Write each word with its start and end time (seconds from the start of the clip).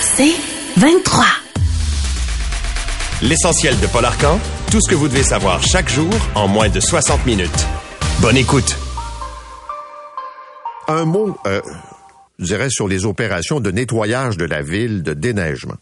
C'est 0.00 0.34
23. 0.76 1.24
L'essentiel 3.22 3.78
de 3.80 3.86
Paul 3.86 4.04
Arcan, 4.04 4.38
tout 4.70 4.80
ce 4.80 4.88
que 4.88 4.94
vous 4.94 5.08
devez 5.08 5.22
savoir 5.22 5.62
chaque 5.62 5.88
jour 5.88 6.10
en 6.34 6.48
moins 6.48 6.68
de 6.68 6.80
60 6.80 7.26
minutes. 7.26 7.66
Bonne 8.20 8.36
écoute. 8.36 8.76
Un 10.88 11.04
mot, 11.04 11.38
euh, 11.46 11.60
je 12.38 12.44
dirais, 12.44 12.70
sur 12.70 12.88
les 12.88 13.04
opérations 13.04 13.60
de 13.60 13.70
nettoyage 13.70 14.36
de 14.36 14.44
la 14.44 14.62
ville, 14.62 15.02
de 15.02 15.14
déneigement. 15.14 15.76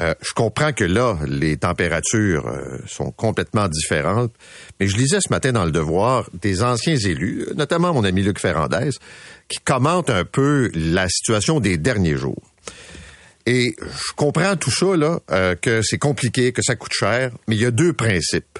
Euh, 0.00 0.14
je 0.22 0.32
comprends 0.32 0.72
que 0.72 0.84
là, 0.84 1.18
les 1.26 1.56
températures 1.56 2.48
euh, 2.48 2.78
sont 2.86 3.12
complètement 3.12 3.68
différentes, 3.68 4.32
mais 4.80 4.88
je 4.88 4.96
lisais 4.96 5.20
ce 5.20 5.30
matin 5.30 5.52
dans 5.52 5.64
le 5.64 5.70
Devoir 5.70 6.28
des 6.40 6.62
anciens 6.62 6.96
élus, 6.96 7.46
notamment 7.54 7.94
mon 7.94 8.02
ami 8.02 8.22
Luc 8.22 8.40
Ferrandez, 8.40 8.90
qui 9.48 9.58
commentent 9.60 10.10
un 10.10 10.24
peu 10.24 10.70
la 10.74 11.08
situation 11.08 11.60
des 11.60 11.78
derniers 11.78 12.16
jours. 12.16 12.53
Et 13.46 13.76
je 13.78 14.12
comprends 14.16 14.56
tout 14.56 14.70
ça, 14.70 14.96
là, 14.96 15.20
euh, 15.30 15.54
que 15.54 15.82
c'est 15.82 15.98
compliqué, 15.98 16.52
que 16.52 16.62
ça 16.62 16.76
coûte 16.76 16.94
cher, 16.94 17.30
mais 17.46 17.56
il 17.56 17.62
y 17.62 17.66
a 17.66 17.70
deux 17.70 17.92
principes. 17.92 18.58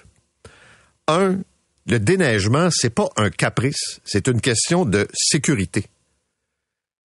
Un, 1.08 1.38
le 1.86 1.98
déneigement, 1.98 2.68
c'est 2.70 2.90
pas 2.90 3.08
un 3.16 3.30
caprice, 3.30 4.00
c'est 4.04 4.28
une 4.28 4.40
question 4.40 4.84
de 4.84 5.08
sécurité. 5.14 5.86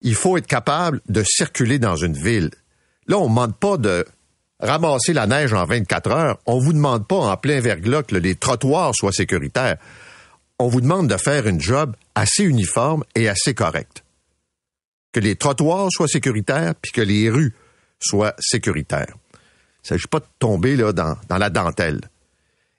Il 0.02 0.16
faut 0.16 0.38
être 0.38 0.47
capable 0.47 1.02
de 1.08 1.23
circuler 1.23 1.80
dans 1.80 1.95
une 1.95 2.16
ville. 2.16 2.52
Là, 3.08 3.17
on 3.17 3.23
ne 3.23 3.30
demande 3.30 3.55
pas 3.55 3.77
de 3.77 4.05
ramasser 4.59 5.14
la 5.14 5.27
neige 5.27 5.53
en 5.53 5.66
24 5.66 6.11
heures. 6.11 6.39
On 6.45 6.59
vous 6.59 6.73
demande 6.73 7.08
pas 7.08 7.17
en 7.17 7.38
plein 7.38 7.59
verglas 7.59 8.03
que 8.03 8.16
les 8.16 8.36
trottoirs 8.36 8.93
soient 8.93 9.11
sécuritaires. 9.11 9.77
On 10.58 10.67
vous 10.67 10.81
demande 10.81 11.08
de 11.08 11.17
faire 11.17 11.47
une 11.47 11.61
job 11.61 11.95
assez 12.16 12.43
uniforme 12.43 13.03
et 13.16 13.30
assez 13.30 13.53
correcte. 13.53 14.03
Que 15.14 15.19
les 15.19 15.36
trottoirs 15.36 15.88
soient 15.91 16.08
sécuritaires, 16.08 16.75
puis 16.75 16.91
que 16.91 17.02
les 17.02 17.30
rues 17.30 17.53
soit 18.02 18.36
sécuritaire. 18.39 19.16
Il 19.33 19.86
ne 19.86 19.88
s'agit 19.88 20.08
pas 20.08 20.19
de 20.19 20.25
tomber 20.39 20.75
là, 20.75 20.94
dans, 20.94 21.17
dans 21.28 21.38
la 21.38 21.50
dentelle. 21.50 22.02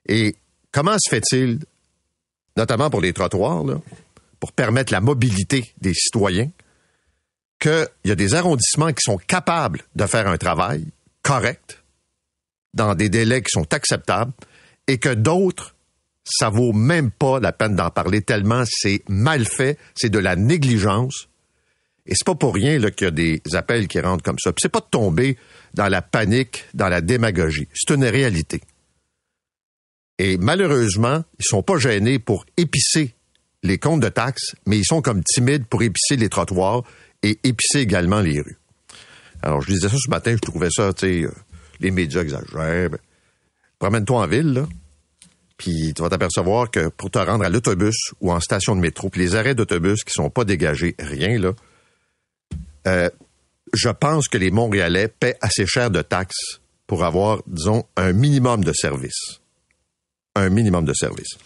Et 0.07 0.37
comment 0.73 0.97
se 0.99 1.11
fait-il, 1.11 1.61
notamment 2.57 2.91
pour 2.91 3.01
les 3.01 3.13
trottoirs, 3.13 3.65
pour 4.39 4.53
permettre 4.53 4.93
la 4.93 5.01
mobilité 5.01 5.73
des 5.81 5.95
citoyens, 5.95 6.51
qu'il 7.59 7.89
y 8.07 8.11
a 8.11 8.15
des 8.15 8.35
arrondissements 8.35 8.93
qui 8.93 9.03
sont 9.03 9.19
capables 9.19 9.83
de 9.95 10.07
faire 10.07 10.27
un 10.27 10.39
travail 10.39 10.87
correct, 11.23 11.83
dans 12.73 12.95
des 12.95 13.09
délais 13.09 13.43
qui 13.43 13.51
sont 13.51 13.73
acceptables, 13.75 14.33
et 14.87 14.99
que 14.99 15.13
d'autres, 15.13 15.75
ça 16.25 16.49
vaut 16.49 16.73
même 16.73 17.11
pas 17.11 17.41
la 17.41 17.53
peine 17.53 17.77
d'en 17.77 17.91
parler 17.91 18.23
tellement 18.23 18.65
c'est 18.67 19.03
mal 19.09 19.45
fait, 19.45 19.79
c'est 19.95 20.11
de 20.11 20.19
la 20.19 20.37
négligence, 20.37 21.29
et 22.11 22.15
c'est 22.15 22.27
pas 22.27 22.35
pour 22.35 22.55
rien 22.55 22.81
qu'il 22.91 23.05
y 23.05 23.09
a 23.09 23.11
des 23.13 23.41
appels 23.55 23.87
qui 23.87 24.01
rentrent 24.01 24.25
comme 24.25 24.39
ça. 24.39 24.53
c'est 24.59 24.69
pas 24.69 24.81
de 24.81 24.89
tomber 24.91 25.39
dans 25.75 25.89
la 25.89 26.03
panique, 26.03 26.65
dans 26.75 26.89
la 26.89 27.01
démagogie. 27.01 27.69
C'est 27.73 27.95
une 27.95 28.05
réalité. 28.05 28.61
Et 30.19 30.37
malheureusement, 30.37 31.23
ils 31.39 31.45
sont 31.45 31.63
pas 31.63 31.79
gênés 31.79 32.19
pour 32.19 32.45
épicer 32.57 33.15
les 33.63 33.79
comptes 33.79 34.01
de 34.01 34.09
taxes, 34.09 34.57
mais 34.67 34.77
ils 34.77 34.85
sont 34.85 35.03
comme 35.03 35.23
timides 35.23 35.67
pour 35.67 35.83
épicer 35.83 36.17
les 36.17 36.29
trottoirs 36.29 36.83
et 37.23 37.39
épicer 37.45 37.79
également 37.79 38.21
les 38.21 38.41
rues. 38.41 38.59
Alors, 39.43 39.63
je 39.63 39.73
disais 39.73 39.89
ça 39.89 39.97
ce 39.97 40.11
matin, 40.11 40.33
je 40.33 40.41
trouvais 40.41 40.71
ça, 40.71 40.93
tu 40.93 41.07
sais, 41.07 41.23
euh, 41.23 41.31
les 41.79 41.91
médias 41.91 42.23
exagèrent. 42.23 42.91
Promène-toi 43.79 44.21
en 44.21 44.27
ville, 44.27 44.53
là, 44.53 44.69
puis 45.57 45.95
tu 45.95 46.03
vas 46.03 46.09
t'apercevoir 46.09 46.71
que 46.71 46.89
pour 46.89 47.11
te 47.11 47.19
rendre 47.19 47.45
à 47.45 47.49
l'autobus 47.49 48.13
ou 48.21 48.33
en 48.33 48.41
station 48.41 48.75
de 48.75 48.81
métro, 48.81 49.11
puis 49.11 49.21
les 49.21 49.37
arrêts 49.37 49.55
d'autobus 49.55 50.05
qui 50.05 50.13
sont 50.13 50.29
pas 50.29 50.45
dégagés, 50.45 50.95
rien, 50.99 51.39
là, 51.39 51.53
euh, 52.87 53.09
je 53.73 53.89
pense 53.89 54.29
que 54.29 54.39
les 54.39 54.51
Montréalais 54.51 55.09
paient 55.09 55.37
assez 55.41 55.67
cher 55.67 55.91
de 55.91 56.03
taxes 56.03 56.61
pour 56.87 57.05
avoir, 57.05 57.43
disons, 57.47 57.85
un 57.97 58.13
minimum 58.13 58.65
de 58.65 58.73
services. 58.73 59.41
Un 60.35 60.49
minimum 60.49 60.85
de 60.85 60.95
services. 60.95 61.39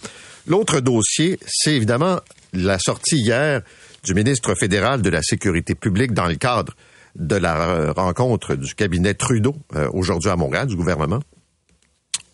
L'autre 0.47 0.81
dossier, 0.81 1.39
c'est 1.47 1.75
évidemment 1.75 2.21
la 2.53 2.79
sortie 2.79 3.17
hier 3.17 3.63
du 4.05 4.15
ministre 4.15 4.55
fédéral 4.55 5.03
de 5.03 5.11
la 5.11 5.23
Sécurité 5.23 5.75
publique 5.75 6.13
dans 6.13 6.27
le 6.27 6.37
cadre 6.37 6.75
de 7.17 7.37
la 7.37 7.93
rencontre 7.93 8.55
du 8.55 8.75
cabinet 8.75 9.15
Trudeau 9.15 9.55
euh, 9.75 9.89
aujourd'hui 9.93 10.31
à 10.31 10.37
Montréal, 10.37 10.67
du 10.67 10.77
gouvernement, 10.77 11.21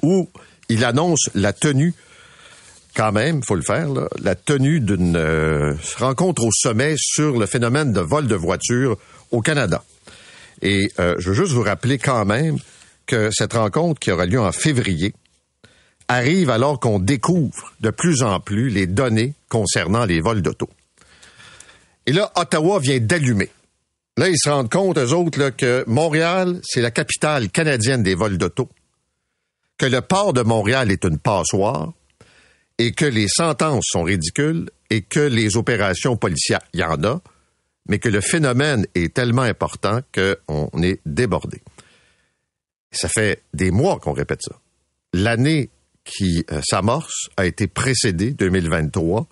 où 0.03 0.29
il 0.69 0.85
annonce 0.85 1.31
la 1.35 1.53
tenue 1.53 1.95
quand 3.01 3.13
même, 3.13 3.43
faut 3.43 3.55
le 3.55 3.63
faire, 3.63 3.89
la 4.23 4.35
tenue 4.35 4.79
d'une 4.79 5.17
euh, 5.17 5.73
rencontre 5.97 6.45
au 6.45 6.51
sommet 6.53 6.97
sur 6.99 7.39
le 7.39 7.47
phénomène 7.47 7.95
de 7.95 8.01
vol 8.01 8.27
de 8.27 8.35
voitures 8.35 8.99
au 9.31 9.41
Canada. 9.41 9.83
Et 10.61 10.93
euh, 10.99 11.15
je 11.19 11.31
veux 11.31 11.35
juste 11.35 11.53
vous 11.53 11.63
rappeler 11.63 11.97
quand 11.97 12.27
même 12.27 12.59
que 13.07 13.31
cette 13.33 13.55
rencontre 13.55 14.01
qui 14.01 14.11
aura 14.11 14.27
lieu 14.27 14.39
en 14.39 14.53
février 14.53 15.15
arrive 16.09 16.51
alors 16.51 16.79
qu'on 16.79 16.99
découvre 16.99 17.73
de 17.81 17.89
plus 17.89 18.23
en 18.23 18.39
plus 18.39 18.69
les 18.69 18.87
données 18.87 19.33
concernant 19.49 20.05
les 20.05 20.21
vols 20.21 20.43
d'auto. 20.43 20.69
Et 22.05 22.13
là, 22.13 22.31
Ottawa 22.37 22.81
vient 22.81 23.01
d'allumer. 23.01 23.49
Là, 24.19 24.29
ils 24.29 24.39
se 24.39 24.51
rendent 24.51 24.71
compte, 24.71 24.99
eux 24.99 25.15
autres, 25.15 25.49
que 25.57 25.85
Montréal, 25.87 26.61
c'est 26.63 26.83
la 26.83 26.91
capitale 26.91 27.49
canadienne 27.49 28.03
des 28.03 28.15
vols 28.15 28.37
d'auto, 28.37 28.69
que 29.79 29.87
le 29.87 30.03
port 30.03 30.35
de 30.35 30.43
Montréal 30.43 30.91
est 30.91 31.05
une 31.05 31.19
passoire, 31.19 31.95
et 32.81 32.93
que 32.93 33.05
les 33.05 33.29
sentences 33.29 33.85
sont 33.91 34.05
ridicules 34.05 34.71
et 34.89 35.03
que 35.03 35.21
les 35.21 35.59
opérations 35.59 36.17
policières, 36.17 36.63
il 36.73 36.81
y 36.81 36.83
en 36.83 37.05
a, 37.05 37.21
mais 37.87 37.99
que 37.99 38.09
le 38.09 38.23
phénomène 38.23 38.87
est 38.95 39.13
tellement 39.13 39.43
important 39.43 40.01
qu'on 40.15 40.83
est 40.83 40.99
débordé. 41.05 41.61
Ça 42.91 43.11
fait 43.11 43.43
des 43.53 43.71
mois 43.71 43.99
qu'on 43.99 44.15
répète 44.15 44.41
ça. 44.43 44.59
L'année 45.13 45.69
qui 46.05 46.43
euh, 46.51 46.63
s'amorce 46.65 47.29
a 47.37 47.45
été 47.45 47.67
précédée, 47.67 48.31
2023, 48.31 49.29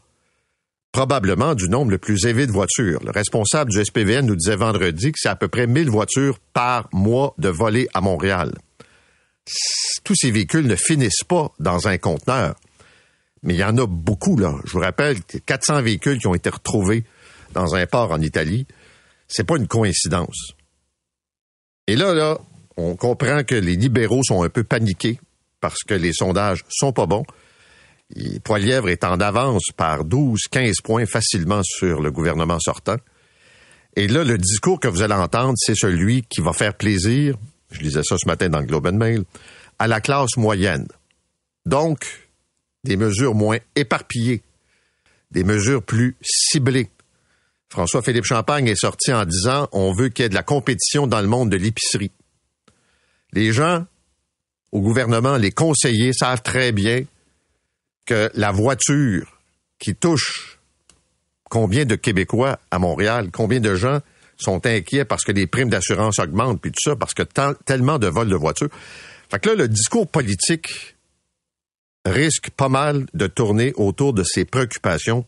probablement 0.93 1.55
du 1.55 1.71
nombre 1.71 1.93
le 1.93 1.99
plus 1.99 2.27
élevé 2.27 2.47
de 2.47 2.53
voitures. 2.53 3.03
Le 3.03 3.13
responsable 3.13 3.71
du 3.71 3.83
SPVN 3.83 4.27
nous 4.27 4.37
disait 4.37 4.57
vendredi 4.57 5.11
que 5.11 5.19
c'est 5.19 5.31
à 5.31 5.37
peu 5.37 5.49
près 5.49 5.67
1000 5.67 5.89
voitures 5.89 6.39
par 6.53 6.91
mois 6.93 7.35
de 7.39 7.49
volées 7.49 7.89
à 7.95 8.03
Montréal. 8.03 8.53
Tous 10.05 10.15
ces 10.15 10.31
véhicules 10.31 10.67
ne 10.67 10.77
finissent 10.77 11.25
pas 11.27 11.51
dans 11.59 11.89
un 11.89 11.97
conteneur 11.97 12.55
mais 13.43 13.55
il 13.55 13.61
y 13.61 13.65
en 13.65 13.77
a 13.79 13.87
beaucoup, 13.87 14.37
là. 14.37 14.55
Je 14.65 14.73
vous 14.73 14.81
rappelle, 14.81 15.23
400 15.23 15.83
véhicules 15.83 16.19
qui 16.19 16.27
ont 16.27 16.35
été 16.35 16.51
retrouvés 16.51 17.05
dans 17.53 17.75
un 17.75 17.87
port 17.87 18.11
en 18.13 18.21
Italie. 18.21 18.67
C'est 19.29 19.45
pas 19.45 19.57
une 19.57 19.67
coïncidence. 19.67 20.53
Et 21.87 21.97
là, 21.97 22.15
là, 22.15 22.39
on 22.77 22.97
comprend 22.97 23.43
que 23.45 23.55
les 23.55 23.77
libéraux 23.77 24.23
sont 24.23 24.43
un 24.43 24.49
peu 24.49 24.65
paniqués 24.65 25.19
parce 25.61 25.83
que 25.83 25.95
les 25.95 26.13
sondages 26.13 26.65
sont 26.69 26.93
pas 26.93 27.07
bons. 27.07 27.25
Poilièvre 28.45 28.89
est 28.89 29.05
en 29.05 29.21
avance 29.21 29.65
par 29.77 30.05
12, 30.05 30.39
15 30.51 30.77
points 30.83 31.07
facilement 31.07 31.61
sur 31.63 32.01
le 32.01 32.11
gouvernement 32.11 32.59
sortant. 32.59 32.97
Et 33.97 34.07
là, 34.07 34.25
le 34.25 34.39
discours 34.39 34.81
que 34.81 34.89
vous 34.89 35.03
allez 35.03 35.15
entendre, 35.15 35.55
c'est 35.57 35.75
celui 35.75 36.23
qui 36.23 36.41
va 36.41 36.53
faire 36.53 36.75
plaisir, 36.75 37.37
je 37.71 37.81
lisais 37.81 38.03
ça 38.03 38.17
ce 38.17 38.27
matin 38.27 38.49
dans 38.49 38.61
le 38.61 38.67
Globe 38.67 38.87
and 38.87 38.93
Mail, 38.93 39.25
à 39.79 39.89
la 39.89 40.01
classe 40.01 40.37
moyenne. 40.37 40.87
Donc, 41.67 42.28
des 42.85 42.97
mesures 42.97 43.35
moins 43.35 43.59
éparpillées, 43.77 44.43
des 45.31 45.45
mesures 45.45 45.83
plus 45.83 46.17
ciblées. 46.23 46.91
François-Philippe 47.71 48.25
Champagne 48.25 48.67
est 48.67 48.81
sorti 48.81 49.13
en 49.13 49.25
disant 49.25 49.69
on 49.73 49.93
veut 49.93 50.09
qu'il 50.09 50.23
y 50.23 50.27
ait 50.27 50.31
de 50.31 50.35
la 50.35 50.43
compétition 50.43 51.07
dans 51.07 51.21
le 51.21 51.29
monde 51.29 51.51
de 51.51 51.57
l'épicerie. 51.57 52.13
Les 53.33 53.53
gens 53.53 53.85
au 54.73 54.81
gouvernement, 54.81 55.37
les 55.37 55.51
conseillers 55.51 56.13
savent 56.13 56.43
très 56.43 56.73
bien 56.73 57.05
que 58.07 58.31
la 58.35 58.53
voiture 58.53 59.39
qui 59.79 59.95
touche 59.95 60.59
combien 61.45 61.85
de 61.85 61.95
Québécois 61.95 62.59
à 62.71 62.79
Montréal, 62.79 63.31
combien 63.33 63.61
de 63.61 63.75
gens 63.75 64.01
sont 64.37 64.67
inquiets 64.67 65.05
parce 65.05 65.25
que 65.25 65.33
les 65.33 65.47
primes 65.47 65.71
d'assurance 65.71 66.19
augmentent, 66.19 66.61
puis 66.61 66.71
tout 66.71 66.91
ça, 66.91 66.97
parce 66.97 67.15
que 67.15 67.23
tellement 67.65 67.99
de 67.99 68.07
vols 68.07 68.29
de 68.29 68.37
voitures. 68.37 68.69
Fait 69.31 69.39
que 69.39 69.51
là, 69.51 69.55
le 69.55 69.69
discours 69.69 70.07
politique 70.07 70.97
risque 72.05 72.51
pas 72.51 72.69
mal 72.69 73.07
de 73.15 73.27
tourner 73.27 73.73
autour 73.77 74.13
de 74.13 74.25
ces 74.25 74.45
préoccupations 74.45 75.25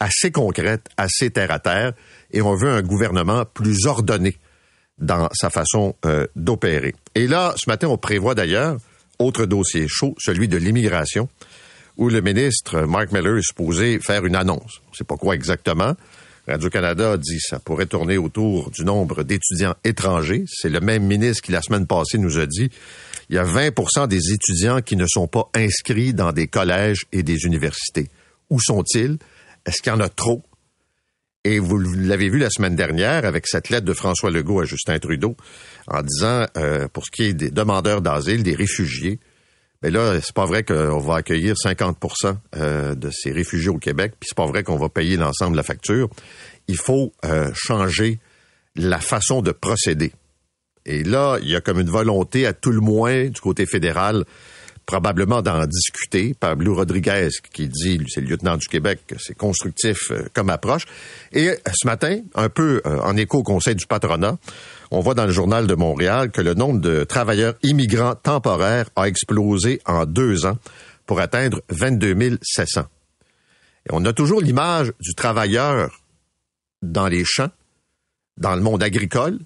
assez 0.00 0.30
concrètes, 0.30 0.88
assez 0.96 1.30
terre 1.30 1.50
à 1.50 1.58
terre, 1.58 1.92
et 2.32 2.42
on 2.42 2.54
veut 2.54 2.70
un 2.70 2.82
gouvernement 2.82 3.44
plus 3.44 3.86
ordonné 3.86 4.36
dans 4.98 5.28
sa 5.32 5.50
façon 5.50 5.94
euh, 6.04 6.26
d'opérer. 6.36 6.94
Et 7.14 7.26
là, 7.26 7.54
ce 7.56 7.68
matin, 7.68 7.88
on 7.88 7.98
prévoit 7.98 8.34
d'ailleurs, 8.34 8.76
autre 9.18 9.46
dossier 9.46 9.86
chaud, 9.88 10.14
celui 10.18 10.48
de 10.48 10.56
l'immigration, 10.56 11.28
où 11.96 12.08
le 12.08 12.20
ministre 12.20 12.82
Mark 12.82 13.12
Miller 13.12 13.38
est 13.38 13.46
supposé 13.46 13.98
faire 14.00 14.26
une 14.26 14.36
annonce. 14.36 14.80
On 14.86 14.90
ne 14.90 14.96
sait 14.96 15.04
pas 15.04 15.16
quoi 15.16 15.34
exactement. 15.34 15.94
Radio-Canada 16.46 17.16
dit 17.16 17.38
que 17.38 17.48
ça 17.48 17.58
pourrait 17.58 17.86
tourner 17.86 18.18
autour 18.18 18.70
du 18.70 18.84
nombre 18.84 19.22
d'étudiants 19.22 19.74
étrangers. 19.82 20.44
C'est 20.48 20.68
le 20.68 20.80
même 20.80 21.04
ministre 21.04 21.42
qui, 21.42 21.52
la 21.52 21.62
semaine 21.62 21.86
passée, 21.86 22.18
nous 22.18 22.38
a 22.38 22.46
dit 22.46 22.70
il 23.28 23.36
y 23.36 23.38
a 23.38 23.44
20% 23.44 24.08
des 24.08 24.32
étudiants 24.32 24.80
qui 24.80 24.96
ne 24.96 25.06
sont 25.06 25.26
pas 25.26 25.48
inscrits 25.54 26.14
dans 26.14 26.32
des 26.32 26.46
collèges 26.46 27.06
et 27.12 27.22
des 27.22 27.44
universités. 27.44 28.08
Où 28.50 28.60
sont-ils? 28.60 29.18
Est-ce 29.66 29.82
qu'il 29.82 29.92
y 29.92 29.96
en 29.96 30.00
a 30.00 30.08
trop? 30.08 30.42
Et 31.44 31.58
vous 31.58 31.78
l'avez 31.78 32.28
vu 32.28 32.38
la 32.38 32.50
semaine 32.50 32.74
dernière 32.74 33.24
avec 33.24 33.46
cette 33.46 33.70
lettre 33.70 33.86
de 33.86 33.92
François 33.92 34.30
Legault 34.30 34.60
à 34.60 34.64
Justin 34.64 34.98
Trudeau 34.98 35.36
en 35.86 36.02
disant, 36.02 36.46
euh, 36.56 36.88
pour 36.88 37.04
ce 37.04 37.10
qui 37.10 37.24
est 37.24 37.34
des 37.34 37.50
demandeurs 37.50 38.00
d'asile, 38.00 38.42
des 38.42 38.54
réfugiés, 38.54 39.20
mais 39.82 39.90
là, 39.90 40.20
c'est 40.20 40.34
pas 40.34 40.46
vrai 40.46 40.64
qu'on 40.64 40.98
va 40.98 41.16
accueillir 41.16 41.54
50% 41.54 42.36
euh, 42.56 42.94
de 42.94 43.10
ces 43.10 43.30
réfugiés 43.30 43.68
au 43.68 43.78
Québec, 43.78 44.14
puis 44.18 44.28
c'est 44.28 44.36
pas 44.36 44.46
vrai 44.46 44.64
qu'on 44.64 44.76
va 44.76 44.88
payer 44.88 45.16
l'ensemble 45.16 45.52
de 45.52 45.56
la 45.56 45.62
facture. 45.62 46.08
Il 46.66 46.78
faut 46.78 47.12
euh, 47.24 47.50
changer 47.54 48.18
la 48.74 48.98
façon 48.98 49.42
de 49.42 49.52
procéder. 49.52 50.12
Et 50.86 51.02
là, 51.02 51.38
il 51.42 51.48
y 51.48 51.56
a 51.56 51.60
comme 51.60 51.80
une 51.80 51.90
volonté, 51.90 52.46
à 52.46 52.52
tout 52.52 52.70
le 52.70 52.80
moins, 52.80 53.26
du 53.26 53.40
côté 53.40 53.66
fédéral, 53.66 54.24
probablement 54.86 55.42
d'en 55.42 55.66
discuter. 55.66 56.32
Pablo 56.38 56.74
Rodriguez, 56.74 57.28
qui 57.52 57.68
dit, 57.68 58.00
c'est 58.08 58.20
le 58.20 58.28
lieutenant 58.28 58.56
du 58.56 58.68
Québec, 58.68 59.00
c'est 59.18 59.36
constructif 59.36 60.12
euh, 60.12 60.22
comme 60.32 60.48
approche. 60.48 60.84
Et 61.32 61.50
ce 61.74 61.86
matin, 61.86 62.20
un 62.36 62.48
peu 62.48 62.80
en 62.84 63.16
écho 63.16 63.38
au 63.38 63.42
Conseil 63.42 63.74
du 63.74 63.86
patronat, 63.86 64.38
on 64.92 65.00
voit 65.00 65.14
dans 65.14 65.26
le 65.26 65.32
journal 65.32 65.66
de 65.66 65.74
Montréal 65.74 66.30
que 66.30 66.40
le 66.40 66.54
nombre 66.54 66.80
de 66.80 67.02
travailleurs 67.02 67.54
immigrants 67.64 68.14
temporaires 68.14 68.88
a 68.94 69.08
explosé 69.08 69.80
en 69.84 70.06
deux 70.06 70.46
ans 70.46 70.56
pour 71.04 71.20
atteindre 71.20 71.60
22 71.70 72.38
700. 72.42 72.82
Et 73.86 73.90
on 73.92 74.04
a 74.04 74.12
toujours 74.12 74.40
l'image 74.40 74.92
du 75.00 75.14
travailleur 75.14 76.00
dans 76.82 77.08
les 77.08 77.24
champs, 77.24 77.50
dans 78.36 78.54
le 78.54 78.62
monde 78.62 78.82
agricole. 78.82 79.38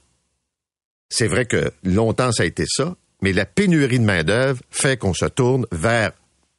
C'est 1.11 1.27
vrai 1.27 1.45
que 1.45 1.73
longtemps 1.85 2.33
ça 2.33 2.45
a 2.45 2.47
été 2.47 2.65
ça, 2.67 2.97
mais 3.21 3.35
la 3.35 3.45
pénurie 3.45 3.99
de 3.99 4.05
main-d'œuvre 4.05 4.63
fait 4.71 4.97
qu'on 4.97 5.13
se 5.13 5.27
tourne 5.27 5.67
vers 5.71 6.13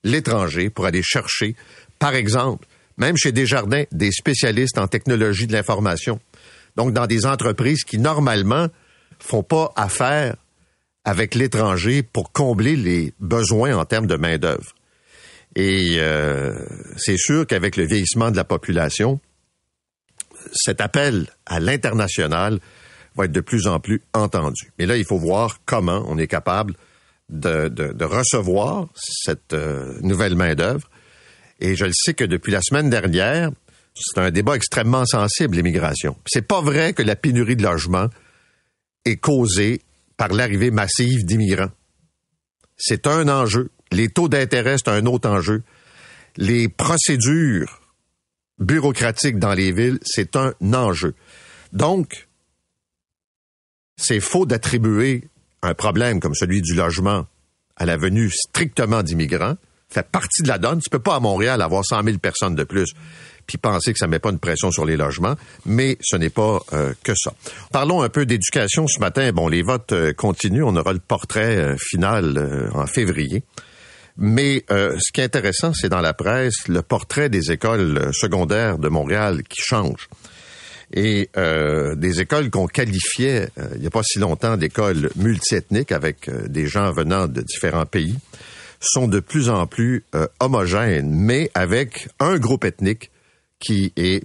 l'étranger 0.04 0.70
pour 0.70 0.86
aller 0.86 1.02
chercher, 1.02 1.56
par 1.98 2.14
exemple, 2.14 2.68
même 2.98 3.18
chez 3.18 3.32
Desjardins, 3.32 3.86
des 3.92 4.12
spécialistes 4.12 4.78
en 4.78 4.88
technologie 4.88 5.48
de 5.48 5.54
l'information 5.54 6.20
donc 6.76 6.94
dans 6.94 7.08
des 7.08 7.26
entreprises 7.26 7.84
qui 7.84 7.98
normalement 7.98 8.68
font 9.20 9.44
pas 9.44 9.72
affaire 9.76 10.36
avec 11.04 11.36
l'étranger 11.36 12.04
pour 12.04 12.32
combler 12.32 12.76
les 12.76 13.14
besoins 13.20 13.76
en 13.76 13.86
termes 13.86 14.08
de 14.08 14.16
main 14.16 14.38
d'œuvre. 14.38 14.74
Et 15.56 15.96
euh, 15.98 16.54
c'est 16.98 17.18
sûr 17.18 17.46
qu'avec 17.46 17.76
le 17.76 17.86
vieillissement 17.86 18.32
de 18.32 18.38
la 18.38 18.44
population, 18.44 19.20
cet 20.54 20.80
appel 20.80 21.28
à 21.46 21.60
l'international 21.60 22.60
va 23.16 23.26
être 23.26 23.32
de 23.32 23.42
plus 23.42 23.68
en 23.68 23.80
plus 23.80 24.02
entendu. 24.14 24.72
Mais 24.80 24.86
là, 24.86 24.98
il 24.98 25.06
faut 25.06 25.18
voir 25.18 25.60
comment 25.66 26.04
on 26.08 26.18
est 26.18 26.28
capable 26.28 26.76
de, 27.30 27.70
de, 27.70 28.06
recevoir 28.06 28.88
cette 28.96 29.54
euh, 29.54 29.98
nouvelle 30.02 30.36
main 30.36 30.54
d'œuvre. 30.54 30.90
Et 31.60 31.76
je 31.76 31.86
le 31.86 31.94
sais 31.94 32.14
que 32.14 32.26
depuis 32.26 32.52
la 32.52 32.62
semaine 32.62 32.90
dernière, 32.90 33.52
c'est 33.96 34.20
un 34.20 34.32
débat 34.32 34.56
extrêmement 34.56 35.06
sensible, 35.06 35.56
l'immigration. 35.56 36.18
C'est 36.26 36.42
pas 36.42 36.62
vrai 36.62 36.94
que 36.94 37.04
la 37.04 37.16
pénurie 37.16 37.56
de 37.56 37.64
logement 37.64 38.08
est 39.06 39.18
causée 39.18 39.82
par 40.18 40.30
l'arrivée 40.30 40.72
massive 40.72 41.26
d'immigrants. 41.26 41.72
C'est 42.78 43.08
un 43.08 43.28
enjeu. 43.28 43.70
Les 43.92 44.10
taux 44.10 44.28
d'intérêt, 44.28 44.78
c'est 44.78 44.90
un 44.90 45.06
autre 45.06 45.30
enjeu. 45.30 45.64
Les 46.38 46.68
procédures 46.68 47.82
bureaucratiques 48.60 49.40
dans 49.40 49.54
les 49.54 49.72
villes, 49.72 50.00
c'est 50.04 50.36
un 50.36 50.54
enjeu. 50.74 51.14
Donc, 51.74 52.28
c'est 54.02 54.20
faux 54.20 54.46
d'attribuer 54.46 55.28
un 55.62 55.74
problème 55.74 56.20
comme 56.20 56.36
celui 56.36 56.62
du 56.62 56.74
logement 56.74 57.26
à 57.78 57.86
la 57.86 57.98
venue 57.98 58.30
strictement 58.30 59.04
d'immigrants. 59.04 59.56
Fait 59.90 60.08
partie 60.08 60.42
de 60.42 60.48
la 60.48 60.58
donne. 60.58 60.80
Tu 60.80 60.90
peux 60.90 61.00
pas 61.00 61.16
à 61.16 61.20
Montréal 61.20 61.62
avoir 61.62 61.84
100 61.86 62.04
000 62.04 62.18
personnes 62.18 62.56
de 62.56 62.64
plus 62.64 62.94
puis 63.52 63.58
penser 63.58 63.94
que 63.94 64.00
ça 64.00 64.08
met 64.08 64.20
pas 64.20 64.30
une 64.30 64.40
pression 64.40 64.72
sur 64.72 64.86
les 64.86 64.98
logements, 64.98 65.36
mais 65.66 65.98
ce 66.02 66.16
n'est 66.16 66.30
pas 66.30 66.60
euh, 66.74 66.94
que 67.04 67.14
ça. 67.16 67.34
Parlons 67.72 68.02
un 68.02 68.10
peu 68.10 68.26
d'éducation 68.26 68.88
ce 68.88 69.00
matin. 69.00 69.32
Bon, 69.34 69.48
les 69.48 69.62
votes 69.62 69.92
euh, 69.92 70.14
continuent. 70.14 70.64
On 70.64 70.76
aura 70.76 70.94
le 70.94 71.00
portrait 71.00 71.58
euh, 71.58 71.76
final 71.78 72.70
en 72.74 72.86
février. 72.86 73.44
Mais 74.18 74.66
ce 74.70 75.12
qui 75.14 75.22
est 75.22 75.24
intéressant, 75.24 75.74
c'est 75.74 75.90
dans 75.90 76.02
la 76.02 76.14
presse 76.14 76.68
le 76.68 76.82
portrait 76.82 77.30
des 77.30 77.52
écoles 77.52 78.12
secondaires 78.14 78.78
de 78.78 78.90
Montréal 78.90 79.42
qui 79.44 79.62
change. 79.62 80.10
Et 80.94 81.30
des 81.36 82.22
écoles 82.22 82.50
qu'on 82.50 82.68
qualifiait 82.68 83.50
il 83.76 83.82
n'y 83.82 83.88
a 83.88 83.90
pas 83.90 84.04
si 84.04 84.20
longtemps 84.20 84.58
d'écoles 84.58 85.10
multiethniques 85.16 85.92
avec 85.94 86.30
des 86.48 86.68
gens 86.68 86.92
venant 86.92 87.28
de 87.28 87.42
différents 87.42 87.86
pays 87.86 88.18
sont 88.82 89.08
de 89.08 89.22
plus 89.22 89.50
en 89.50 89.68
plus 89.68 90.04
homogènes, 90.42 91.10
mais 91.10 91.50
avec 91.54 92.10
un 92.20 92.38
groupe 92.38 92.66
ethnique 92.66 93.10
qui 93.60 93.94
est 93.96 94.24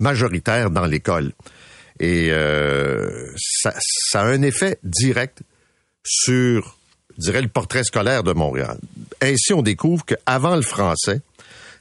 majoritaire 0.00 0.70
dans 0.70 0.86
l'école. 0.86 1.32
Et 2.00 2.30
euh, 2.30 3.30
ça, 3.36 3.72
ça, 3.78 4.22
a 4.22 4.26
un 4.26 4.42
effet 4.42 4.78
direct 4.82 5.42
sur, 6.04 6.76
je 7.16 7.22
dirais, 7.22 7.42
le 7.42 7.48
portrait 7.48 7.84
scolaire 7.84 8.24
de 8.24 8.32
Montréal. 8.32 8.78
Ainsi, 9.20 9.52
on 9.52 9.62
découvre 9.62 10.04
qu'avant 10.04 10.56
le 10.56 10.62
français, 10.62 11.20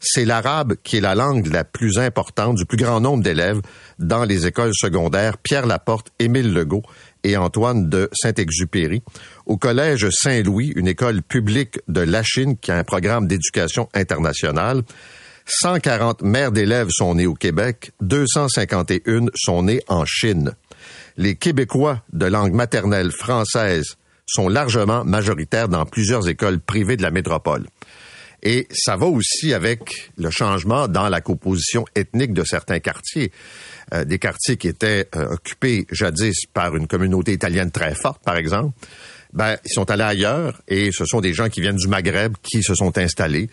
c'est 0.01 0.25
l'arabe 0.25 0.73
qui 0.83 0.97
est 0.97 1.01
la 1.01 1.15
langue 1.15 1.47
la 1.47 1.63
plus 1.63 1.99
importante 1.99 2.55
du 2.55 2.65
plus 2.65 2.77
grand 2.77 2.99
nombre 2.99 3.23
d'élèves 3.23 3.61
dans 3.99 4.25
les 4.25 4.47
écoles 4.47 4.73
secondaires 4.73 5.37
Pierre 5.37 5.67
Laporte, 5.67 6.11
Émile 6.19 6.53
Legault 6.53 6.83
et 7.23 7.37
Antoine 7.37 7.87
de 7.87 8.09
Saint-Exupéry. 8.13 9.03
Au 9.45 9.57
collège 9.57 10.09
Saint-Louis, 10.09 10.73
une 10.75 10.87
école 10.87 11.21
publique 11.21 11.79
de 11.87 12.01
la 12.01 12.23
Chine 12.23 12.57
qui 12.57 12.71
a 12.71 12.77
un 12.77 12.83
programme 12.83 13.27
d'éducation 13.27 13.89
internationale, 13.93 14.81
140 15.45 16.23
mères 16.23 16.51
d'élèves 16.51 16.89
sont 16.89 17.15
nées 17.15 17.27
au 17.27 17.35
Québec, 17.35 17.91
251 18.01 19.27
sont 19.35 19.63
nées 19.63 19.81
en 19.87 20.05
Chine. 20.05 20.53
Les 21.17 21.35
Québécois 21.35 22.01
de 22.13 22.25
langue 22.25 22.53
maternelle 22.53 23.11
française 23.11 23.97
sont 24.25 24.47
largement 24.47 25.03
majoritaires 25.03 25.67
dans 25.67 25.85
plusieurs 25.85 26.27
écoles 26.27 26.59
privées 26.59 26.97
de 26.97 27.01
la 27.01 27.11
métropole. 27.11 27.67
Et 28.43 28.67
ça 28.71 28.95
va 28.95 29.05
aussi 29.05 29.53
avec 29.53 30.11
le 30.17 30.31
changement 30.31 30.87
dans 30.87 31.09
la 31.09 31.21
composition 31.21 31.85
ethnique 31.95 32.33
de 32.33 32.43
certains 32.43 32.79
quartiers. 32.79 33.31
Euh, 33.93 34.03
des 34.03 34.19
quartiers 34.19 34.57
qui 34.57 34.67
étaient 34.67 35.07
euh, 35.15 35.33
occupés 35.33 35.85
jadis 35.91 36.45
par 36.53 36.75
une 36.75 36.87
communauté 36.87 37.33
italienne 37.33 37.71
très 37.71 37.93
forte, 37.93 38.23
par 38.23 38.37
exemple. 38.37 38.73
Ben, 39.33 39.57
ils 39.65 39.71
sont 39.71 39.89
allés 39.89 40.03
ailleurs 40.03 40.61
et 40.67 40.91
ce 40.91 41.05
sont 41.05 41.21
des 41.21 41.33
gens 41.33 41.49
qui 41.49 41.61
viennent 41.61 41.77
du 41.77 41.87
Maghreb 41.87 42.33
qui 42.41 42.63
se 42.63 42.75
sont 42.75 42.97
installés 42.97 43.49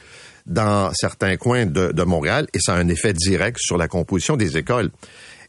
dans 0.47 0.93
certains 0.93 1.37
coins 1.37 1.67
de, 1.67 1.93
de, 1.93 2.03
Montréal 2.03 2.49
et 2.53 2.59
ça 2.59 2.75
a 2.75 2.79
un 2.79 2.89
effet 2.89 3.13
direct 3.13 3.59
sur 3.61 3.77
la 3.77 3.87
composition 3.87 4.37
des 4.37 4.57
écoles. 4.57 4.91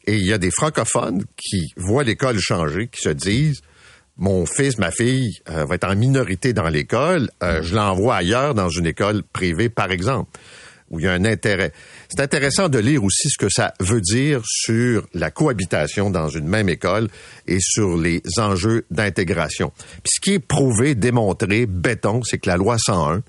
Et 0.05 0.15
il 0.17 0.25
y 0.25 0.33
a 0.33 0.37
des 0.37 0.51
francophones 0.51 1.23
qui 1.35 1.73
voient 1.77 2.03
l'école 2.03 2.37
changer, 2.39 2.87
qui 2.87 3.01
se 3.01 3.09
disent 3.09 3.61
mon 4.19 4.45
fils, 4.45 4.77
ma 4.77 4.91
fille 4.91 5.39
euh, 5.49 5.65
va 5.65 5.75
être 5.75 5.87
en 5.87 5.95
minorité 5.95 6.53
dans 6.53 6.67
l'école, 6.67 7.29
euh, 7.41 7.63
je 7.63 7.73
l'envoie 7.73 8.17
ailleurs 8.17 8.53
dans 8.53 8.69
une 8.69 8.85
école 8.85 9.23
privée, 9.23 9.69
par 9.69 9.91
exemple, 9.91 10.37
où 10.89 10.99
il 10.99 11.05
y 11.05 11.07
a 11.07 11.13
un 11.13 11.23
intérêt. 11.23 11.71
C'est 12.09 12.19
intéressant 12.19 12.67
de 12.67 12.79
lire 12.79 13.03
aussi 13.03 13.29
ce 13.29 13.37
que 13.37 13.49
ça 13.49 13.73
veut 13.79 14.01
dire 14.01 14.41
sur 14.43 15.07
la 15.13 15.31
cohabitation 15.31 16.09
dans 16.09 16.27
une 16.27 16.47
même 16.47 16.67
école 16.67 17.07
et 17.47 17.59
sur 17.61 17.95
les 17.95 18.21
enjeux 18.37 18.85
d'intégration. 18.91 19.71
Puis 20.03 20.11
ce 20.15 20.19
qui 20.19 20.33
est 20.33 20.39
prouvé, 20.39 20.95
démontré, 20.95 21.65
béton, 21.65 22.21
c'est 22.23 22.39
que 22.39 22.49
la 22.49 22.57
loi 22.57 22.77
101 22.77 23.23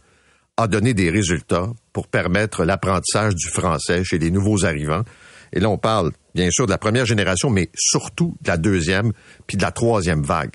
a 0.57 0.67
donné 0.67 0.93
des 0.93 1.11
résultats 1.11 1.71
pour 1.93 2.09
permettre 2.09 2.65
l'apprentissage 2.65 3.35
du 3.37 3.49
français 3.49 4.03
chez 4.03 4.19
les 4.19 4.31
nouveaux 4.31 4.65
arrivants. 4.65 5.05
Et 5.53 5.61
là, 5.61 5.71
on 5.71 5.79
parle 5.79 6.11
bien 6.35 6.51
sûr 6.51 6.67
de 6.67 6.71
la 6.71 6.79
première 6.79 7.07
génération, 7.07 7.49
mais 7.49 7.71
surtout 7.75 8.37
de 8.43 8.49
la 8.49 8.57
deuxième, 8.57 9.13
puis 9.47 9.57
de 9.57 9.63
la 9.63 9.71
troisième 9.71 10.23
vague. 10.23 10.53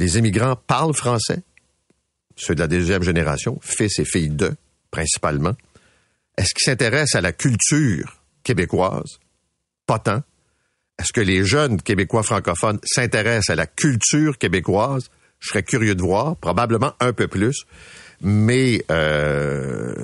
Les 0.00 0.16
immigrants 0.18 0.56
parlent 0.56 0.94
français, 0.94 1.42
ceux 2.34 2.54
de 2.54 2.60
la 2.60 2.66
deuxième 2.68 3.02
génération, 3.02 3.58
fils 3.62 3.98
et 3.98 4.04
filles 4.06 4.30
d'eux, 4.30 4.54
principalement. 4.90 5.54
Est-ce 6.38 6.54
qu'ils 6.54 6.64
s'intéressent 6.64 7.16
à 7.16 7.20
la 7.20 7.32
culture 7.32 8.22
québécoise? 8.42 9.18
Pas 9.86 9.98
tant. 9.98 10.22
Est-ce 10.98 11.12
que 11.12 11.20
les 11.20 11.44
jeunes 11.44 11.80
Québécois 11.82 12.22
francophones 12.22 12.78
s'intéressent 12.84 13.50
à 13.50 13.56
la 13.56 13.66
culture 13.66 14.38
québécoise? 14.38 15.10
Je 15.38 15.48
serais 15.48 15.62
curieux 15.62 15.94
de 15.94 16.02
voir, 16.02 16.36
probablement 16.36 16.94
un 17.00 17.12
peu 17.12 17.28
plus 17.28 17.64
Mais 18.22 18.84
euh, 18.90 19.94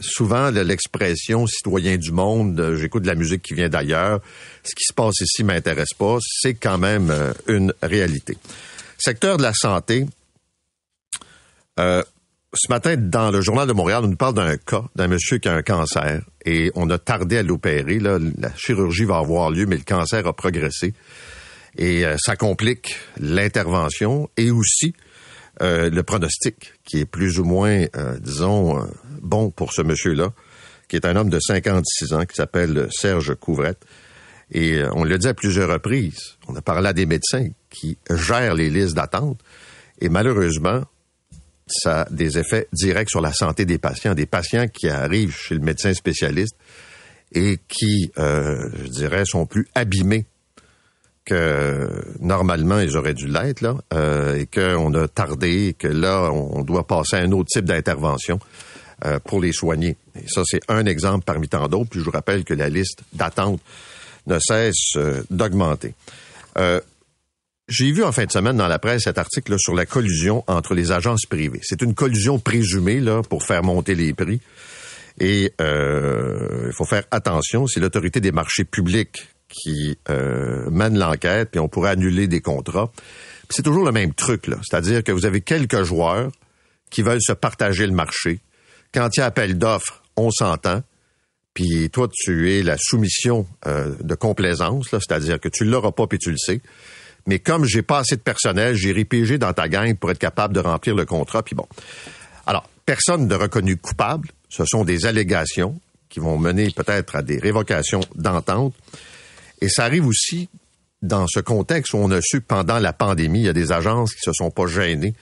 souvent, 0.00 0.50
le- 0.50 0.62
l'expression 0.62 1.46
citoyen 1.46 1.96
du 1.98 2.10
monde, 2.12 2.58
euh, 2.60 2.76
j'écoute 2.76 3.02
de 3.02 3.06
la 3.06 3.14
musique 3.14 3.42
qui 3.42 3.54
vient 3.54 3.68
d'ailleurs, 3.68 4.20
ce 4.64 4.74
qui 4.74 4.84
se 4.84 4.94
passe 4.94 5.20
ici 5.20 5.44
m'intéresse 5.44 5.92
pas, 5.98 6.16
c'est 6.20 6.54
quand 6.54 6.78
même 6.78 7.10
euh, 7.10 7.32
une 7.48 7.74
réalité. 7.82 8.38
Secteur 9.00 9.38
de 9.38 9.42
la 9.42 9.52
santé, 9.54 10.06
euh, 11.78 12.02
ce 12.52 12.70
matin, 12.70 12.96
dans 12.96 13.30
le 13.30 13.40
Journal 13.40 13.66
de 13.66 13.72
Montréal, 13.72 14.02
on 14.04 14.08
nous 14.08 14.16
parle 14.16 14.34
d'un 14.34 14.56
cas 14.56 14.84
d'un 14.94 15.08
monsieur 15.08 15.38
qui 15.38 15.48
a 15.48 15.54
un 15.54 15.62
cancer 15.62 16.22
et 16.44 16.70
on 16.74 16.90
a 16.90 16.98
tardé 16.98 17.38
à 17.38 17.42
l'opérer. 17.42 17.98
La 17.98 18.18
chirurgie 18.56 19.04
va 19.04 19.18
avoir 19.18 19.50
lieu, 19.50 19.66
mais 19.66 19.76
le 19.76 19.84
cancer 19.84 20.26
a 20.26 20.32
progressé 20.32 20.94
et 21.78 22.04
euh, 22.04 22.16
ça 22.18 22.36
complique 22.36 22.96
l'intervention 23.18 24.28
et 24.36 24.50
aussi 24.50 24.94
euh, 25.62 25.90
le 25.90 26.02
pronostic 26.02 26.72
qui 26.84 27.00
est 27.00 27.04
plus 27.04 27.38
ou 27.38 27.44
moins, 27.44 27.84
euh, 27.96 28.18
disons, 28.18 28.78
euh, 28.78 28.86
bon 29.20 29.50
pour 29.50 29.72
ce 29.72 29.82
monsieur-là, 29.82 30.32
qui 30.88 30.96
est 30.96 31.04
un 31.04 31.16
homme 31.16 31.28
de 31.28 31.38
56 31.38 32.14
ans 32.14 32.24
qui 32.24 32.34
s'appelle 32.34 32.88
Serge 32.90 33.34
Couvrette. 33.34 33.84
Et 34.52 34.74
euh, 34.74 34.88
on 34.92 35.04
l'a 35.04 35.18
dit 35.18 35.28
à 35.28 35.34
plusieurs 35.34 35.70
reprises, 35.70 36.36
on 36.48 36.56
a 36.56 36.62
parlé 36.62 36.88
à 36.88 36.92
des 36.92 37.06
médecins 37.06 37.48
qui 37.70 37.98
gèrent 38.10 38.54
les 38.54 38.70
listes 38.70 38.94
d'attente 38.94 39.40
et 40.00 40.08
malheureusement, 40.08 40.82
ça 41.66 42.02
a 42.02 42.10
des 42.10 42.38
effets 42.38 42.68
directs 42.72 43.10
sur 43.10 43.20
la 43.20 43.32
santé 43.32 43.64
des 43.64 43.78
patients, 43.78 44.14
des 44.14 44.26
patients 44.26 44.66
qui 44.66 44.88
arrivent 44.88 45.34
chez 45.34 45.54
le 45.54 45.60
médecin 45.60 45.94
spécialiste 45.94 46.56
et 47.32 47.58
qui, 47.68 48.10
euh, 48.18 48.70
je 48.82 48.88
dirais, 48.88 49.24
sont 49.24 49.46
plus 49.46 49.68
abîmés 49.74 50.26
que 51.24 51.88
normalement 52.18 52.80
ils 52.80 52.96
auraient 52.96 53.14
dû 53.14 53.28
l'être 53.28 53.76
euh, 53.92 54.36
et 54.36 54.46
qu'on 54.46 54.92
a 54.94 55.06
tardé, 55.06 55.68
et 55.68 55.74
que 55.74 55.86
là 55.86 56.32
on 56.32 56.62
doit 56.62 56.86
passer 56.86 57.16
à 57.16 57.20
un 57.20 57.30
autre 57.32 57.50
type 57.52 57.66
d'intervention 57.66 58.40
euh, 59.04 59.20
pour 59.20 59.40
les 59.40 59.52
soigner. 59.52 59.96
Et 60.16 60.26
ça 60.26 60.42
c'est 60.44 60.62
un 60.68 60.86
exemple 60.86 61.24
parmi 61.24 61.48
tant 61.48 61.68
d'autres. 61.68 61.90
Puis 61.90 62.00
je 62.00 62.04
vous 62.04 62.10
rappelle 62.10 62.42
que 62.42 62.54
la 62.54 62.68
liste 62.68 63.02
d'attente 63.12 63.60
ne 64.26 64.38
cesse 64.38 64.96
euh, 64.96 65.22
d'augmenter. 65.30 65.94
Euh, 66.58 66.80
j'ai 67.68 67.92
vu 67.92 68.02
en 68.02 68.10
fin 68.10 68.24
de 68.24 68.32
semaine 68.32 68.56
dans 68.56 68.66
la 68.66 68.78
presse 68.80 69.04
cet 69.04 69.18
article 69.18 69.52
là, 69.52 69.58
sur 69.58 69.74
la 69.74 69.86
collusion 69.86 70.42
entre 70.48 70.74
les 70.74 70.90
agences 70.90 71.24
privées. 71.26 71.60
C'est 71.62 71.82
une 71.82 71.94
collusion 71.94 72.38
présumée 72.38 73.00
là 73.00 73.22
pour 73.22 73.44
faire 73.44 73.62
monter 73.62 73.94
les 73.94 74.12
prix. 74.12 74.40
Et 75.20 75.52
euh, 75.60 76.66
il 76.66 76.72
faut 76.72 76.84
faire 76.84 77.04
attention, 77.10 77.66
c'est 77.66 77.78
l'autorité 77.78 78.20
des 78.20 78.32
marchés 78.32 78.64
publics 78.64 79.28
qui 79.48 79.98
euh, 80.08 80.68
mène 80.70 80.98
l'enquête, 80.98 81.50
puis 81.50 81.60
on 81.60 81.68
pourrait 81.68 81.90
annuler 81.90 82.26
des 82.26 82.40
contrats. 82.40 82.90
C'est 83.50 83.62
toujours 83.62 83.84
le 83.84 83.92
même 83.92 84.14
truc, 84.14 84.46
là. 84.46 84.56
C'est-à-dire 84.62 85.02
que 85.02 85.12
vous 85.12 85.26
avez 85.26 85.40
quelques 85.40 85.82
joueurs 85.82 86.30
qui 86.90 87.02
veulent 87.02 87.22
se 87.22 87.32
partager 87.32 87.86
le 87.86 87.92
marché. 87.92 88.40
Quand 88.92 89.08
il 89.16 89.20
y 89.20 89.22
a 89.22 89.26
appel 89.26 89.58
d'offres, 89.58 90.02
on 90.16 90.30
s'entend. 90.30 90.82
Puis 91.54 91.90
toi, 91.90 92.08
tu 92.12 92.52
es 92.52 92.62
la 92.62 92.76
soumission 92.78 93.46
euh, 93.66 93.94
de 94.00 94.14
complaisance, 94.14 94.88
c'est-à-dire 94.90 95.40
que 95.40 95.48
tu 95.48 95.64
l'auras 95.64 95.92
pas, 95.92 96.06
puis 96.06 96.18
tu 96.18 96.30
le 96.30 96.36
sais. 96.36 96.60
Mais 97.26 97.38
comme 97.38 97.64
j'ai 97.64 97.82
pas 97.82 97.98
assez 97.98 98.16
de 98.16 98.22
personnel, 98.22 98.74
j'ai 98.74 98.92
ripégé 98.92 99.36
dans 99.36 99.52
ta 99.52 99.68
gang 99.68 99.94
pour 99.96 100.10
être 100.10 100.18
capable 100.18 100.54
de 100.54 100.60
remplir 100.60 100.94
le 100.94 101.04
contrat, 101.04 101.42
puis 101.42 101.54
bon. 101.54 101.66
Alors, 102.46 102.68
personne 102.86 103.28
de 103.28 103.34
reconnu 103.34 103.76
coupable. 103.76 104.28
Ce 104.48 104.64
sont 104.64 104.84
des 104.84 105.06
allégations 105.06 105.78
qui 106.08 106.18
vont 106.18 106.38
mener 106.38 106.70
peut-être 106.70 107.16
à 107.16 107.22
des 107.22 107.38
révocations 107.38 108.00
d'entente. 108.16 108.74
Et 109.60 109.68
ça 109.68 109.84
arrive 109.84 110.06
aussi 110.06 110.48
dans 111.02 111.26
ce 111.28 111.40
contexte 111.40 111.94
où 111.94 111.98
on 111.98 112.10
a 112.10 112.20
su 112.20 112.40
pendant 112.40 112.78
la 112.78 112.92
pandémie, 112.92 113.40
il 113.40 113.46
y 113.46 113.48
a 113.48 113.52
des 113.52 113.72
agences 113.72 114.12
qui 114.12 114.20
se 114.22 114.32
sont 114.32 114.50
pas 114.50 114.66
gênées 114.66 115.14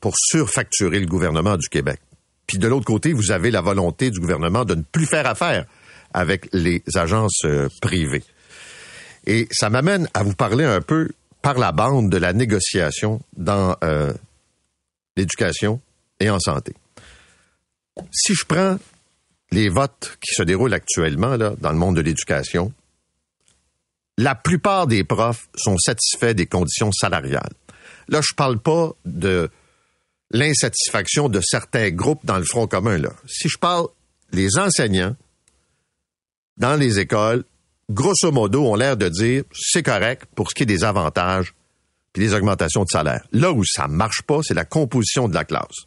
pour 0.00 0.14
surfacturer 0.16 1.00
le 1.00 1.06
gouvernement 1.06 1.56
du 1.56 1.68
Québec. 1.68 2.00
Puis 2.46 2.58
de 2.58 2.68
l'autre 2.68 2.84
côté, 2.84 3.12
vous 3.12 3.32
avez 3.32 3.50
la 3.50 3.60
volonté 3.60 4.10
du 4.10 4.20
gouvernement 4.20 4.64
de 4.64 4.76
ne 4.76 4.82
plus 4.82 5.06
faire 5.06 5.26
affaire 5.26 5.66
avec 6.16 6.48
les 6.54 6.82
agences 6.94 7.44
euh, 7.44 7.68
privées. 7.82 8.24
Et 9.26 9.46
ça 9.50 9.68
m'amène 9.68 10.08
à 10.14 10.22
vous 10.22 10.34
parler 10.34 10.64
un 10.64 10.80
peu 10.80 11.10
par 11.42 11.58
la 11.58 11.72
bande 11.72 12.10
de 12.10 12.16
la 12.16 12.32
négociation 12.32 13.20
dans 13.36 13.76
euh, 13.84 14.14
l'éducation 15.16 15.80
et 16.18 16.30
en 16.30 16.40
santé. 16.40 16.72
Si 18.10 18.34
je 18.34 18.44
prends 18.46 18.78
les 19.52 19.68
votes 19.68 20.16
qui 20.20 20.34
se 20.34 20.42
déroulent 20.42 20.72
actuellement 20.72 21.36
là, 21.36 21.54
dans 21.60 21.70
le 21.70 21.78
monde 21.78 21.96
de 21.96 22.00
l'éducation, 22.00 22.72
la 24.16 24.34
plupart 24.34 24.86
des 24.86 25.04
profs 25.04 25.48
sont 25.54 25.76
satisfaits 25.76 26.32
des 26.32 26.46
conditions 26.46 26.92
salariales. 26.92 27.52
Là, 28.08 28.22
je 28.22 28.34
parle 28.34 28.58
pas 28.58 28.92
de 29.04 29.50
l'insatisfaction 30.30 31.28
de 31.28 31.42
certains 31.42 31.90
groupes 31.90 32.24
dans 32.24 32.38
le 32.38 32.44
front 32.44 32.66
commun. 32.66 32.96
Là. 32.96 33.10
Si 33.28 33.50
je 33.50 33.58
parle 33.58 33.86
les 34.32 34.56
enseignants 34.58 35.14
dans 36.56 36.76
les 36.76 36.98
écoles, 36.98 37.44
grosso 37.90 38.32
modo, 38.32 38.66
ont 38.66 38.74
l'air 38.74 38.96
de 38.96 39.08
dire 39.08 39.44
c'est 39.52 39.82
correct 39.82 40.24
pour 40.34 40.50
ce 40.50 40.54
qui 40.54 40.62
est 40.64 40.66
des 40.66 40.84
avantages 40.84 41.54
puis 42.12 42.22
des 42.24 42.34
augmentations 42.34 42.82
de 42.82 42.88
salaire. 42.88 43.22
Là 43.32 43.52
où 43.52 43.62
ça 43.64 43.88
marche 43.88 44.22
pas, 44.22 44.40
c'est 44.42 44.54
la 44.54 44.64
composition 44.64 45.28
de 45.28 45.34
la 45.34 45.44
classe. 45.44 45.86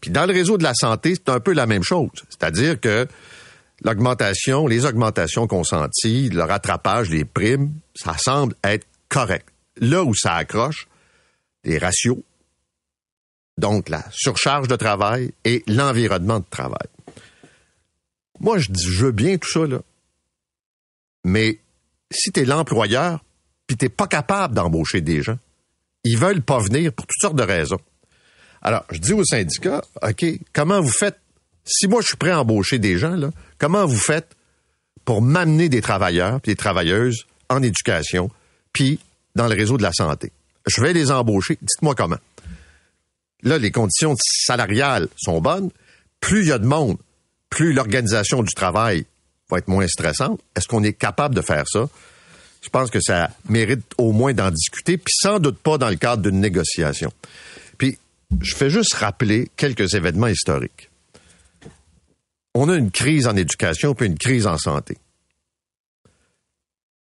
Puis 0.00 0.10
dans 0.10 0.26
le 0.26 0.32
réseau 0.32 0.56
de 0.56 0.62
la 0.62 0.74
santé, 0.74 1.14
c'est 1.14 1.28
un 1.28 1.40
peu 1.40 1.52
la 1.52 1.66
même 1.66 1.82
chose. 1.82 2.10
C'est-à-dire 2.30 2.80
que 2.80 3.06
l'augmentation, 3.84 4.66
les 4.66 4.86
augmentations 4.86 5.46
consenties, 5.46 6.30
le 6.30 6.44
rattrapage, 6.44 7.10
les 7.10 7.24
primes, 7.24 7.72
ça 7.94 8.16
semble 8.16 8.54
être 8.64 8.86
correct. 9.08 9.46
Là 9.80 10.02
où 10.02 10.14
ça 10.14 10.34
accroche, 10.34 10.88
les 11.64 11.78
ratios, 11.78 12.18
donc 13.58 13.88
la 13.88 14.04
surcharge 14.12 14.68
de 14.68 14.76
travail 14.76 15.32
et 15.44 15.62
l'environnement 15.66 16.38
de 16.38 16.46
travail. 16.48 16.88
Moi, 18.40 18.58
je 18.58 18.70
dis, 18.70 18.84
je 18.84 19.06
veux 19.06 19.12
bien 19.12 19.38
tout 19.38 19.50
ça, 19.50 19.66
là. 19.66 19.80
Mais 21.24 21.58
si 22.10 22.30
tu 22.32 22.40
es 22.40 22.44
l'employeur, 22.44 23.24
puis 23.66 23.76
tu 23.76 23.88
pas 23.90 24.06
capable 24.06 24.54
d'embaucher 24.54 25.00
des 25.00 25.22
gens, 25.22 25.38
ils 26.04 26.16
veulent 26.16 26.42
pas 26.42 26.58
venir 26.58 26.92
pour 26.92 27.06
toutes 27.06 27.20
sortes 27.20 27.36
de 27.36 27.42
raisons. 27.42 27.80
Alors, 28.62 28.84
je 28.90 28.98
dis 28.98 29.12
au 29.12 29.24
syndicat, 29.24 29.82
OK, 30.02 30.24
comment 30.52 30.80
vous 30.80 30.90
faites, 30.90 31.18
si 31.64 31.86
moi 31.86 32.00
je 32.00 32.08
suis 32.08 32.16
prêt 32.16 32.30
à 32.30 32.40
embaucher 32.40 32.78
des 32.78 32.98
gens, 32.98 33.14
là, 33.14 33.30
comment 33.58 33.86
vous 33.86 33.98
faites 33.98 34.34
pour 35.04 35.22
m'amener 35.22 35.68
des 35.68 35.80
travailleurs 35.80 36.40
puis 36.40 36.52
des 36.52 36.56
travailleuses 36.56 37.26
en 37.48 37.62
éducation, 37.62 38.30
puis 38.72 38.98
dans 39.34 39.46
le 39.46 39.54
réseau 39.54 39.76
de 39.76 39.82
la 39.82 39.92
santé? 39.92 40.32
Je 40.66 40.80
vais 40.80 40.92
les 40.92 41.10
embaucher, 41.10 41.58
dites-moi 41.60 41.94
comment. 41.94 42.18
Là, 43.42 43.58
les 43.58 43.70
conditions 43.70 44.14
salariales 44.18 45.08
sont 45.16 45.40
bonnes. 45.40 45.70
Plus 46.20 46.42
il 46.42 46.48
y 46.48 46.52
a 46.52 46.58
de 46.58 46.66
monde, 46.66 46.98
plus 47.50 47.72
l'organisation 47.72 48.42
du 48.42 48.52
travail 48.54 49.06
va 49.50 49.58
être 49.58 49.68
moins 49.68 49.86
stressante. 49.86 50.40
Est-ce 50.54 50.68
qu'on 50.68 50.82
est 50.82 50.92
capable 50.92 51.34
de 51.34 51.40
faire 51.40 51.64
ça? 51.66 51.88
Je 52.60 52.68
pense 52.70 52.90
que 52.90 53.00
ça 53.00 53.30
mérite 53.48 53.92
au 53.98 54.12
moins 54.12 54.34
d'en 54.34 54.50
discuter, 54.50 54.98
puis 54.98 55.14
sans 55.16 55.38
doute 55.38 55.58
pas 55.58 55.78
dans 55.78 55.88
le 55.88 55.96
cadre 55.96 56.22
d'une 56.22 56.40
négociation. 56.40 57.12
Puis, 57.78 57.98
je 58.40 58.56
fais 58.56 58.68
juste 58.68 58.94
rappeler 58.94 59.50
quelques 59.56 59.94
événements 59.94 60.26
historiques. 60.26 60.90
On 62.54 62.68
a 62.68 62.76
une 62.76 62.90
crise 62.90 63.26
en 63.26 63.36
éducation, 63.36 63.94
puis 63.94 64.06
une 64.06 64.18
crise 64.18 64.46
en 64.46 64.58
santé. 64.58 64.98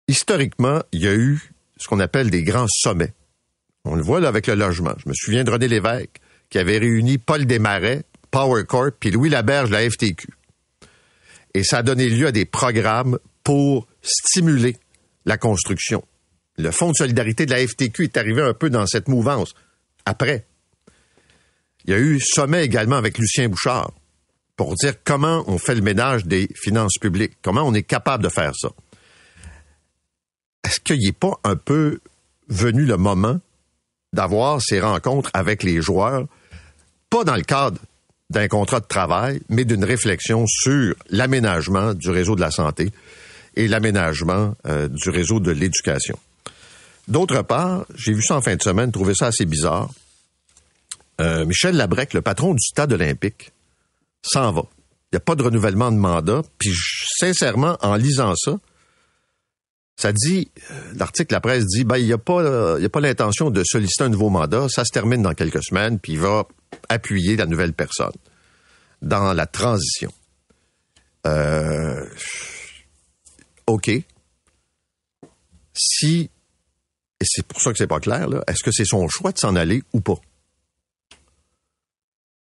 Historiquement, 0.08 0.82
il 0.92 1.02
y 1.02 1.08
a 1.08 1.14
eu 1.14 1.52
ce 1.76 1.86
qu'on 1.86 2.00
appelle 2.00 2.30
des 2.30 2.42
grands 2.42 2.66
sommets. 2.68 3.12
On 3.84 3.94
le 3.94 4.02
voit 4.02 4.20
là 4.20 4.28
avec 4.28 4.48
le 4.48 4.54
logement. 4.54 4.94
Je 5.02 5.08
me 5.08 5.14
souviens 5.14 5.44
de 5.44 5.50
René 5.50 5.68
Lévesque, 5.68 6.20
qui 6.50 6.58
avait 6.58 6.78
réuni 6.78 7.18
Paul 7.18 7.46
Desmarais, 7.46 8.02
Power 8.30 8.64
Corp, 8.64 8.94
puis 8.98 9.10
Louis 9.10 9.30
Laberge, 9.30 9.70
la 9.70 9.88
FTQ. 9.88 10.28
Et 11.54 11.64
ça 11.64 11.78
a 11.78 11.82
donné 11.82 12.08
lieu 12.08 12.26
à 12.26 12.32
des 12.32 12.44
programmes 12.44 13.18
pour 13.42 13.86
stimuler 14.02 14.76
la 15.24 15.38
construction. 15.38 16.04
Le 16.56 16.70
Fonds 16.70 16.90
de 16.90 16.96
solidarité 16.96 17.46
de 17.46 17.52
la 17.52 17.66
FTQ 17.66 18.04
est 18.04 18.16
arrivé 18.16 18.42
un 18.42 18.54
peu 18.54 18.70
dans 18.70 18.86
cette 18.86 19.08
mouvance. 19.08 19.54
Après, 20.04 20.46
il 21.84 21.92
y 21.92 21.94
a 21.94 21.98
eu 21.98 22.20
sommet 22.20 22.64
également 22.64 22.96
avec 22.96 23.18
Lucien 23.18 23.48
Bouchard 23.48 23.92
pour 24.56 24.74
dire 24.74 24.94
comment 25.04 25.44
on 25.46 25.56
fait 25.58 25.74
le 25.74 25.82
ménage 25.82 26.26
des 26.26 26.48
finances 26.54 26.98
publiques, 27.00 27.38
comment 27.42 27.62
on 27.62 27.74
est 27.74 27.82
capable 27.82 28.24
de 28.24 28.28
faire 28.28 28.52
ça. 28.54 28.70
Est-ce 30.64 30.80
qu'il 30.80 30.98
n'est 30.98 31.12
pas 31.12 31.38
un 31.44 31.56
peu 31.56 32.00
venu 32.48 32.84
le 32.84 32.96
moment 32.96 33.40
d'avoir 34.12 34.60
ces 34.60 34.80
rencontres 34.80 35.30
avec 35.32 35.62
les 35.62 35.80
joueurs, 35.80 36.26
pas 37.10 37.24
dans 37.24 37.36
le 37.36 37.42
cadre 37.42 37.80
d'un 38.30 38.48
contrat 38.48 38.80
de 38.80 38.86
travail, 38.86 39.40
mais 39.48 39.64
d'une 39.64 39.84
réflexion 39.84 40.46
sur 40.46 40.94
l'aménagement 41.10 41.94
du 41.94 42.10
réseau 42.10 42.36
de 42.36 42.40
la 42.40 42.50
santé 42.50 42.90
et 43.56 43.68
l'aménagement 43.68 44.54
euh, 44.66 44.88
du 44.88 45.10
réseau 45.10 45.40
de 45.40 45.50
l'éducation. 45.50 46.18
D'autre 47.08 47.42
part, 47.42 47.86
j'ai 47.94 48.12
vu 48.12 48.22
ça 48.22 48.36
en 48.36 48.42
fin 48.42 48.54
de 48.54 48.62
semaine, 48.62 48.92
trouvé 48.92 49.14
ça 49.14 49.28
assez 49.28 49.46
bizarre. 49.46 49.90
Euh, 51.20 51.46
Michel 51.46 51.76
Labrec, 51.76 52.12
le 52.12 52.20
patron 52.20 52.52
du 52.52 52.60
stade 52.60 52.92
olympique, 52.92 53.50
s'en 54.22 54.52
va. 54.52 54.62
Il 55.10 55.14
n'y 55.14 55.16
a 55.16 55.20
pas 55.20 55.34
de 55.34 55.42
renouvellement 55.42 55.90
de 55.90 55.96
mandat. 55.96 56.42
Puis 56.58 56.74
sincèrement, 57.18 57.78
en 57.80 57.96
lisant 57.96 58.34
ça, 58.36 58.58
ça 59.98 60.12
dit, 60.12 60.48
euh, 60.70 60.92
l'article 60.94 61.34
La 61.34 61.40
Presse 61.40 61.66
dit, 61.66 61.82
ben 61.82 61.96
il 61.96 62.06
n'y 62.06 62.12
a 62.12 62.18
pas, 62.18 62.78
il 62.78 62.84
a 62.84 62.88
pas 62.88 63.00
l'intention 63.00 63.50
de 63.50 63.64
solliciter 63.64 64.04
un 64.04 64.08
nouveau 64.08 64.30
mandat. 64.30 64.68
Ça 64.68 64.84
se 64.84 64.92
termine 64.92 65.22
dans 65.22 65.34
quelques 65.34 65.62
semaines, 65.62 65.98
puis 65.98 66.12
il 66.12 66.20
va 66.20 66.46
appuyer 66.88 67.36
la 67.36 67.46
nouvelle 67.46 67.72
personne 67.72 68.12
dans 69.02 69.32
la 69.32 69.46
transition. 69.46 70.12
Euh, 71.26 72.06
OK. 73.66 73.90
Si, 75.74 76.30
et 77.20 77.24
c'est 77.24 77.44
pour 77.44 77.60
ça 77.60 77.72
que 77.72 77.78
c'est 77.78 77.88
pas 77.88 77.98
clair, 77.98 78.28
est-ce 78.46 78.62
que 78.62 78.70
c'est 78.70 78.84
son 78.84 79.08
choix 79.08 79.32
de 79.32 79.38
s'en 79.38 79.56
aller 79.56 79.82
ou 79.92 80.00
pas? 80.00 80.20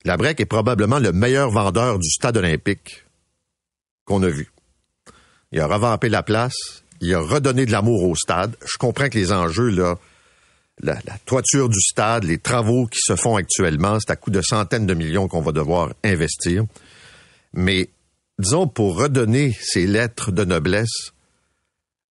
La 0.05 0.17
Brec 0.17 0.41
est 0.41 0.47
probablement 0.47 0.99
le 0.99 1.13
meilleur 1.13 1.51
vendeur 1.51 1.99
du 1.99 2.09
stade 2.09 2.39
olympique 2.39 3.05
qu'on 4.07 4.23
a 4.23 4.29
vu. 4.29 4.51
Il 5.53 5.61
a 5.61 5.67
revampé 5.67 6.09
la 6.09 6.23
place, 6.23 6.82
il 7.03 7.15
a 7.15 7.21
redonné 7.21 7.67
de 7.67 7.73
l'amour 7.73 8.05
au 8.05 8.15
stade. 8.15 8.57
Je 8.65 8.79
comprends 8.79 9.09
que 9.09 9.19
les 9.19 9.33
enjeux, 9.33 9.71
là, 9.71 9.99
la, 10.81 10.97
toiture 11.27 11.69
du 11.69 11.81
stade, 11.81 12.25
les 12.25 12.39
travaux 12.39 12.87
qui 12.87 13.01
se 13.01 13.17
font 13.17 13.37
actuellement, 13.37 13.99
c'est 14.01 14.13
à 14.13 14.17
coût 14.17 14.31
de 14.31 14.41
centaines 14.41 14.87
de 14.87 14.95
millions 14.95 15.29
qu'on 15.29 15.41
va 15.41 15.53
devoir 15.53 15.93
investir. 16.05 16.65
Mais 17.53 17.91
disons, 18.39 18.69
pour 18.69 18.97
redonner 18.97 19.57
ces 19.61 19.87
lettres 19.87 20.31
de 20.31 20.45
noblesse 20.45 21.13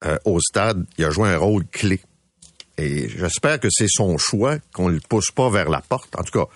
euh, 0.05 0.19
au 0.25 0.39
stade, 0.39 0.85
il 0.99 1.05
a 1.07 1.11
joué 1.11 1.31
un 1.31 1.39
rôle 1.39 1.65
clé. 1.67 2.01
Et 2.77 3.09
j'espère 3.09 3.61
que 3.61 3.69
c'est 3.71 3.89
son 3.89 4.19
choix, 4.19 4.59
qu'on 4.73 4.89
ne 4.89 4.95
le 4.95 5.01
pousse 5.01 5.31
pas 5.31 5.49
vers 5.49 5.71
la 5.71 5.81
porte. 5.81 6.15
En 6.17 6.23
tout 6.23 6.39
cas, 6.39 6.47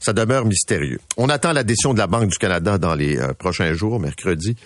ça 0.00 0.12
demeure 0.12 0.44
mystérieux. 0.44 1.00
On 1.16 1.28
attend 1.28 1.52
la 1.52 1.64
décision 1.64 1.94
de 1.94 1.98
la 1.98 2.06
Banque 2.06 2.30
du 2.30 2.38
Canada 2.38 2.78
dans 2.78 2.94
les 2.94 3.18
euh, 3.18 3.32
prochains 3.32 3.72
jours, 3.72 3.98
mercredi, 4.00 4.56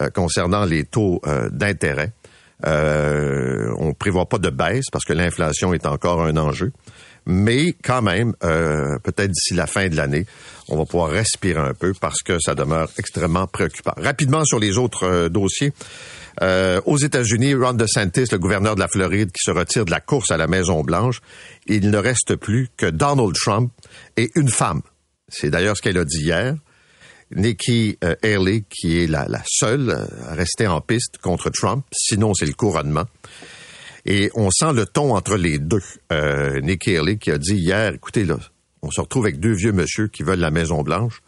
euh, 0.00 0.10
concernant 0.10 0.64
les 0.64 0.84
taux 0.84 1.20
euh, 1.26 1.48
d'intérêt. 1.50 2.12
Euh, 2.66 3.72
on 3.78 3.94
prévoit 3.94 4.28
pas 4.28 4.38
de 4.38 4.50
baisse 4.50 4.86
parce 4.90 5.04
que 5.04 5.12
l'inflation 5.12 5.72
est 5.74 5.86
encore 5.86 6.22
un 6.22 6.36
enjeu. 6.36 6.72
Mais 7.26 7.74
quand 7.84 8.00
même, 8.00 8.32
peut-être 8.40 9.30
d'ici 9.30 9.52
la 9.52 9.66
fin 9.66 9.88
de 9.88 9.96
l'année, 9.96 10.24
on 10.68 10.78
va 10.78 10.86
pouvoir 10.86 11.10
respirer 11.10 11.60
un 11.60 11.74
peu 11.74 11.92
parce 12.00 12.22
que 12.22 12.38
ça 12.38 12.54
demeure 12.54 12.88
extrêmement 12.96 13.46
préoccupant. 13.46 13.92
Rapidement 13.98 14.46
sur 14.46 14.58
les 14.58 14.78
autres 14.78 15.28
dossiers. 15.28 15.74
Euh, 16.42 16.80
aux 16.86 16.98
États-Unis, 16.98 17.54
Ron 17.54 17.72
DeSantis, 17.72 18.26
le 18.30 18.38
gouverneur 18.38 18.74
de 18.74 18.80
la 18.80 18.88
Floride, 18.88 19.32
qui 19.32 19.42
se 19.42 19.50
retire 19.50 19.84
de 19.84 19.90
la 19.90 20.00
course 20.00 20.30
à 20.30 20.36
la 20.36 20.46
Maison-Blanche, 20.46 21.20
il 21.66 21.90
ne 21.90 21.98
reste 21.98 22.36
plus 22.36 22.68
que 22.76 22.86
Donald 22.86 23.34
Trump 23.34 23.72
et 24.16 24.30
une 24.36 24.48
femme. 24.48 24.82
C'est 25.28 25.50
d'ailleurs 25.50 25.76
ce 25.76 25.82
qu'elle 25.82 25.98
a 25.98 26.04
dit 26.04 26.22
hier. 26.22 26.54
Nikki 27.34 27.98
euh, 28.04 28.14
Haley, 28.22 28.64
qui 28.68 29.02
est 29.02 29.06
la, 29.06 29.26
la 29.28 29.42
seule 29.46 29.90
à 30.26 30.34
rester 30.34 30.66
en 30.66 30.80
piste 30.80 31.18
contre 31.18 31.50
Trump. 31.50 31.84
Sinon, 31.92 32.34
c'est 32.34 32.46
le 32.46 32.54
couronnement. 32.54 33.04
Et 34.06 34.30
on 34.34 34.50
sent 34.50 34.72
le 34.72 34.86
ton 34.86 35.14
entre 35.14 35.36
les 35.36 35.58
deux. 35.58 35.82
Euh, 36.12 36.60
Nikki 36.60 36.96
Haley 36.96 37.18
qui 37.18 37.30
a 37.30 37.38
dit 37.38 37.56
hier, 37.56 37.92
écoutez, 37.94 38.24
là, 38.24 38.38
on 38.82 38.90
se 38.90 39.00
retrouve 39.00 39.26
avec 39.26 39.40
deux 39.40 39.52
vieux 39.52 39.72
monsieur 39.72 40.08
qui 40.08 40.22
veulent 40.22 40.38
la 40.38 40.50
Maison-Blanche 40.50 41.20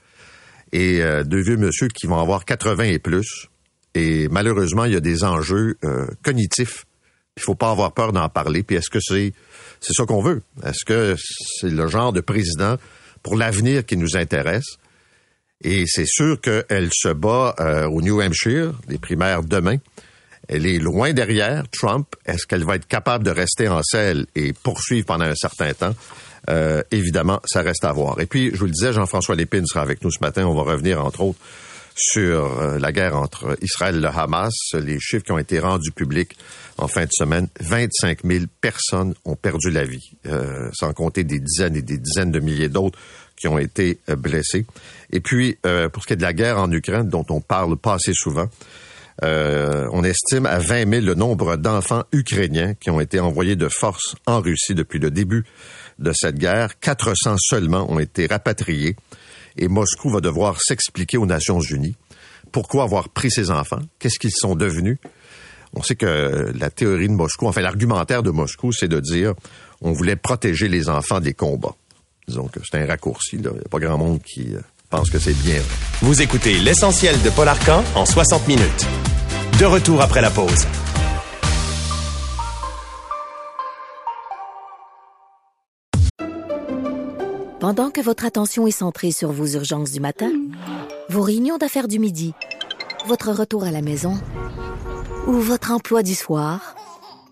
et 0.73 1.03
euh, 1.03 1.25
deux 1.25 1.41
vieux 1.43 1.57
monsieur 1.57 1.89
qui 1.89 2.07
vont 2.07 2.19
avoir 2.19 2.45
80 2.45 2.85
et 2.85 2.99
plus. 2.99 3.49
Et 3.95 4.29
malheureusement, 4.29 4.85
il 4.85 4.93
y 4.93 4.97
a 4.97 5.01
des 5.01 5.25
enjeux 5.25 5.77
euh, 5.85 6.07
cognitifs. 6.23 6.87
Il 7.37 7.43
faut 7.43 7.55
pas 7.55 7.71
avoir 7.71 7.93
peur 7.93 8.13
d'en 8.13 8.29
parler. 8.29 8.63
Puis 8.63 8.77
est-ce 8.77 8.91
que 8.91 9.01
c'est 9.01 9.33
c'est 9.81 9.93
ça 9.93 10.05
qu'on 10.05 10.23
veut? 10.23 10.43
Est-ce 10.65 10.85
que 10.85 11.17
c'est 11.19 11.71
le 11.71 11.87
genre 11.87 12.13
de 12.13 12.21
président 12.21 12.77
pour 13.23 13.37
l'avenir 13.37 13.85
qui 13.85 13.97
nous 13.97 14.17
intéresse? 14.17 14.79
Et 15.63 15.85
c'est 15.87 16.07
sûr 16.07 16.41
qu'elle 16.41 16.91
se 16.93 17.09
bat 17.09 17.55
euh, 17.61 17.87
au 17.87 18.01
New 18.01 18.21
Hampshire, 18.21 18.73
les 18.89 18.99
primaires 18.99 19.43
demain. 19.43 19.77
Elle 20.49 20.67
est 20.67 20.79
loin 20.79 21.13
derrière 21.13 21.65
Trump. 21.71 22.09
Est-ce 22.27 22.47
qu'elle 22.47 22.65
va 22.65 22.77
être 22.77 22.89
capable 22.89 23.25
de 23.25 23.31
rester 23.31 23.69
en 23.69 23.83
selle 23.83 24.27
et 24.35 24.53
poursuivre 24.53 25.07
pendant 25.07 25.27
un 25.27 25.35
certain 25.35 25.73
temps? 25.75 25.95
Euh, 26.49 26.83
Évidemment, 26.91 27.41
ça 27.45 27.63
reste 27.63 27.85
à 27.85 27.93
voir. 27.93 28.21
Et 28.21 28.27
puis, 28.27 28.51
je 28.53 28.59
vous 28.59 28.65
le 28.65 28.73
disais, 28.73 28.93
Jean-François 28.93 29.37
Lépine 29.37 29.67
sera 29.67 29.83
avec 29.83 30.03
nous 30.03 30.11
ce 30.11 30.21
matin. 30.21 30.47
On 30.47 30.55
va 30.55 30.63
revenir, 30.63 31.05
entre 31.05 31.21
autres, 31.21 31.39
sur 31.95 32.61
euh, 32.61 32.79
la 32.79 32.93
guerre 32.93 33.17
entre 33.17 33.57
Israël 33.63 33.97
et 33.97 34.01
le 34.01 34.09
Hamas, 34.09 34.55
les 34.75 34.99
chiffres 34.99 35.25
qui 35.25 35.33
ont 35.33 35.39
été 35.39 35.59
rendus 35.59 35.93
publics 35.93 36.37
en 36.79 36.89
fin 36.89 37.05
de 37.05 37.11
semaine, 37.13 37.49
25 37.61 38.21
000 38.25 38.45
personnes 38.61 39.15
ont 39.27 39.37
perdu 39.37 39.71
la 39.71 39.85
vie, 39.85 40.13
euh, 40.27 40.71
sans 40.73 40.93
compter 40.95 41.25
des 41.25 41.39
dizaines 41.39 41.77
et 41.77 41.83
des 41.83 41.99
dizaines 41.99 42.31
de 42.31 42.41
milliers 42.41 42.71
d'autres 42.71 42.99
qui 43.41 43.49
ont 43.49 43.59
été 43.59 43.99
euh, 44.09 44.17
blessés. 44.17 44.67
Et 45.13 45.21
puis, 45.21 45.59
pour 45.93 46.03
ce 46.03 46.07
qui 46.07 46.13
est 46.13 46.17
de 46.17 46.23
la 46.23 46.33
guerre 46.33 46.59
en 46.59 46.71
Ukraine, 46.71 47.09
dont 47.09 47.27
on 47.31 47.41
parle 47.41 47.77
pas 47.77 47.95
assez 47.95 48.13
souvent, 48.15 48.49
on 49.23 50.05
estime 50.05 50.47
à 50.47 50.61
20 50.61 50.89
000 50.89 51.05
le 51.05 51.15
nombre 51.15 51.57
d'enfants 51.57 52.05
ukrainiens 52.13 52.75
qui 52.75 52.91
ont 52.91 53.01
été 53.01 53.19
envoyés 53.19 53.57
de 53.57 53.69
force 53.69 54.15
en 54.27 54.41
Russie 54.41 54.77
depuis 54.77 55.01
le 55.01 55.11
début 55.11 55.45
de 55.99 56.13
cette 56.15 56.39
guerre. 56.39 56.79
400 56.79 57.37
seulement 57.39 57.91
ont 57.91 57.99
été 57.99 58.27
rapatriés 58.27 58.95
et 59.57 59.69
Moscou 59.69 60.11
va 60.11 60.21
devoir 60.21 60.61
s'expliquer 60.61 61.19
aux 61.19 61.27
Nations 61.27 61.61
Unies. 61.61 61.97
Pourquoi 62.53 62.85
avoir 62.85 63.09
pris 63.09 63.31
ses 63.31 63.51
enfants? 63.51 63.81
Qu'est-ce 63.99 64.19
qu'ils 64.19 64.33
sont 64.33 64.57
devenus? 64.57 64.99
On 65.75 65.83
sait 65.83 65.95
que 65.95 66.51
la 66.59 66.71
théorie 66.71 67.09
de 67.09 67.15
Moscou, 67.15 67.47
enfin 67.47 67.61
l'argumentaire 67.61 68.23
de 68.23 68.31
Moscou, 68.31 68.73
c'est 68.73 68.89
de 68.89 68.99
dire 68.99 69.35
on 69.81 69.93
voulait 69.93 70.17
protéger 70.17 70.69
les 70.69 70.89
enfants 70.89 71.21
des 71.21 71.33
combats. 71.33 71.77
Disons 72.29 72.49
que 72.49 72.61
c'est 72.65 72.79
un 72.79 72.87
raccourci. 72.87 73.37
Il 73.37 73.41
n'y 73.43 73.47
a 73.47 73.69
pas 73.71 73.79
grand 73.79 73.99
monde 73.99 74.21
qui 74.23 74.55
euh, 74.55 74.61
pense 74.89 75.11
que 75.11 75.19
c'est 75.19 75.35
bien. 75.43 75.61
Vous 76.03 76.23
écoutez 76.23 76.59
l'essentiel 76.59 77.21
de 77.23 77.31
Paul 77.31 77.49
Arcan 77.49 77.83
en 77.95 78.07
60 78.07 78.47
minutes. 78.49 78.87
De 79.59 79.65
retour 79.67 80.01
après 80.01 80.21
la 80.21 80.31
pause. 80.31 80.67
Pendant 87.61 87.91
que 87.91 88.01
votre 88.01 88.25
attention 88.25 88.67
est 88.67 88.71
centrée 88.71 89.13
sur 89.13 89.33
vos 89.33 89.47
urgences 89.47 89.91
du 89.91 90.01
matin, 90.01 90.31
vos 91.11 91.21
réunions 91.21 91.59
d'affaires 91.59 91.89
du 91.89 91.99
midi, 91.99 92.33
votre 93.07 93.33
retour 93.33 93.65
à 93.65 93.71
la 93.71 93.83
maison 93.83 94.15
ou 95.27 95.33
votre 95.33 95.71
emploi 95.71 96.03
du 96.03 96.15
soir, 96.15 96.75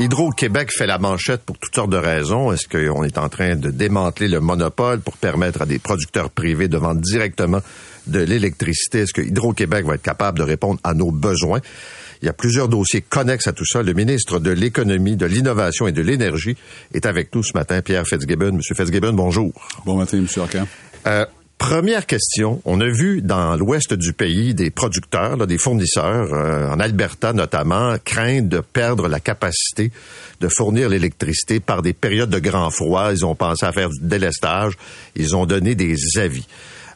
Hydro-Québec 0.00 0.72
fait 0.72 0.86
la 0.86 0.98
manchette 0.98 1.42
pour 1.42 1.56
toutes 1.56 1.74
sortes 1.74 1.90
de 1.90 1.96
raisons. 1.96 2.52
Est-ce 2.52 2.66
qu'on 2.68 3.04
est 3.04 3.16
en 3.16 3.28
train 3.28 3.54
de 3.54 3.70
démanteler 3.70 4.26
le 4.26 4.40
monopole 4.40 5.00
pour 5.00 5.16
permettre 5.16 5.62
à 5.62 5.66
des 5.66 5.78
producteurs 5.78 6.30
privés 6.30 6.66
de 6.66 6.76
vendre 6.76 7.00
directement 7.00 7.60
de 8.08 8.18
l'électricité? 8.18 9.00
Est-ce 9.00 9.12
que 9.12 9.22
Hydro-Québec 9.22 9.86
va 9.86 9.94
être 9.94 10.02
capable 10.02 10.38
de 10.38 10.42
répondre 10.42 10.80
à 10.82 10.94
nos 10.94 11.12
besoins? 11.12 11.60
Il 12.22 12.26
y 12.26 12.28
a 12.28 12.32
plusieurs 12.32 12.68
dossiers 12.68 13.02
connexes 13.02 13.46
à 13.46 13.52
tout 13.52 13.66
ça. 13.66 13.84
Le 13.84 13.92
ministre 13.92 14.40
de 14.40 14.50
l'Économie, 14.50 15.16
de 15.16 15.26
l'Innovation 15.26 15.86
et 15.86 15.92
de 15.92 16.02
l'Énergie 16.02 16.56
est 16.92 17.06
avec 17.06 17.32
nous 17.32 17.44
ce 17.44 17.52
matin, 17.54 17.80
Pierre 17.80 18.06
Fitzgibbon. 18.06 18.52
Monsieur 18.52 18.74
Fitzgibbon, 18.74 19.12
bonjour. 19.12 19.52
Bon 19.86 19.96
matin, 19.96 20.20
Monsieur 20.20 20.42
Arcan. 20.42 20.66
Euh, 21.06 21.24
Première 21.58 22.06
question, 22.06 22.60
on 22.64 22.80
a 22.80 22.88
vu 22.88 23.22
dans 23.22 23.56
l'ouest 23.56 23.94
du 23.94 24.12
pays 24.12 24.54
des 24.54 24.70
producteurs, 24.70 25.46
des 25.46 25.56
fournisseurs, 25.56 26.32
euh, 26.34 26.68
en 26.68 26.80
Alberta 26.80 27.32
notamment, 27.32 27.96
craindre 28.04 28.48
de 28.48 28.60
perdre 28.60 29.08
la 29.08 29.20
capacité 29.20 29.92
de 30.40 30.48
fournir 30.48 30.88
l'électricité 30.88 31.60
par 31.60 31.80
des 31.80 31.92
périodes 31.92 32.30
de 32.30 32.38
grand 32.38 32.70
froid. 32.70 33.12
Ils 33.12 33.24
ont 33.24 33.34
pensé 33.34 33.64
à 33.64 33.72
faire 33.72 33.88
du 33.88 34.00
délestage. 34.00 34.74
Ils 35.14 35.36
ont 35.36 35.46
donné 35.46 35.74
des 35.74 35.96
avis. 36.16 36.46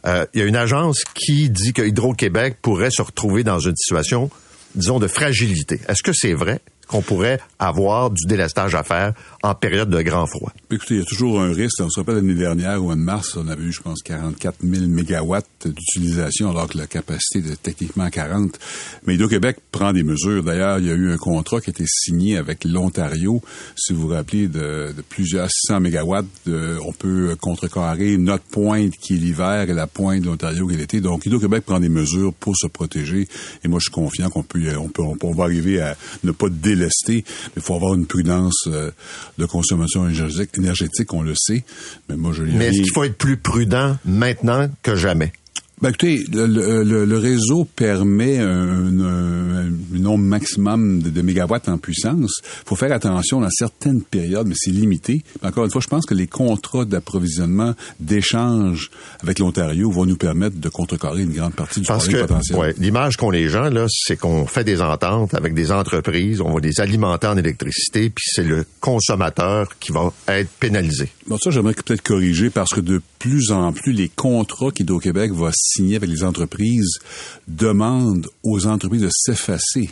Euh, 0.06 0.26
il 0.34 0.40
y 0.40 0.42
a 0.42 0.46
une 0.46 0.56
agence 0.56 1.02
qui 1.14 1.50
dit 1.50 1.72
que 1.72 1.82
Hydro-Québec 1.82 2.58
pourrait 2.60 2.90
se 2.90 3.02
retrouver 3.02 3.44
dans 3.44 3.60
une 3.60 3.76
situation, 3.76 4.28
disons, 4.74 4.98
de 4.98 5.06
fragilité. 5.06 5.80
Est-ce 5.88 6.02
que 6.02 6.12
c'est 6.12 6.34
vrai? 6.34 6.60
qu'on 6.88 7.02
pourrait 7.02 7.38
avoir 7.58 8.10
du 8.10 8.26
délestage 8.26 8.74
à 8.74 8.82
faire 8.82 9.12
en 9.42 9.54
période 9.54 9.90
de 9.90 10.02
grand 10.02 10.26
froid. 10.26 10.52
Écoutez, 10.70 10.94
il 10.94 10.98
y 11.00 11.02
a 11.02 11.04
toujours 11.04 11.40
un 11.40 11.52
risque. 11.52 11.80
On 11.80 11.88
se 11.88 12.00
rappelle 12.00 12.16
l'année 12.16 12.34
dernière, 12.34 12.80
au 12.80 12.86
mois 12.86 12.96
de 12.96 13.00
mars, 13.00 13.36
on 13.36 13.48
avait 13.48 13.62
eu, 13.62 13.72
je 13.72 13.80
pense, 13.80 14.02
44 14.02 14.56
000 14.62 14.86
mégawatts 14.86 15.46
d'utilisation, 15.66 16.50
alors 16.50 16.68
que 16.68 16.78
la 16.78 16.86
capacité 16.86 17.38
était 17.38 17.56
techniquement 17.56 18.08
40. 18.08 18.58
Mais 19.06 19.14
Hydro-Québec 19.14 19.58
prend 19.70 19.92
des 19.92 20.02
mesures. 20.02 20.42
D'ailleurs, 20.42 20.78
il 20.78 20.86
y 20.86 20.90
a 20.90 20.94
eu 20.94 21.12
un 21.12 21.16
contrat 21.16 21.60
qui 21.60 21.70
a 21.70 21.72
été 21.72 21.84
signé 21.86 22.36
avec 22.36 22.64
l'Ontario, 22.64 23.40
si 23.76 23.92
vous 23.92 24.02
vous 24.02 24.08
rappelez, 24.08 24.48
de, 24.48 24.92
de 24.96 25.02
plusieurs 25.08 25.48
600 25.50 25.80
mégawatts. 25.80 26.26
De, 26.46 26.78
on 26.84 26.92
peut 26.92 27.36
contrecarrer 27.40 28.16
notre 28.16 28.44
pointe 28.44 28.92
qui 29.00 29.14
est 29.14 29.18
l'hiver 29.18 29.68
et 29.68 29.74
la 29.74 29.86
pointe 29.86 30.22
de 30.22 30.26
l'Ontario 30.26 30.66
qui 30.66 30.74
est 30.74 30.78
l'été. 30.78 31.00
Donc, 31.00 31.26
Hydro-Québec 31.26 31.64
prend 31.64 31.80
des 31.80 31.88
mesures 31.88 32.34
pour 32.34 32.56
se 32.56 32.66
protéger. 32.66 33.28
Et 33.64 33.68
moi, 33.68 33.78
je 33.78 33.84
suis 33.84 33.92
confiant 33.92 34.30
qu'on 34.30 34.42
peut, 34.42 34.60
on 34.76 34.88
peut, 34.88 35.02
on 35.02 35.32
va 35.32 35.44
arriver 35.44 35.80
à 35.80 35.96
ne 36.24 36.32
pas 36.32 36.48
délester 36.48 37.08
mais 37.08 37.52
il 37.56 37.62
faut 37.62 37.74
avoir 37.74 37.94
une 37.94 38.06
prudence 38.06 38.66
euh, 38.66 38.90
de 39.38 39.46
consommation 39.46 40.08
énergétique, 40.08 41.12
on 41.14 41.22
le 41.22 41.34
sait. 41.36 41.64
Mais 42.08 42.16
moi, 42.16 42.32
je 42.32 42.42
Mais 42.42 42.66
est-ce 42.66 42.82
qu'il 42.82 42.92
faut 42.92 43.04
être 43.04 43.16
plus 43.16 43.36
prudent 43.36 43.96
maintenant 44.04 44.68
que 44.82 44.96
jamais? 44.96 45.32
Ben, 45.80 45.90
écoutez, 45.90 46.24
le, 46.32 46.46
le- 46.82 47.04
le 47.04 47.18
réseau 47.18 47.64
permet 47.64 48.38
un, 48.38 49.00
un- 49.00 49.66
un 49.66 49.98
nombre 49.98 50.24
maximum 50.24 51.02
de, 51.02 51.10
de 51.10 51.22
mégawatts 51.22 51.68
en 51.68 51.78
puissance. 51.78 52.40
Il 52.42 52.68
faut 52.68 52.76
faire 52.76 52.92
attention 52.92 53.40
dans 53.40 53.50
certaines 53.50 54.02
périodes, 54.02 54.48
mais 54.48 54.54
c'est 54.56 54.70
limité. 54.70 55.22
Mais 55.42 55.48
encore 55.48 55.64
une 55.64 55.70
fois, 55.70 55.80
je 55.80 55.86
pense 55.88 56.04
que 56.06 56.14
les 56.14 56.26
contrats 56.26 56.84
d'approvisionnement, 56.84 57.74
d'échange 58.00 58.90
avec 59.22 59.38
l'Ontario 59.38 59.90
vont 59.90 60.04
nous 60.06 60.16
permettre 60.16 60.56
de 60.58 60.68
contrecarrer 60.68 61.22
une 61.22 61.32
grande 61.32 61.54
partie 61.54 61.80
du 61.80 61.86
Parce 61.86 62.08
que 62.08 62.16
potentiel. 62.22 62.58
ouais, 62.58 62.74
l'image 62.78 63.16
qu'ont 63.16 63.30
les 63.30 63.48
gens, 63.48 63.70
là, 63.70 63.86
c'est 63.88 64.16
qu'on 64.16 64.46
fait 64.46 64.64
des 64.64 64.80
ententes 64.82 65.34
avec 65.34 65.54
des 65.54 65.70
entreprises, 65.70 66.40
on 66.40 66.52
va 66.52 66.60
les 66.60 66.80
alimenter 66.80 67.26
en 67.28 67.36
électricité, 67.36 68.10
puis 68.10 68.24
c'est 68.26 68.42
le 68.44 68.64
consommateur 68.80 69.68
qui 69.78 69.92
va 69.92 70.12
être 70.28 70.50
pénalisé. 70.58 71.08
Bon, 71.28 71.38
ça, 71.38 71.50
j'aimerais 71.50 71.74
peut-être 71.74 72.02
corriger 72.02 72.50
parce 72.50 72.70
que 72.70 72.80
de 72.80 73.00
plus 73.18 73.50
en 73.52 73.72
plus, 73.72 73.92
les 73.92 74.08
contrats 74.08 74.70
qu'Hydro-Québec 74.70 75.32
va 75.32 75.50
signer 75.68 75.96
avec 75.96 76.10
les 76.10 76.24
entreprises 76.24 76.98
demandent 77.46 78.28
aux 78.42 78.66
entreprises 78.66 79.02
de 79.02 79.10
s'effacer 79.12 79.90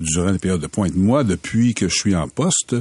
durant 0.00 0.30
les 0.30 0.38
périodes 0.38 0.60
de 0.60 0.66
pointe. 0.66 0.94
Moi, 0.94 1.24
depuis 1.24 1.74
que 1.74 1.88
je 1.88 1.94
suis 1.94 2.14
en 2.14 2.28
poste, 2.28 2.76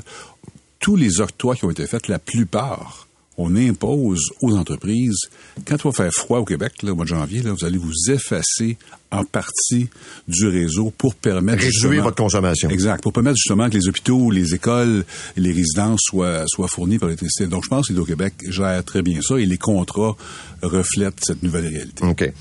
tous 0.80 0.96
les 0.96 1.22
octrois 1.22 1.56
qui 1.56 1.66
ont 1.66 1.72
été 1.72 1.88
faits, 1.88 2.08
la 2.08 2.20
plupart, 2.20 3.08
on 3.38 3.56
impose 3.56 4.32
aux 4.42 4.56
entreprises, 4.56 5.30
quand 5.66 5.76
il 5.76 5.84
va 5.84 5.92
faire 5.92 6.12
froid 6.12 6.40
au 6.40 6.46
Québec, 6.46 6.74
au 6.84 6.96
mois 6.96 7.06
de 7.06 7.10
janvier, 7.10 7.42
vous 7.42 7.66
allez 7.66 7.78
vous 7.78 8.12
effacer 8.12 8.78
en 9.12 9.24
partie 9.24 9.90
du 10.28 10.48
réseau 10.48 10.92
pour 10.98 11.16
permettre 11.16 11.64
Réduire 11.64 12.04
votre 12.04 12.18
consommation. 12.18 12.70
Exact. 12.70 13.02
Pour 13.02 13.14
permettre 13.14 13.38
justement 13.38 13.70
que 13.70 13.76
les 13.78 13.88
hôpitaux, 13.88 14.32
les 14.32 14.54
écoles 14.54 15.06
les 15.38 15.52
résidences 15.54 16.02
soient, 16.04 16.44
soient 16.48 16.68
fournis 16.68 16.98
par 17.00 17.08
l'électricité. 17.08 17.48
Donc, 17.48 17.64
je 17.64 17.70
pense 17.70 17.88
qu'Hydro-Québec 17.88 18.34
gère 18.50 18.84
très 18.84 19.02
bien 19.02 19.22
ça 19.22 19.38
et 19.38 19.46
les 19.46 19.58
contrats 19.58 20.16
reflètent 20.62 21.20
cette 21.24 21.44
nouvelle 21.44 21.68
réalité. 21.68 22.04
OK. 22.06 22.32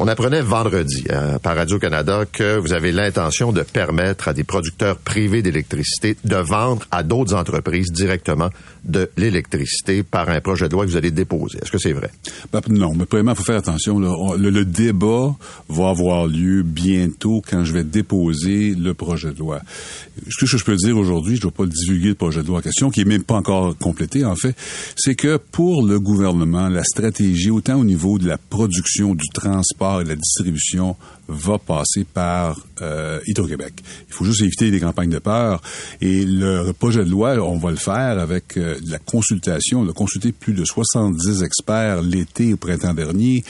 On 0.00 0.08
apprenait 0.08 0.42
vendredi 0.42 1.04
euh, 1.10 1.38
par 1.38 1.54
Radio-Canada 1.54 2.24
que 2.32 2.58
vous 2.58 2.72
avez 2.72 2.90
l'intention 2.90 3.52
de 3.52 3.62
permettre 3.62 4.26
à 4.26 4.32
des 4.32 4.42
producteurs 4.42 4.96
privés 4.96 5.40
d'électricité 5.40 6.16
de 6.24 6.34
vendre 6.36 6.84
à 6.90 7.04
d'autres 7.04 7.34
entreprises 7.34 7.92
directement 7.92 8.50
de 8.84 9.08
l'électricité 9.16 10.02
par 10.02 10.28
un 10.30 10.40
projet 10.40 10.68
de 10.68 10.72
loi 10.72 10.84
que 10.84 10.90
vous 10.90 10.96
allez 10.96 11.12
déposer. 11.12 11.58
Est-ce 11.62 11.70
que 11.70 11.78
c'est 11.78 11.92
vrai? 11.92 12.10
Ben, 12.52 12.60
non, 12.70 12.92
mais 12.94 13.04
premièrement, 13.06 13.32
il 13.32 13.36
faut 13.36 13.44
faire 13.44 13.58
attention. 13.58 14.00
là. 14.00 14.08
On- 14.18 14.34
Le, 14.34 14.50
le 14.50 14.64
débat 14.64 15.32
va 15.68 15.90
avoir 15.90 16.13
lieu 16.22 16.62
bientôt 16.62 17.42
quand 17.48 17.64
je 17.64 17.72
vais 17.72 17.84
déposer 17.84 18.74
le 18.74 18.94
projet 18.94 19.32
de 19.32 19.38
loi. 19.38 19.60
Ce 20.28 20.44
que 20.44 20.46
je 20.46 20.64
peux 20.64 20.76
dire 20.76 20.96
aujourd'hui, 20.96 21.36
je 21.36 21.42
ne 21.42 21.50
vais 21.50 21.56
pas 21.56 21.66
divulguer 21.66 22.08
le 22.08 22.14
projet 22.14 22.42
de 22.42 22.46
loi 22.46 22.58
en 22.58 22.62
question, 22.62 22.90
qui 22.90 23.00
est 23.00 23.04
même 23.04 23.24
pas 23.24 23.36
encore 23.36 23.76
complété, 23.76 24.24
en 24.24 24.36
fait, 24.36 24.54
c'est 24.96 25.14
que 25.14 25.36
pour 25.36 25.86
le 25.86 26.00
gouvernement, 26.00 26.68
la 26.68 26.84
stratégie, 26.84 27.50
autant 27.50 27.80
au 27.80 27.84
niveau 27.84 28.18
de 28.18 28.26
la 28.26 28.38
production, 28.38 29.14
du 29.14 29.28
transport 29.32 30.00
et 30.00 30.04
de 30.04 30.10
la 30.10 30.16
distribution, 30.16 30.96
va 31.28 31.58
passer 31.58 32.04
par 32.04 32.58
euh, 32.82 33.20
Hydro-Québec. 33.26 33.72
Il 34.08 34.14
faut 34.14 34.24
juste 34.24 34.42
éviter 34.42 34.70
les 34.70 34.80
campagnes 34.80 35.10
de 35.10 35.18
peur. 35.18 35.62
Et 36.00 36.24
le 36.24 36.72
projet 36.72 37.04
de 37.04 37.10
loi, 37.10 37.34
on 37.38 37.58
va 37.58 37.70
le 37.70 37.76
faire 37.76 38.18
avec 38.18 38.56
euh, 38.56 38.76
la 38.86 38.98
consultation. 38.98 39.80
On 39.80 39.88
a 39.88 39.92
consulté 39.92 40.32
plus 40.32 40.52
de 40.52 40.64
70 40.64 41.42
experts 41.42 42.02
l'été 42.02 42.52
au 42.52 42.56
printemps 42.56 42.94
dernier. 42.94 43.44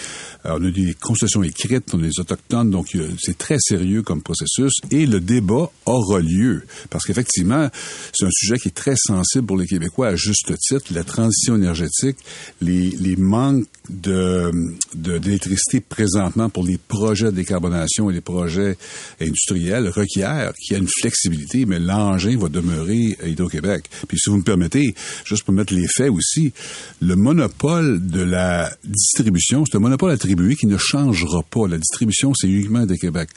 Euh, 0.47 0.59
on 0.59 0.65
a 0.65 0.71
des 0.71 0.95
consultations 1.01 1.43
écrites, 1.43 1.93
on 1.95 1.99
a 1.99 2.03
des 2.03 2.21
autochtones, 2.21 2.71
donc 2.71 2.97
c'est 3.19 3.39
très 3.39 3.59
sérieux 3.59 4.03
comme 4.03 4.23
processus. 4.23 4.75
Et 4.91 5.07
le 5.07 5.21
débat 5.21 5.71
aura 5.87 6.21
lieu. 6.21 6.65
Parce 6.91 7.05
qu'effectivement, 7.05 7.69
c'est 8.13 8.27
un 8.27 8.33
sujet 8.33 8.59
qui 8.59 8.69
est 8.69 8.75
très 8.75 8.97
sensible 8.97 9.47
pour 9.47 9.57
les 9.57 9.67
Québécois 9.67 10.09
à 10.09 10.17
juste 10.17 10.57
titre. 10.59 10.93
La 10.93 11.05
transition 11.05 11.57
énergétique, 11.57 12.19
les, 12.61 12.91
les 12.91 13.17
manques 13.17 13.67
de 13.89 14.51
d'électricité 14.95 15.81
présentement 15.81 16.49
pour 16.49 16.65
les 16.65 16.79
projets 16.79 17.33
de 17.33 17.43
décarbonation 17.65 18.11
et 18.11 18.15
les 18.15 18.21
projets 18.21 18.77
industriels 19.21 19.89
requièrent 19.89 20.53
qu'il 20.55 20.75
y 20.75 20.79
ait 20.79 20.83
une 20.83 20.89
flexibilité, 20.89 21.67
mais 21.67 21.79
l'engin 21.79 22.37
va 22.37 22.49
demeurer 22.49 23.17
à 23.23 23.29
Hydro-Québec. 23.29 23.89
Puis 24.09 24.19
si 24.19 24.31
vous 24.31 24.39
me 24.39 24.43
permettez, 24.43 24.95
juste 25.25 25.45
pour 25.45 25.55
mettre 25.55 25.75
les 25.75 25.87
faits 25.89 26.11
aussi, 26.11 26.53
le 27.01 27.17
monopole 27.17 28.07
de 28.07 28.23
la 28.23 28.71
distribution, 28.85 29.65
c'est 29.65 29.77
un 29.77 29.81
monopole 29.81 30.11
attribué 30.11 30.57
qui 30.57 30.67
ne 30.67 30.79
changera 30.79 31.43
pas. 31.43 31.67
La 31.69 31.79
distribution, 31.79 32.33
c'est 32.35 32.49
uniquement 32.49 32.87
de 32.87 32.95
Québec. 32.95 33.31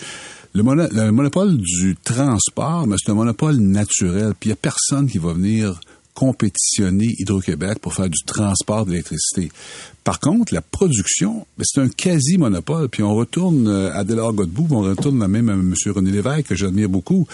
Le, 0.54 0.64
le 0.64 1.12
monopole 1.12 1.58
du 1.58 1.96
transport, 2.04 2.88
mais 2.88 2.96
c'est 2.98 3.12
un 3.12 3.16
monopole 3.16 3.58
naturel. 3.58 4.34
Puis 4.40 4.50
il 4.50 4.54
n'y 4.54 4.54
a 4.54 4.58
personne 4.58 5.10
qui 5.10 5.18
va 5.18 5.34
venir 5.34 5.80
compétitionner 6.18 7.14
Hydro-Québec 7.20 7.78
pour 7.80 7.94
faire 7.94 8.10
du 8.10 8.24
transport 8.26 8.88
d'électricité. 8.88 9.52
Par 10.04 10.20
contre, 10.20 10.52
la 10.52 10.62
production, 10.62 11.46
ben, 11.60 11.64
c'est 11.64 11.80
un 11.80 11.90
quasi-monopole. 11.90 12.90
Puis 12.90 13.04
on 13.04 13.14
retourne 13.14 13.68
euh, 13.68 13.94
à 13.94 14.04
Delors 14.04 14.34
Godbout, 14.34 14.68
on 14.72 14.82
retourne 14.82 15.28
même 15.28 15.50
à 15.50 15.54
M. 15.54 15.76
René 15.94 16.10
Lévesque, 16.10 16.48
que 16.48 16.56
j'admire 16.56 16.90
beaucoup. 16.90 17.28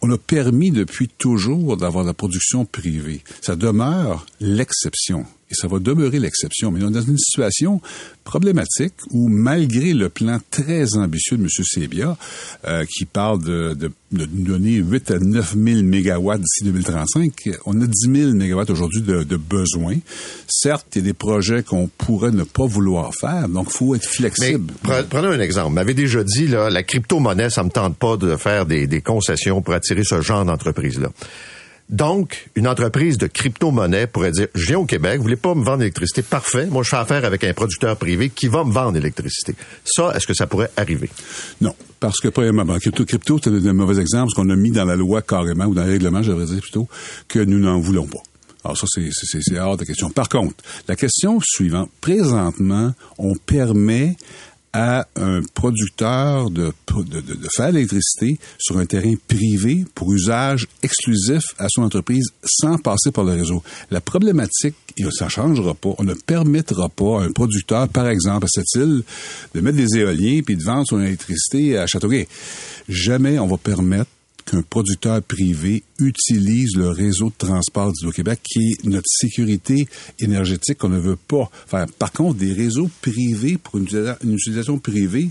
On 0.00 0.12
a 0.12 0.16
permis 0.16 0.70
depuis 0.70 1.08
toujours 1.08 1.76
d'avoir 1.76 2.04
la 2.04 2.14
production 2.14 2.64
privée. 2.64 3.24
Ça 3.42 3.56
demeure 3.56 4.24
l'exception. 4.38 5.26
Et 5.50 5.54
ça 5.54 5.66
va 5.66 5.78
demeurer 5.80 6.20
l'exception. 6.20 6.70
Mais 6.70 6.82
on 6.84 6.88
est 6.90 6.92
dans 6.92 7.00
une 7.02 7.18
situation 7.18 7.80
problématique 8.24 8.94
où, 9.10 9.28
malgré 9.28 9.92
le 9.94 10.08
plan 10.08 10.38
très 10.50 10.94
ambitieux 10.96 11.36
de 11.36 11.42
M. 11.42 11.48
Sebia, 11.48 12.16
euh, 12.68 12.84
qui 12.84 13.04
parle 13.04 13.42
de, 13.42 13.74
de, 13.74 13.90
de 14.12 14.26
donner 14.26 14.74
8 14.74 15.10
à 15.10 15.18
9 15.18 15.56
000 15.60 15.82
mégawatts 15.82 16.40
d'ici 16.40 16.62
2035, 16.64 17.32
on 17.66 17.80
a 17.82 17.86
10 17.86 17.92
000 18.14 18.32
mégawatts 18.34 18.70
aujourd'hui 18.70 19.00
de, 19.02 19.24
de 19.24 19.36
besoin. 19.36 19.96
Certes, 20.46 20.86
il 20.94 20.98
y 20.98 21.04
a 21.04 21.04
des 21.06 21.14
projets 21.14 21.64
qu'on 21.64 21.88
pourrait 21.88 22.30
ne 22.30 22.44
pas 22.44 22.66
vouloir 22.66 23.12
faire, 23.14 23.48
donc 23.48 23.68
il 23.70 23.76
faut 23.76 23.94
être 23.96 24.06
Mais 24.20 24.30
flexible. 24.30 24.72
pre- 24.84 25.04
prenez 25.08 25.26
un 25.28 25.40
exemple. 25.40 25.68
Vous 25.70 25.74
m'avez 25.74 25.94
déjà 25.94 26.22
dit, 26.22 26.46
là, 26.46 26.70
la 26.70 26.84
crypto-monnaie, 26.84 27.50
ça 27.50 27.64
me 27.64 27.70
tente 27.70 27.96
pas 27.96 28.16
de 28.16 28.36
faire 28.36 28.66
des, 28.66 28.86
des 28.86 29.00
concessions 29.00 29.62
pour 29.62 29.74
attirer 29.74 30.04
ce 30.04 30.20
genre 30.20 30.44
d'entreprise-là. 30.44 31.08
Donc, 31.90 32.48
une 32.54 32.68
entreprise 32.68 33.18
de 33.18 33.26
crypto-monnaie 33.26 34.06
pourrait 34.06 34.30
dire, 34.30 34.46
je 34.54 34.66
viens 34.66 34.78
au 34.78 34.84
Québec, 34.84 35.16
vous 35.16 35.24
voulez 35.24 35.34
pas 35.34 35.56
me 35.56 35.64
vendre 35.64 35.80
l'électricité? 35.80 36.22
Parfait. 36.22 36.66
Moi, 36.66 36.84
je 36.84 36.88
fais 36.88 36.96
affaire 36.96 37.24
avec 37.24 37.42
un 37.42 37.52
producteur 37.52 37.96
privé 37.96 38.30
qui 38.30 38.46
va 38.46 38.62
me 38.62 38.70
vendre 38.70 38.92
l'électricité. 38.92 39.56
Ça, 39.84 40.12
est-ce 40.14 40.26
que 40.26 40.34
ça 40.34 40.46
pourrait 40.46 40.70
arriver? 40.76 41.10
Non, 41.60 41.74
parce 41.98 42.20
que 42.20 42.28
premièrement, 42.28 42.78
crypto, 42.78 43.04
crypto, 43.04 43.40
c'est 43.42 43.50
un 43.50 43.72
mauvais 43.72 44.00
exemple, 44.00 44.26
parce 44.26 44.34
qu'on 44.34 44.50
a 44.50 44.56
mis 44.56 44.70
dans 44.70 44.84
la 44.84 44.94
loi 44.94 45.20
carrément, 45.20 45.64
ou 45.64 45.74
dans 45.74 45.84
le 45.84 45.90
règlement, 45.90 46.22
j'aimerais 46.22 46.46
dire 46.46 46.60
plutôt, 46.60 46.88
que 47.26 47.40
nous 47.40 47.58
n'en 47.58 47.80
voulons 47.80 48.06
pas. 48.06 48.20
Alors 48.62 48.76
ça, 48.76 48.86
c'est 48.86 49.58
hors 49.58 49.76
de 49.76 49.84
question. 49.84 50.10
Par 50.10 50.28
contre, 50.28 50.54
la 50.86 50.94
question 50.94 51.40
suivante, 51.42 51.90
présentement, 52.00 52.92
on 53.18 53.34
permet 53.34 54.16
à 54.72 55.06
un 55.16 55.40
producteur 55.54 56.50
de, 56.50 56.72
de, 56.88 57.20
de- 57.20 57.34
de 57.34 57.48
faire 57.56 57.72
l'électricité 57.72 58.38
sur 58.58 58.78
un 58.78 58.86
terrain 58.86 59.14
privé 59.26 59.84
pour 59.94 60.12
usage 60.12 60.66
exclusif 60.82 61.42
à 61.58 61.66
son 61.68 61.82
entreprise 61.82 62.28
sans 62.44 62.78
passer 62.78 63.10
par 63.10 63.24
le 63.24 63.32
réseau. 63.32 63.62
La 63.90 64.00
problématique, 64.00 64.76
ça 65.10 65.28
changera 65.28 65.74
pas, 65.74 65.90
on 65.98 66.04
ne 66.04 66.14
permettra 66.14 66.88
pas 66.88 67.20
à 67.20 67.24
un 67.24 67.32
producteur, 67.32 67.88
par 67.88 68.08
exemple, 68.08 68.44
à 68.46 68.48
cette 68.48 68.74
île, 68.76 69.02
de 69.54 69.60
mettre 69.60 69.76
des 69.76 69.98
éoliens 69.98 70.40
puis 70.44 70.56
de 70.56 70.62
vendre 70.62 70.86
son 70.86 71.00
électricité 71.00 71.76
à 71.76 71.86
Châteauguay. 71.86 72.28
Jamais 72.88 73.38
on 73.38 73.46
va 73.48 73.56
permettre 73.56 74.10
qu'un 74.50 74.62
producteur 74.62 75.22
privé 75.22 75.84
utilise 75.98 76.74
le 76.76 76.88
réseau 76.88 77.26
de 77.26 77.34
transport 77.46 77.92
du 77.92 78.10
Québec, 78.10 78.40
qui 78.42 78.72
est 78.72 78.84
notre 78.84 79.06
sécurité 79.06 79.86
énergétique 80.18 80.78
qu'on 80.78 80.88
ne 80.88 80.98
veut 80.98 81.16
pas 81.16 81.48
faire. 81.66 81.86
Par 81.98 82.10
contre, 82.12 82.38
des 82.38 82.52
réseaux 82.52 82.90
privés 83.00 83.58
pour 83.58 83.78
une, 83.78 83.84
utilisa- 83.84 84.16
une 84.24 84.34
utilisation 84.34 84.78
privée, 84.78 85.30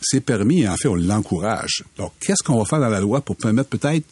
c'est 0.00 0.20
permis 0.20 0.60
et 0.62 0.68
en 0.68 0.76
fait, 0.76 0.88
on 0.88 0.94
l'encourage. 0.94 1.82
Donc, 1.96 2.12
qu'est-ce 2.20 2.42
qu'on 2.44 2.58
va 2.58 2.64
faire 2.64 2.78
dans 2.80 2.88
la 2.88 3.00
loi 3.00 3.20
pour 3.20 3.36
permettre 3.36 3.70
peut-être 3.70 4.04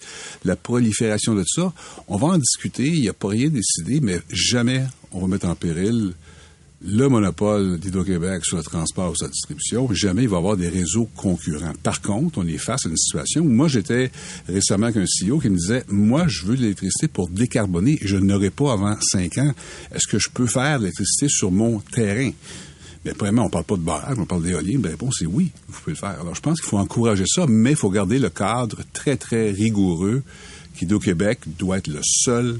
la 0.44 0.56
prolifération 0.56 1.34
de 1.34 1.44
ça? 1.46 1.72
On 2.08 2.16
va 2.16 2.28
en 2.28 2.38
discuter, 2.38 2.86
il 2.86 3.02
n'y 3.02 3.08
a 3.08 3.12
pas 3.12 3.28
rien 3.28 3.48
décidé, 3.50 4.00
mais 4.00 4.20
jamais 4.28 4.84
on 5.12 5.20
va 5.20 5.26
mettre 5.28 5.46
en 5.46 5.54
péril 5.54 6.14
le 6.82 7.08
monopole 7.08 7.78
d'Hydro-Québec 7.78 8.44
sur 8.44 8.58
le 8.58 8.62
transport 8.62 9.12
ou 9.12 9.16
sa 9.16 9.28
distribution, 9.28 9.88
jamais 9.92 10.24
il 10.24 10.28
va 10.28 10.36
y 10.36 10.38
avoir 10.38 10.56
des 10.56 10.68
réseaux 10.68 11.08
concurrents. 11.16 11.72
Par 11.82 12.02
contre, 12.02 12.38
on 12.38 12.46
est 12.46 12.58
face 12.58 12.84
à 12.86 12.88
une 12.88 12.96
situation 12.96 13.40
où 13.40 13.48
moi, 13.48 13.68
j'étais 13.68 14.10
récemment 14.46 14.86
avec 14.86 14.98
un 14.98 15.04
CEO 15.04 15.38
qui 15.38 15.48
me 15.48 15.56
disait, 15.56 15.84
moi, 15.88 16.24
je 16.28 16.44
veux 16.44 16.56
de 16.56 16.62
l'électricité 16.62 17.08
pour 17.08 17.28
décarboner 17.28 17.98
je 18.02 18.16
n'aurai 18.16 18.50
pas 18.50 18.72
avant 18.72 18.96
cinq 19.00 19.38
ans. 19.38 19.52
Est-ce 19.94 20.06
que 20.06 20.18
je 20.18 20.28
peux 20.28 20.46
faire 20.46 20.78
de 20.78 20.84
l'électricité 20.84 21.28
sur 21.28 21.50
mon 21.50 21.80
terrain? 21.80 22.30
Mais 23.04 23.12
premièrement, 23.14 23.46
on 23.46 23.50
parle 23.50 23.64
pas 23.64 23.76
de 23.76 23.82
barrage, 23.82 24.18
on 24.18 24.26
parle 24.26 24.42
d'éolien. 24.42 24.80
La 24.82 24.90
réponse 24.90 25.22
est 25.22 25.26
oui, 25.26 25.52
vous 25.68 25.80
pouvez 25.80 25.92
le 25.92 25.98
faire. 25.98 26.20
Alors, 26.20 26.34
je 26.34 26.40
pense 26.40 26.60
qu'il 26.60 26.68
faut 26.68 26.78
encourager 26.78 27.24
ça, 27.26 27.46
mais 27.48 27.70
il 27.70 27.76
faut 27.76 27.90
garder 27.90 28.18
le 28.18 28.30
cadre 28.30 28.78
très, 28.92 29.16
très 29.16 29.50
rigoureux 29.50 30.22
qu'Hydro-Québec 30.76 31.40
doit 31.58 31.78
être 31.78 31.86
le 31.86 32.00
seul 32.02 32.58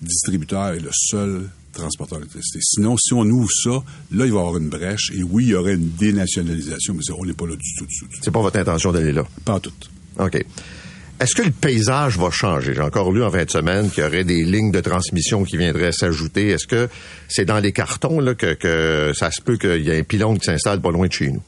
distributeur 0.00 0.74
et 0.74 0.80
le 0.80 0.90
seul 0.92 1.48
transporteur 1.72 2.18
d'électricité. 2.18 2.60
Sinon, 2.62 2.96
si 2.96 3.12
on 3.14 3.24
ouvre 3.24 3.50
ça, 3.50 3.82
là, 4.12 4.26
il 4.26 4.32
va 4.32 4.36
y 4.36 4.40
avoir 4.40 4.56
une 4.56 4.68
brèche. 4.68 5.10
Et 5.14 5.22
oui, 5.22 5.44
il 5.44 5.50
y 5.50 5.54
aurait 5.54 5.74
une 5.74 5.90
dénationalisation, 5.90 6.94
mais 6.94 7.02
on 7.16 7.24
n'est 7.24 7.32
pas 7.32 7.46
là 7.46 7.56
du 7.56 7.74
tout, 7.76 7.86
du 7.86 7.98
tout, 7.98 8.06
du 8.06 8.16
tout. 8.16 8.20
C'est 8.22 8.30
pas 8.30 8.42
votre 8.42 8.58
intention 8.58 8.92
d'aller 8.92 9.12
là? 9.12 9.24
Pas 9.44 9.54
en 9.54 9.60
tout. 9.60 9.72
OK. 10.18 10.44
Est-ce 11.20 11.34
que 11.34 11.42
le 11.42 11.50
paysage 11.50 12.16
va 12.16 12.30
changer? 12.30 12.74
J'ai 12.74 12.80
encore 12.80 13.10
lu 13.10 13.24
en 13.24 13.30
fin 13.30 13.44
de 13.44 13.50
semaine 13.50 13.90
qu'il 13.90 14.04
y 14.04 14.06
aurait 14.06 14.22
des 14.22 14.44
lignes 14.44 14.70
de 14.70 14.80
transmission 14.80 15.42
qui 15.42 15.56
viendraient 15.56 15.90
s'ajouter. 15.90 16.50
Est-ce 16.50 16.68
que 16.68 16.88
c'est 17.28 17.44
dans 17.44 17.58
les 17.58 17.72
cartons 17.72 18.20
là, 18.20 18.36
que, 18.36 18.54
que 18.54 19.12
ça 19.16 19.32
se 19.32 19.40
peut 19.40 19.56
qu'il 19.56 19.82
y 19.84 19.90
ait 19.90 19.98
un 19.98 20.04
pylône 20.04 20.38
qui 20.38 20.44
s'installe 20.44 20.80
pas 20.80 20.92
loin 20.92 21.08
de 21.08 21.12
chez 21.12 21.30
nous? 21.30 21.42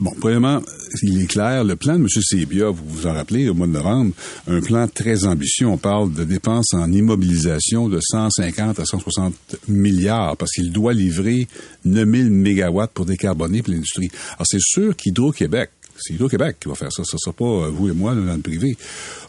Bon, 0.00 0.10
premièrement, 0.20 0.60
il 1.02 1.22
est 1.22 1.26
clair, 1.26 1.62
le 1.62 1.76
plan 1.76 1.94
de 1.94 2.00
M. 2.00 2.08
Sébia, 2.08 2.68
vous 2.68 2.84
vous 2.84 3.06
en 3.06 3.12
rappelez, 3.12 3.48
au 3.48 3.54
mois 3.54 3.68
de 3.68 3.72
novembre, 3.72 4.12
un 4.48 4.60
plan 4.60 4.88
très 4.88 5.24
ambitieux. 5.24 5.68
On 5.68 5.78
parle 5.78 6.12
de 6.12 6.24
dépenses 6.24 6.74
en 6.74 6.90
immobilisation 6.90 7.88
de 7.88 8.00
150 8.00 8.80
à 8.80 8.84
160 8.84 9.34
milliards 9.68 10.36
parce 10.36 10.50
qu'il 10.50 10.72
doit 10.72 10.94
livrer 10.94 11.46
9000 11.84 12.28
mégawatts 12.30 12.90
pour 12.92 13.06
décarboner 13.06 13.62
l'industrie. 13.68 14.10
Alors, 14.36 14.46
c'est 14.46 14.60
sûr 14.60 14.96
qu'Hydro-Québec, 14.96 15.70
c'est 15.96 16.14
Hydro-Québec 16.14 16.56
qui 16.58 16.68
va 16.68 16.74
faire 16.74 16.92
ça. 16.92 17.04
Ce 17.04 17.14
ne 17.14 17.18
sera 17.18 17.32
pas 17.32 17.44
euh, 17.44 17.70
vous 17.70 17.88
et 17.88 17.92
moi 17.92 18.16
dans 18.16 18.34
le 18.34 18.40
privé. 18.40 18.76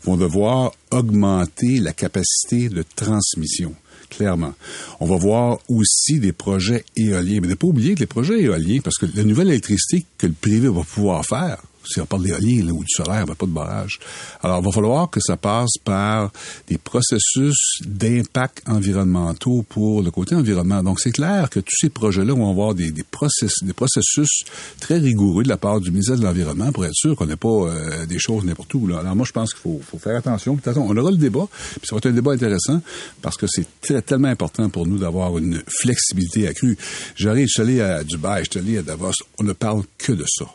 vont 0.04 0.17
devoir 0.17 0.71
augmenter 0.89 1.80
la 1.80 1.93
capacité 1.93 2.69
de 2.69 2.84
transmission 2.95 3.75
clairement. 4.15 4.54
On 4.99 5.06
va 5.06 5.17
voir 5.17 5.60
aussi 5.69 6.19
des 6.19 6.32
projets 6.32 6.84
éoliens. 6.95 7.39
Mais 7.41 7.47
ne 7.47 7.56
pas 7.56 7.67
oublier 7.67 7.95
que 7.95 7.99
les 7.99 8.06
projets 8.06 8.41
éoliens, 8.41 8.80
parce 8.84 8.97
que 8.97 9.06
la 9.15 9.23
nouvelle 9.23 9.49
électricité 9.49 10.06
que 10.17 10.28
le 10.28 10.34
privé 10.34 10.67
va 10.67 10.84
pouvoir 10.84 11.25
faire, 11.25 11.62
si 11.88 12.00
on 12.02 12.06
parle 12.06 12.24
d'éolien 12.24 12.69
ou 12.69 12.84
du 12.84 12.89
solaire, 12.89 13.21
il 13.21 13.26
n'y 13.26 13.32
a 13.32 13.36
pas 13.36 13.45
de 13.45 13.52
barrage. 13.52 14.00
Alors, 14.41 14.60
il 14.60 14.65
va 14.65 14.71
falloir 14.71 15.10
que 15.10 15.19
ça 15.19 15.38
passe 15.38 15.78
par 15.84 16.32
des 16.67 16.78
processus 16.78 17.82
d'impact 17.86 18.62
environnementaux 18.67 19.65
pour 19.67 20.02
le 20.02 20.12
côté 20.12 20.36
environnement. 20.36 20.84
Donc, 20.84 21.00
c'est 21.00 21.12
clair 21.12 21.50
que 21.50 21.60
tous 21.60 21.76
ces 21.80 21.89
projets-là 21.89 22.34
vont 22.34 22.50
avoir 22.50 22.74
des, 22.74 22.91
des, 22.91 23.04
process, 23.04 23.63
des 23.63 23.74
processus 23.74 24.43
très 24.80 24.98
rigoureux 24.98 25.43
de 25.43 25.50
la 25.50 25.58
part 25.58 25.80
du 25.80 25.91
ministère 25.91 26.17
de 26.17 26.24
l'Environnement 26.24 26.71
pour 26.71 26.86
être 26.86 26.95
sûr 26.95 27.15
qu'on 27.15 27.26
n'ait 27.26 27.36
pas 27.36 27.50
euh, 27.50 28.06
des 28.06 28.19
choses 28.19 28.43
n'importe 28.45 28.74
où. 28.74 28.88
Là. 28.88 29.00
Alors, 29.00 29.15
moi, 29.15 29.26
je 29.26 29.32
pense 29.32 29.54
qu'il 29.54 29.62
faut, 29.62 29.82
faut, 29.84 29.98
faire 29.98 30.17
attention. 30.17 30.56
Puis, 30.56 30.71
on 30.76 30.95
aura 30.95 31.12
le 31.12 31.17
débat, 31.17 31.48
puis 31.50 31.88
ça 31.88 31.95
va 31.95 31.98
être 31.98 32.08
un 32.08 32.12
débat 32.12 32.32
intéressant 32.32 32.82
parce 33.21 33.38
que 33.38 33.45
c'est 33.48 34.06
tellement 34.06 34.28
important 34.28 34.69
pour 34.69 34.88
nous 34.88 34.98
d'avoir 34.98 35.38
une 35.38 35.62
flexibilité 35.67 36.48
accrue. 36.48 36.78
J'arrive, 37.15 37.48
je 37.48 37.54
suis 37.54 37.62
allé 37.62 37.82
à 37.82 38.04
Dubaï, 38.04 38.43
je 38.45 38.52
suis 38.52 38.60
allé 38.60 38.78
à 38.78 38.82
Davos, 38.82 39.12
on 39.39 39.43
ne 39.43 39.54
parle 39.54 39.84
que 39.98 40.12
de 40.12 40.26
ça 40.28 40.45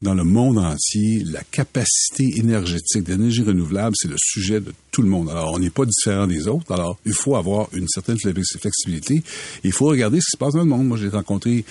dans 0.00 0.14
le 0.14 0.22
monde 0.22 0.58
entier, 0.58 1.24
la 1.24 1.42
capacité 1.42 2.24
énergétique 2.36 3.02
d'énergie 3.02 3.42
renouvelable, 3.42 3.96
c'est 3.98 4.08
le 4.08 4.16
sujet 4.16 4.60
de 4.60 4.72
tout 4.92 5.02
le 5.02 5.08
monde. 5.08 5.28
Alors, 5.28 5.54
on 5.54 5.58
n'est 5.58 5.70
pas 5.70 5.84
différent 5.84 6.28
des 6.28 6.46
autres. 6.46 6.70
Alors, 6.70 6.98
il 7.04 7.12
faut 7.12 7.34
avoir 7.34 7.68
une 7.72 7.88
certaine 7.88 8.16
flexibilité. 8.16 9.24
Il 9.64 9.72
faut 9.72 9.86
regarder 9.86 10.20
ce 10.20 10.26
qui 10.26 10.30
se 10.32 10.36
passe 10.36 10.54
dans 10.54 10.60
le 10.60 10.66
monde. 10.66 10.86
Moi, 10.86 10.98
j'ai 10.98 11.08
rencontré 11.08 11.64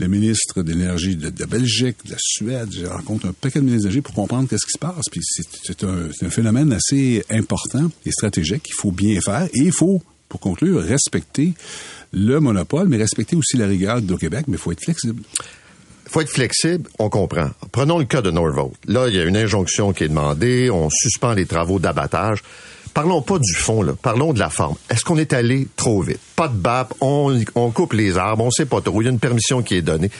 le 0.00 0.08
ministre 0.08 0.62
de, 0.62 0.72
de, 0.72 1.44
Belgique, 1.44 1.98
de 2.04 2.10
la 2.10 2.16
Suède. 2.18 2.68
J'ai 2.72 2.88
rencontré 2.88 3.28
un 3.28 3.32
paquet 3.32 3.60
de 3.60 3.64
ministres 3.64 3.84
d'énergie 3.84 4.00
pour 4.00 4.14
comprendre 4.14 4.48
qu'est-ce 4.48 4.66
qui 4.66 4.72
se 4.72 4.78
passe. 4.78 5.04
Puis 5.12 5.20
c'est 5.22 5.84
un, 5.84 6.08
un 6.20 6.30
phénomène 6.30 6.72
assez 6.72 7.24
important 7.30 7.92
et 8.04 8.10
stratégique. 8.10 8.64
Il 8.70 8.74
faut 8.74 8.90
bien 8.90 9.20
faire 9.20 9.44
et 9.54 9.60
il 9.60 9.72
faut, 9.72 10.02
pour 10.28 10.40
conclure, 10.40 10.82
respecter 10.82 11.54
le 12.12 12.40
monopole, 12.40 12.88
mais 12.88 12.96
respecter 12.96 13.36
aussi 13.36 13.56
la 13.56 13.68
rigueur 13.68 14.02
de 14.02 14.16
Québec, 14.16 14.46
mais 14.48 14.56
il 14.56 14.60
faut 14.60 14.72
être 14.72 14.82
flexible 14.82 15.22
faut 16.08 16.20
être 16.20 16.30
flexible, 16.30 16.88
on 16.98 17.08
comprend. 17.08 17.50
Prenons 17.72 17.98
le 17.98 18.04
cas 18.04 18.22
de 18.22 18.30
Norvolt. 18.30 18.72
Là, 18.86 19.08
il 19.08 19.16
y 19.16 19.20
a 19.20 19.24
une 19.24 19.36
injonction 19.36 19.92
qui 19.92 20.04
est 20.04 20.08
demandée, 20.08 20.70
on 20.70 20.88
suspend 20.90 21.34
les 21.34 21.46
travaux 21.46 21.78
d'abattage. 21.78 22.42
Parlons 22.94 23.22
pas 23.22 23.38
du 23.38 23.52
fond, 23.52 23.82
là. 23.82 23.92
parlons 24.00 24.32
de 24.32 24.38
la 24.38 24.48
forme. 24.48 24.76
Est-ce 24.90 25.04
qu'on 25.04 25.18
est 25.18 25.32
allé 25.32 25.68
trop 25.76 26.02
vite? 26.02 26.20
Pas 26.34 26.48
de 26.48 26.56
BAP, 26.56 26.94
on, 27.00 27.70
coupe 27.70 27.92
les 27.92 28.16
arbres, 28.16 28.44
on 28.44 28.50
sait 28.50 28.66
pas 28.66 28.80
trop. 28.80 29.00
Il 29.02 29.04
y 29.04 29.08
a 29.08 29.12
une 29.12 29.20
permission 29.20 29.62
qui 29.62 29.76
est 29.76 29.82
donnée. 29.82 30.10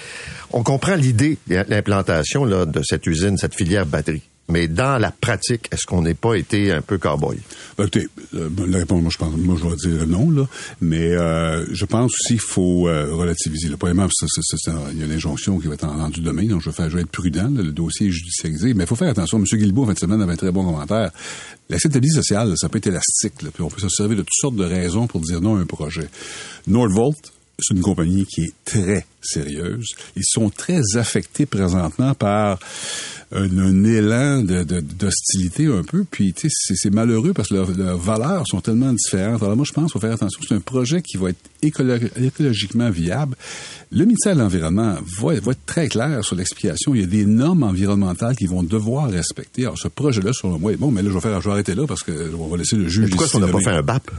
On 0.53 0.63
comprend 0.63 0.95
l'idée, 0.95 1.39
l'implantation 1.49 2.47
de 2.47 2.83
cette 2.83 3.07
usine, 3.07 3.37
cette 3.37 3.55
filière 3.55 3.87
batterie. 3.87 4.23
Mais 4.51 4.67
dans 4.67 4.97
la 4.99 5.11
pratique, 5.11 5.69
est-ce 5.73 5.85
qu'on 5.85 6.01
n'est 6.01 6.15
pas 6.15 6.35
été 6.35 6.73
un 6.73 6.81
peu 6.81 6.97
cow-boy? 6.97 7.39
Ben, 7.77 7.85
écoutez, 7.85 8.09
euh, 8.35 8.49
la 8.67 8.79
réponse, 8.79 9.03
moi, 9.03 9.11
je 9.13 9.19
pense, 9.19 9.37
moi, 9.37 9.57
je 9.59 9.69
vais 9.69 9.77
dire 9.77 10.07
non, 10.07 10.31
là. 10.31 10.49
Mais 10.81 11.13
euh, 11.13 11.67
je 11.71 11.85
pense 11.85 12.13
aussi 12.15 12.35
qu'il 12.35 12.41
faut 12.41 12.89
euh, 12.89 13.15
relativiser. 13.15 13.69
Premièrement, 13.79 14.09
il 14.93 14.99
y 14.99 15.03
a 15.03 15.05
une 15.05 15.13
injonction 15.13 15.59
qui 15.59 15.67
va 15.67 15.75
être 15.75 15.87
rendue 15.87 16.23
demain, 16.23 16.47
donc 16.47 16.63
je 16.63 16.71
vais, 16.71 16.75
faire, 16.75 16.89
je 16.89 16.97
vais 16.97 17.03
être 17.03 17.11
prudent. 17.11 17.51
le 17.51 17.73
dossier 17.73 18.09
est 18.09 18.11
judiciarisé. 18.11 18.73
Mais 18.73 18.85
il 18.85 18.87
faut 18.87 18.97
faire 18.97 19.11
attention. 19.11 19.39
M. 19.39 19.45
Guilbeault, 19.45 19.83
en 19.83 19.95
fin 19.95 20.07
de 20.07 20.23
avait 20.23 20.33
un 20.33 20.37
très 20.37 20.51
bon 20.51 20.65
commentaire. 20.65 21.11
L'acceptabilité 21.69 22.17
sociale, 22.17 22.55
ça 22.57 22.71
peut 22.71 22.79
être 22.79 22.87
élastique. 22.87 23.43
Là, 23.43 23.51
puis 23.53 23.63
on 23.63 23.69
peut 23.69 23.81
se 23.81 23.91
servir 23.91 24.17
de 24.17 24.23
toutes 24.23 24.33
sortes 24.33 24.57
de 24.57 24.65
raisons 24.65 25.07
pour 25.07 25.21
dire 25.21 25.43
non 25.43 25.57
à 25.57 25.61
un 25.61 25.67
projet. 25.67 26.09
Nordvolt, 26.67 27.33
c'est 27.59 27.75
une 27.75 27.83
compagnie 27.83 28.25
qui 28.25 28.43
est 28.43 28.55
très 28.65 29.05
sérieuse. 29.21 29.89
Ils 30.17 30.25
sont 30.25 30.49
très 30.49 30.81
affectés 30.97 31.45
présentement 31.45 32.15
par 32.15 32.59
un, 33.33 33.59
un 33.59 33.85
élan 33.85 34.43
d'hostilité 34.43 35.67
de, 35.67 35.73
un 35.73 35.83
peu. 35.83 36.05
Puis, 36.11 36.33
tu 36.33 36.49
sais, 36.49 36.75
c'est 36.77 36.93
malheureux 36.93 37.33
parce 37.33 37.49
que 37.49 37.55
leurs, 37.55 37.99
valeurs 37.99 38.47
sont 38.47 38.61
tellement 38.61 38.93
différentes. 38.93 39.43
Alors 39.43 39.57
moi, 39.57 39.67
je 39.67 39.73
pense 39.73 39.85
qu'il 39.85 39.93
faut 39.93 40.01
faire 40.01 40.15
attention. 40.15 40.41
C'est 40.47 40.55
un 40.55 40.61
projet 40.61 41.03
qui 41.03 41.17
va 41.17 41.31
être 41.31 41.41
écologiquement 41.63 42.91
viable. 42.91 43.37
Le 43.93 44.05
ministère 44.05 44.35
de 44.35 44.41
l'Environnement 44.41 44.97
va, 45.21 45.41
va, 45.41 45.53
être 45.53 45.67
très 45.67 45.89
clair 45.89 46.25
sur 46.25 46.37
l'explication. 46.37 46.95
Il 46.95 47.01
y 47.01 47.05
a 47.05 47.07
des 47.07 47.27
normes 47.27 47.63
environnementales 47.65 48.37
qu'ils 48.37 48.49
vont 48.49 48.63
devoir 48.63 49.11
respecter. 49.11 49.63
Alors, 49.63 49.79
ce 49.79 49.89
projet-là, 49.89 50.33
selon 50.33 50.59
moi, 50.59 50.73
bon, 50.77 50.91
mais 50.91 51.03
là, 51.03 51.09
je 51.11 51.15
vais, 51.15 51.21
faire, 51.21 51.41
je 51.41 51.49
vais 51.49 51.53
arrêter 51.53 51.75
là 51.75 51.87
parce 51.87 52.03
que 52.03 52.33
on 52.39 52.49
va 52.49 52.57
laisser 52.57 52.77
le 52.77 52.89
juge... 52.89 53.11
pourquoi 53.11 53.29
on 53.35 53.41
n'a 53.41 53.49
pas 53.49 53.61
fait 53.61 53.71
un 53.71 53.83
BAP? 53.83 54.11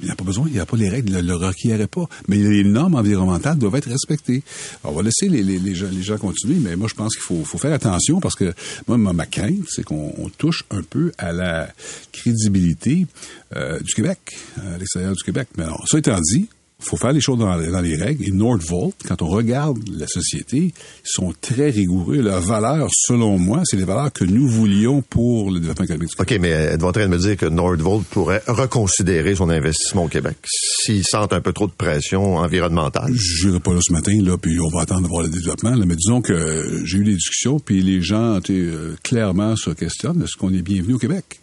Il 0.00 0.06
n'y 0.06 0.12
a 0.12 0.16
pas 0.16 0.24
besoin, 0.24 0.46
il 0.48 0.52
n'y 0.52 0.58
a 0.58 0.66
pas 0.66 0.76
les 0.76 0.88
règles, 0.88 1.12
ne 1.12 1.22
le 1.22 1.36
requieraient 1.36 1.86
pas. 1.86 2.06
Mais 2.26 2.36
les 2.36 2.64
normes 2.64 2.96
environnementales 2.96 3.58
doivent 3.58 3.76
être 3.76 3.88
respectées. 3.88 4.42
on 4.82 4.92
va 4.92 5.02
laisser 5.02 5.28
les, 5.28 5.74
gens, 5.74 5.88
les 5.90 6.02
gens 6.02 6.18
continuer, 6.18 6.56
mais 6.60 6.74
moi, 6.74 6.88
je 6.88 6.94
pense 6.94 7.14
qu'il 7.14 7.22
faut, 7.22 7.44
faut 7.44 7.58
faire 7.58 7.72
attention 7.72 8.18
parce 8.18 8.34
que 8.34 8.52
moi, 8.88 8.98
ma, 8.98 9.26
crainte, 9.26 9.66
c'est 9.68 9.84
qu'on 9.84 10.30
touche 10.36 10.64
un 10.70 10.82
peu 10.82 11.12
à 11.16 11.32
la 11.32 11.68
crédibilité 12.12 13.06
euh, 13.54 13.78
du 13.80 13.94
Québec, 13.94 14.18
à 14.56 14.78
l'extérieur 14.78 15.14
du 15.14 15.22
Québec. 15.22 15.48
Mais 15.56 15.64
alors, 15.64 15.86
ça 15.88 15.98
étant 15.98 16.18
dit, 16.20 16.48
faut 16.84 16.96
faire 16.96 17.12
les 17.12 17.20
choses 17.20 17.38
dans, 17.38 17.56
les 17.56 17.96
règles. 17.96 18.24
Et 18.24 18.30
Nordvolt, 18.30 18.94
quand 19.06 19.22
on 19.22 19.28
regarde 19.28 19.78
la 19.96 20.06
société, 20.06 20.58
ils 20.58 20.72
sont 21.04 21.32
très 21.40 21.70
rigoureux. 21.70 22.20
Leurs 22.20 22.40
valeurs, 22.40 22.88
selon 22.90 23.38
moi, 23.38 23.62
c'est 23.64 23.76
les 23.76 23.84
valeurs 23.84 24.12
que 24.12 24.24
nous 24.24 24.46
voulions 24.46 25.02
pour 25.02 25.50
le 25.50 25.60
développement 25.60 25.84
économique. 25.84 26.10
OK, 26.18 26.36
mais 26.40 26.50
êtes-vous 26.50 26.86
en 26.86 26.92
train 26.92 27.06
de 27.06 27.10
me 27.10 27.18
dire 27.18 27.36
que 27.36 27.46
Nordvolt 27.46 28.04
pourrait 28.06 28.42
reconsidérer 28.46 29.34
son 29.34 29.48
investissement 29.50 30.04
au 30.04 30.08
Québec 30.08 30.36
s'ils 30.46 31.04
sentent 31.04 31.32
un 31.32 31.40
peu 31.40 31.52
trop 31.52 31.66
de 31.66 31.72
pression 31.72 32.36
environnementale? 32.36 33.12
Je 33.14 33.48
n'irai 33.48 33.60
pas 33.60 33.72
là 33.72 33.80
ce 33.82 33.92
matin, 33.92 34.12
là, 34.22 34.36
puis 34.38 34.58
on 34.60 34.68
va 34.68 34.82
attendre 34.82 35.02
de 35.02 35.08
voir 35.08 35.22
le 35.22 35.30
développement. 35.30 35.74
mais 35.86 35.96
disons 35.96 36.20
que 36.20 36.82
j'ai 36.84 36.98
eu 36.98 37.04
des 37.04 37.14
discussions, 37.14 37.58
puis 37.58 37.82
les 37.82 38.02
gens 38.02 38.40
euh, 38.50 38.94
clairement 39.02 39.56
se 39.56 39.70
questionnent 39.70 40.22
est-ce 40.22 40.36
qu'on 40.36 40.52
est 40.52 40.62
bienvenu 40.62 40.94
au 40.94 40.98
Québec? 40.98 41.40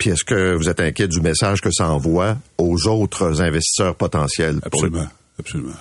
Puis 0.00 0.08
est-ce 0.08 0.24
que 0.24 0.54
vous 0.54 0.70
êtes 0.70 0.80
inquiet 0.80 1.08
du 1.08 1.20
message 1.20 1.60
que 1.60 1.70
ça 1.70 1.90
envoie 1.90 2.38
aux 2.56 2.88
autres 2.88 3.42
investisseurs 3.42 3.94
potentiels? 3.94 4.58
Absolument. 4.62 5.06
Absolument. 5.38 5.72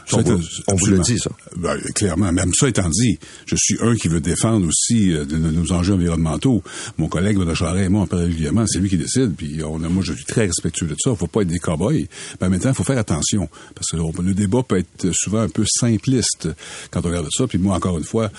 On, 0.68 0.76
vous, 0.76 0.86
le 0.86 1.00
dit, 1.00 1.20
ça. 1.20 1.32
Ben, 1.58 1.78
clairement. 1.94 2.32
Même 2.32 2.54
ça 2.54 2.70
étant 2.70 2.88
dit, 2.88 3.20
je 3.46 3.56
suis 3.58 3.76
un 3.82 3.96
qui 3.96 4.08
veut 4.08 4.22
défendre 4.22 4.68
aussi 4.68 5.14
euh, 5.14 5.26
de, 5.26 5.38
nos 5.38 5.72
enjeux 5.74 5.94
environnementaux. 5.94 6.64
Mon 6.98 7.08
collègue 7.08 7.38
Benoît 7.38 7.56
Charest 7.56 7.86
et 7.86 7.90
moi, 7.90 8.04
on 8.04 8.08
parle 8.08 8.24
régulièrement. 8.24 8.66
C'est 8.68 8.80
lui 8.80 8.90
qui 8.90 8.98
décide. 8.98 9.36
Puis 9.36 9.62
on, 9.64 9.80
moi, 9.80 10.04
je 10.06 10.14
suis 10.14 10.26
très 10.26 10.46
respectueux 10.46 10.88
de 10.88 10.96
ça. 10.98 11.12
Il 11.12 11.18
faut 11.18 11.28
pas 11.28 11.42
être 11.42 11.48
des 11.48 11.60
cow-boys. 11.60 12.06
Ben, 12.40 12.50
maintenant, 12.50 12.72
il 12.72 12.76
faut 12.76 12.86
faire 12.86 12.98
attention. 12.98 13.50
Parce 13.76 13.88
que 13.88 13.98
le, 13.98 14.34
débat 14.34 14.64
peut 14.64 14.78
être 14.78 15.12
souvent 15.14 15.42
un 15.42 15.50
peu 15.50 15.66
simpliste 15.66 16.48
quand 16.92 17.06
on 17.06 17.10
regarde 17.10 17.28
ça. 17.32 17.48
Puis 17.48 17.58
moi, 17.58 17.76
encore 17.76 17.98
une 17.98 18.06
fois, 18.06 18.32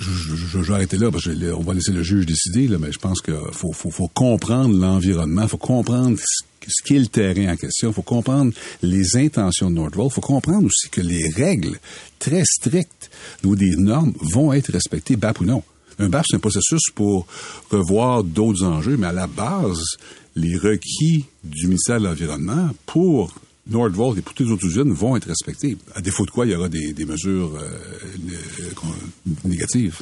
je, 0.00 0.58
vais 0.58 0.74
arrêter 0.74 0.98
là 0.98 1.10
parce 1.10 1.24
qu'on 1.24 1.62
va 1.62 1.74
laisser 1.74 1.92
le 1.92 2.02
juge 2.02 2.26
décider, 2.26 2.68
là, 2.68 2.78
mais 2.78 2.92
je 2.92 2.98
pense 2.98 3.20
qu'il 3.20 3.34
faut, 3.52 3.72
faut, 3.72 3.90
faut, 3.90 4.08
comprendre 4.08 4.76
l'environnement, 4.76 5.42
il 5.42 5.48
faut 5.48 5.56
comprendre 5.56 6.18
ce 6.66 6.82
qu'est 6.82 6.98
le 6.98 7.06
terrain 7.06 7.52
en 7.52 7.56
question, 7.56 7.90
il 7.90 7.94
faut 7.94 8.02
comprendre 8.02 8.52
les 8.82 9.16
intentions 9.16 9.70
de 9.70 9.76
Nordvolt, 9.76 10.10
il 10.10 10.14
faut 10.14 10.20
comprendre 10.20 10.66
aussi 10.66 10.88
que 10.90 11.00
les 11.00 11.28
règles 11.28 11.78
très 12.18 12.42
strictes 12.44 13.10
ou 13.44 13.56
des 13.56 13.76
normes 13.76 14.14
vont 14.20 14.52
être 14.52 14.72
respectées, 14.72 15.16
BAP 15.16 15.40
ou 15.40 15.44
non. 15.44 15.62
Un 15.98 16.08
BAP, 16.08 16.24
c'est 16.28 16.36
un 16.36 16.40
processus 16.40 16.90
pour 16.94 17.26
revoir 17.70 18.24
d'autres 18.24 18.64
enjeux, 18.64 18.96
mais 18.96 19.06
à 19.06 19.12
la 19.12 19.26
base, 19.26 19.96
les 20.36 20.56
requis 20.56 21.26
du 21.44 21.66
ministère 21.66 22.00
de 22.00 22.06
l'Environnement 22.06 22.70
pour 22.86 23.32
Nordvolt 23.70 24.18
et 24.18 24.22
toutes 24.22 24.40
les 24.40 24.50
autres 24.50 24.66
usines 24.66 24.92
vont 24.92 25.16
être 25.16 25.26
respectés. 25.26 25.76
À 25.94 26.00
défaut 26.00 26.26
de 26.26 26.30
quoi, 26.30 26.46
il 26.46 26.52
y 26.52 26.54
aura 26.54 26.68
des, 26.68 26.94
mesures 27.06 27.52
euh, 27.56 29.26
négatives. 29.44 29.98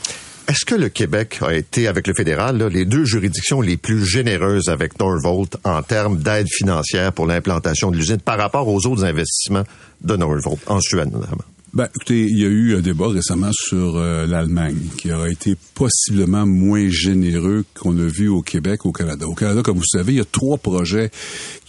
Est-ce 0.49 0.65
que 0.65 0.75
le 0.75 0.89
Québec 0.89 1.39
a 1.43 1.55
été, 1.55 1.87
avec 1.87 2.07
le 2.09 2.15
fédéral, 2.15 2.59
là, 2.59 2.69
les 2.69 2.85
deux 2.85 3.05
juridictions 3.05 3.61
les 3.61 3.77
plus 3.77 4.05
généreuses 4.05 4.69
avec 4.69 4.99
Norvolt 4.99 5.57
en 5.65 5.83
termes 5.83 6.19
d'aide 6.19 6.49
financière 6.49 7.13
pour 7.13 7.27
l'implantation 7.27 7.91
de 7.91 7.97
l'usine 7.97 8.19
par 8.19 8.39
rapport 8.39 8.67
aux 8.67 8.85
autres 8.87 9.05
investissements 9.05 9.65
de 10.01 10.17
Norvolt, 10.17 10.59
en 10.67 10.81
Suède 10.81 11.13
notamment? 11.13 11.45
Ben, 11.75 11.89
écoutez, 11.95 12.27
il 12.27 12.39
y 12.39 12.45
a 12.45 12.49
eu 12.49 12.77
un 12.77 12.81
débat 12.81 13.09
récemment 13.09 13.51
sur 13.51 13.97
euh, 13.97 14.27
l'Allemagne 14.27 14.77
qui 14.99 15.11
aurait 15.11 15.33
été 15.33 15.57
possiblement 15.75 16.45
moins 16.45 16.91
généreux 16.91 17.65
qu'on 17.73 17.99
a 17.99 18.05
vu 18.05 18.29
au 18.29 18.43
Québec, 18.43 18.85
au 18.85 18.93
Canada. 18.93 19.27
Au 19.27 19.35
Canada, 19.35 19.63
comme 19.63 19.79
vous 19.79 19.87
savez, 19.87 20.13
il 20.13 20.19
y 20.19 20.21
a 20.21 20.27
trois 20.27 20.59
projets 20.59 21.11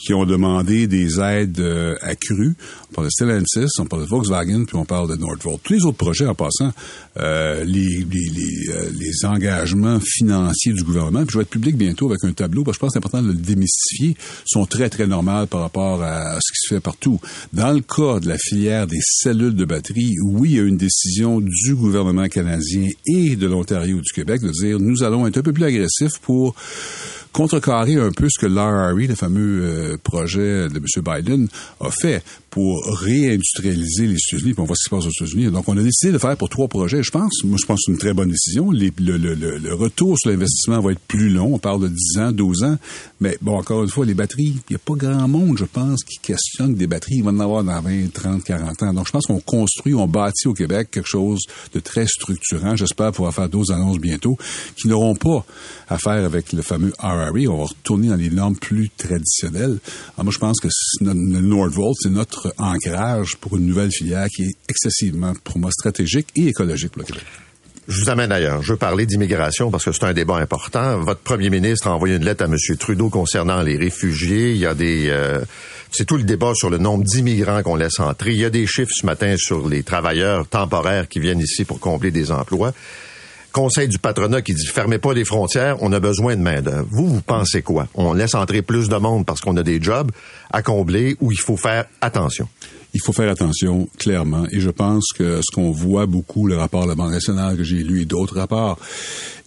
qui 0.03 0.13
ont 0.13 0.25
demandé 0.25 0.87
des 0.87 1.21
aides 1.21 1.61
euh, 1.61 1.95
accrues. 2.01 2.55
On 2.91 2.95
parle 2.95 3.07
de 3.07 3.11
Stellantis, 3.11 3.79
on 3.79 3.85
parle 3.85 4.01
de 4.01 4.07
Volkswagen, 4.09 4.65
puis 4.65 4.75
on 4.75 4.83
parle 4.83 5.09
de 5.09 5.15
Nordvolt. 5.15 5.61
Tous 5.63 5.71
les 5.71 5.85
autres 5.85 5.97
projets, 5.97 6.27
en 6.27 6.35
passant, 6.35 6.73
euh, 7.17 7.63
les, 7.63 8.03
les, 8.03 8.29
les, 8.29 8.73
euh, 8.73 8.89
les, 8.99 9.25
engagements 9.25 10.01
financiers 10.01 10.73
du 10.73 10.83
gouvernement, 10.83 11.21
puis 11.21 11.31
je 11.31 11.37
vais 11.37 11.43
être 11.43 11.49
public 11.49 11.77
bientôt 11.77 12.09
avec 12.09 12.25
un 12.25 12.33
tableau, 12.33 12.65
parce 12.65 12.75
je 12.75 12.79
pense 12.81 12.89
que 12.89 12.93
c'est 12.93 12.97
important 12.97 13.21
de 13.21 13.29
le 13.29 13.35
démystifier, 13.35 14.17
sont 14.45 14.65
très, 14.65 14.89
très 14.89 15.07
normales 15.07 15.47
par 15.47 15.61
rapport 15.61 16.03
à 16.03 16.37
ce 16.41 16.51
qui 16.51 16.67
se 16.67 16.75
fait 16.75 16.81
partout. 16.81 17.21
Dans 17.53 17.71
le 17.71 17.79
cas 17.79 18.19
de 18.19 18.27
la 18.27 18.37
filière 18.37 18.87
des 18.87 18.99
cellules 19.01 19.55
de 19.55 19.63
batterie, 19.63 19.92
oui, 20.23 20.49
il 20.51 20.55
y 20.55 20.59
a 20.59 20.63
une 20.63 20.77
décision 20.77 21.39
du 21.41 21.75
gouvernement 21.75 22.27
canadien 22.27 22.89
et 23.05 23.35
de 23.35 23.47
l'Ontario 23.47 23.97
du 24.01 24.11
Québec 24.13 24.41
de 24.41 24.49
dire 24.51 24.79
nous 24.79 25.03
allons 25.03 25.25
être 25.27 25.37
un 25.37 25.41
peu 25.41 25.53
plus 25.53 25.63
agressifs 25.65 26.19
pour 26.21 26.55
contrecarrer 27.31 27.95
un 27.95 28.11
peu 28.11 28.27
ce 28.29 28.39
que 28.39 28.45
l'RRE, 28.45 29.07
le 29.07 29.15
fameux 29.15 29.61
euh, 29.63 29.97
projet 30.03 30.67
de 30.69 30.77
M. 30.77 30.85
Biden, 31.03 31.47
a 31.79 31.89
fait 31.89 32.23
pour 32.51 32.85
réindustrialiser 33.01 34.05
les 34.05 34.13
États-Unis, 34.29 34.53
on 34.59 34.65
voit 34.65 34.75
ce 34.75 34.83
qui 34.83 34.89
se 34.91 34.95
passe 34.95 35.05
aux 35.07 35.23
États-Unis. 35.25 35.51
Donc, 35.51 35.67
on 35.67 35.75
a 35.75 35.81
décidé 35.81 36.11
de 36.13 36.19
faire 36.19 36.37
pour 36.37 36.49
trois 36.49 36.67
projets, 36.67 37.01
je 37.01 37.09
pense. 37.09 37.43
Moi, 37.43 37.57
je 37.59 37.65
pense 37.65 37.79
que 37.79 37.83
c'est 37.87 37.91
une 37.93 37.97
très 37.97 38.13
bonne 38.13 38.29
décision. 38.29 38.69
Le- 38.71 38.91
le 38.95 39.73
retour 39.73 40.15
sur 40.19 40.29
l'investissement 40.29 40.79
va 40.81 40.91
être 40.91 40.99
plus 41.07 41.29
long. 41.29 41.55
On 41.55 41.57
parle 41.57 41.81
de 41.81 41.87
10 41.87 42.19
ans, 42.19 42.31
12 42.31 42.63
ans. 42.63 42.77
Mais 43.23 43.37
bon, 43.39 43.57
encore 43.57 43.83
une 43.83 43.89
fois, 43.89 44.05
les 44.05 44.15
batteries, 44.15 44.61
il 44.69 44.71
n'y 44.71 44.75
a 44.75 44.79
pas 44.79 44.95
grand 44.95 45.29
monde, 45.29 45.57
je 45.57 45.63
pense, 45.63 46.03
qui 46.03 46.17
questionne 46.17 46.75
des 46.75 46.87
batteries. 46.87 47.19
Il 47.19 47.23
va 47.23 47.31
en 47.31 47.39
avoir 47.39 47.63
dans 47.63 47.79
20, 47.79 48.11
30, 48.11 48.43
40 48.43 48.83
ans. 48.83 48.93
Donc, 48.93 49.07
je 49.07 49.13
pense 49.13 49.27
qu'on 49.27 49.39
construit, 49.39 49.93
on 49.93 50.09
bâtit 50.09 50.49
au 50.49 50.53
Québec 50.53 50.89
quelque 50.91 51.07
chose 51.07 51.39
de 51.73 51.79
très 51.79 52.05
structurant. 52.05 52.75
J'espère 52.75 53.13
pouvoir 53.13 53.33
faire 53.33 53.47
d'autres 53.47 53.71
annonces 53.71 53.97
bientôt 53.97 54.35
qui 54.75 54.89
n'auront 54.89 55.15
pas 55.15 55.45
à 55.87 55.97
faire 55.97 56.25
avec 56.25 56.51
le 56.51 56.61
fameux 56.61 56.91
RRE. 56.99 57.47
On 57.47 57.59
va 57.59 57.63
retourner 57.63 58.09
dans 58.09 58.17
les 58.17 58.29
normes 58.29 58.57
plus 58.57 58.89
traditionnelles. 58.89 59.79
Alors, 60.15 60.25
moi, 60.25 60.33
je 60.33 60.39
pense 60.39 60.59
que 60.59 60.67
le 60.99 61.13
Nordvolt, 61.13 61.95
c'est 62.01 62.09
notre 62.09 62.53
ancrage 62.57 63.37
pour 63.37 63.55
une 63.55 63.65
nouvelle 63.65 63.91
filière 63.93 64.27
qui 64.27 64.43
est 64.43 64.57
excessivement, 64.67 65.31
pour 65.45 65.59
moi, 65.59 65.71
stratégique 65.71 66.27
et 66.35 66.47
écologique 66.47 66.91
pour 66.91 67.03
le 67.03 67.05
Québec. 67.05 67.23
Je 67.87 68.01
vous 68.01 68.09
amène 68.09 68.31
ailleurs. 68.31 68.61
Je 68.61 68.73
veux 68.73 68.77
parler 68.77 69.05
d'immigration 69.05 69.69
parce 69.69 69.83
que 69.83 69.91
c'est 69.91 70.05
un 70.05 70.13
débat 70.13 70.37
important. 70.37 70.99
Votre 70.99 71.19
premier 71.19 71.49
ministre 71.49 71.87
a 71.87 71.91
envoyé 71.91 72.15
une 72.15 72.23
lettre 72.23 72.43
à 72.43 72.47
M. 72.47 72.55
Trudeau 72.79 73.09
concernant 73.09 73.61
les 73.61 73.77
réfugiés. 73.77 74.51
Il 74.51 74.57
y 74.57 74.65
a 74.65 74.73
des... 74.73 75.09
euh, 75.09 75.43
c'est 75.91 76.05
tout 76.05 76.15
le 76.15 76.23
débat 76.23 76.53
sur 76.55 76.69
le 76.69 76.77
nombre 76.77 77.03
d'immigrants 77.03 77.61
qu'on 77.61 77.75
laisse 77.75 77.99
entrer. 77.99 78.31
Il 78.31 78.39
y 78.39 78.45
a 78.45 78.49
des 78.49 78.65
chiffres 78.67 78.93
ce 78.93 79.05
matin 79.05 79.35
sur 79.37 79.67
les 79.67 79.83
travailleurs 79.83 80.47
temporaires 80.47 81.09
qui 81.09 81.19
viennent 81.19 81.41
ici 81.41 81.65
pour 81.65 81.79
combler 81.81 82.09
des 82.11 82.31
emplois. 82.31 82.71
Conseil 83.51 83.87
du 83.87 83.99
patronat 83.99 84.41
qui 84.41 84.53
dit 84.53 84.65
fermez 84.65 84.97
pas 84.97 85.13
les 85.13 85.25
frontières, 85.25 85.77
on 85.81 85.91
a 85.91 85.99
besoin 85.99 86.35
de 86.35 86.41
main-d'œuvre. 86.41 86.87
Vous, 86.89 87.07
vous 87.07 87.21
pensez 87.21 87.61
quoi? 87.61 87.87
On 87.93 88.13
laisse 88.13 88.33
entrer 88.33 88.63
plus 88.63 88.89
de 88.89 88.95
monde 88.95 89.25
parce 89.27 89.41
qu'on 89.41 89.55
a 89.57 89.61
des 89.61 89.79
jobs 89.79 90.09
à 90.51 90.63
combler 90.63 91.15
ou 91.19 91.31
il 91.31 91.39
faut 91.39 91.57
faire 91.57 91.85
attention? 92.01 92.47
Il 92.93 93.01
faut 93.01 93.13
faire 93.13 93.29
attention 93.29 93.87
clairement. 93.97 94.45
Et 94.51 94.59
je 94.59 94.69
pense 94.69 95.05
que 95.15 95.41
ce 95.41 95.53
qu'on 95.53 95.71
voit 95.71 96.05
beaucoup, 96.05 96.47
le 96.47 96.57
rapport 96.57 96.83
de 96.83 96.89
la 96.89 96.95
Banque 96.95 97.11
nationale 97.11 97.57
que 97.57 97.63
j'ai 97.63 97.83
lu 97.83 98.01
et 98.01 98.05
d'autres 98.05 98.35
rapports, 98.35 98.79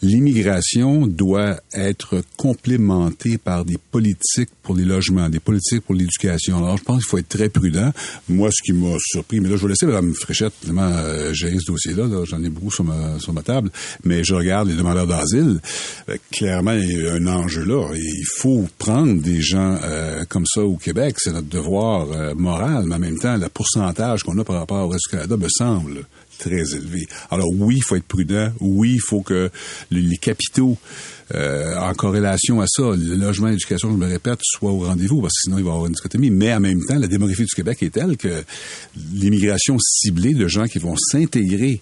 l'immigration 0.02 1.06
doit 1.06 1.61
être 1.74 2.22
complémentée 2.37 3.38
par 3.38 3.64
des 3.64 3.78
politiques 3.78 4.50
pour 4.62 4.76
les 4.76 4.85
logements, 4.85 5.28
des 5.28 5.40
politiques 5.40 5.82
pour 5.82 5.94
l'éducation. 5.94 6.59
Alors, 6.59 6.76
je 6.76 6.82
pense 6.82 6.98
qu'il 6.98 7.09
faut 7.09 7.18
être 7.18 7.28
très 7.28 7.48
prudent. 7.48 7.92
Moi, 8.28 8.50
ce 8.52 8.62
qui 8.62 8.72
m'a 8.72 8.96
surpris, 8.98 9.40
mais 9.40 9.48
là, 9.48 9.56
je 9.56 9.62
vais 9.62 9.68
laisser 9.68 9.87
Mme 9.87 10.14
Fréchette 10.14 10.52
vraiment 10.64 10.90
euh, 10.92 11.32
gérer 11.32 11.59
ce 11.59 11.66
dossier-là. 11.66 12.06
Là. 12.06 12.24
J'en 12.24 12.42
ai 12.42 12.48
beaucoup 12.48 12.70
sur 12.70 12.85
ma, 12.85 13.42
table. 13.44 13.70
Mais 14.04 14.24
je 14.24 14.35
regarde 14.35 14.68
les 14.68 14.74
demandeurs 14.74 15.06
d'asile. 15.06 15.61
Euh, 16.09 16.16
clairement, 16.30 16.72
il 16.72 17.02
y 17.02 17.06
a 17.06 17.14
un 17.14 17.26
enjeu 17.26 17.64
là. 17.64 17.88
Et 17.94 18.00
il 18.00 18.26
faut 18.38 18.66
prendre 18.78 19.20
des 19.20 19.40
gens 19.40 19.78
euh, 19.82 20.24
comme 20.28 20.46
ça 20.46 20.62
au 20.62 20.76
Québec. 20.76 21.16
C'est 21.18 21.32
notre 21.32 21.48
devoir 21.48 22.35
moral. 22.35 22.85
Mais 22.87 22.96
en 22.96 22.98
même 22.98 23.18
temps, 23.18 23.36
le 23.37 23.49
pourcentage 23.49 24.22
qu'on 24.22 24.38
a 24.38 24.44
par 24.44 24.57
rapport 24.57 24.87
au 24.87 24.88
reste 24.88 25.05
du 25.09 25.16
Canada 25.16 25.37
me 25.37 25.49
semble 25.49 26.05
très 26.38 26.75
élevé. 26.75 27.07
Alors 27.31 27.49
oui, 27.53 27.77
il 27.79 27.83
faut 27.83 27.96
être 27.96 28.07
prudent. 28.07 28.53
Oui, 28.61 28.94
il 28.94 29.01
faut 29.01 29.22
que 29.22 29.51
les, 29.90 30.16
capitaux 30.16 30.77
euh, 31.35 31.77
en 31.77 31.92
corrélation 31.94 32.61
à 32.61 32.66
ça, 32.66 32.83
le 32.83 33.14
logement 33.16 33.49
l'éducation, 33.49 33.90
je 33.90 33.96
me 33.96 34.07
répète, 34.07 34.40
soient 34.42 34.72
au 34.72 34.81
rendez-vous, 34.81 35.20
parce 35.20 35.35
que 35.35 35.42
sinon 35.44 35.59
il 35.59 35.64
va 35.64 35.70
y 35.70 35.72
avoir 35.72 35.87
une 35.87 35.92
dichotomie. 35.92 36.31
Mais 36.31 36.53
en 36.53 36.61
même 36.61 36.85
temps, 36.85 36.99
la 36.99 37.07
démographie 37.07 37.44
du 37.44 37.55
Québec 37.55 37.83
est 37.83 37.90
telle 37.90 38.16
que 38.16 38.44
l'immigration 39.12 39.77
ciblée 39.79 40.35
de 40.35 40.46
gens 40.49 40.66
qui 40.66 40.79
vont 40.79 40.96
s'intégrer 40.96 41.81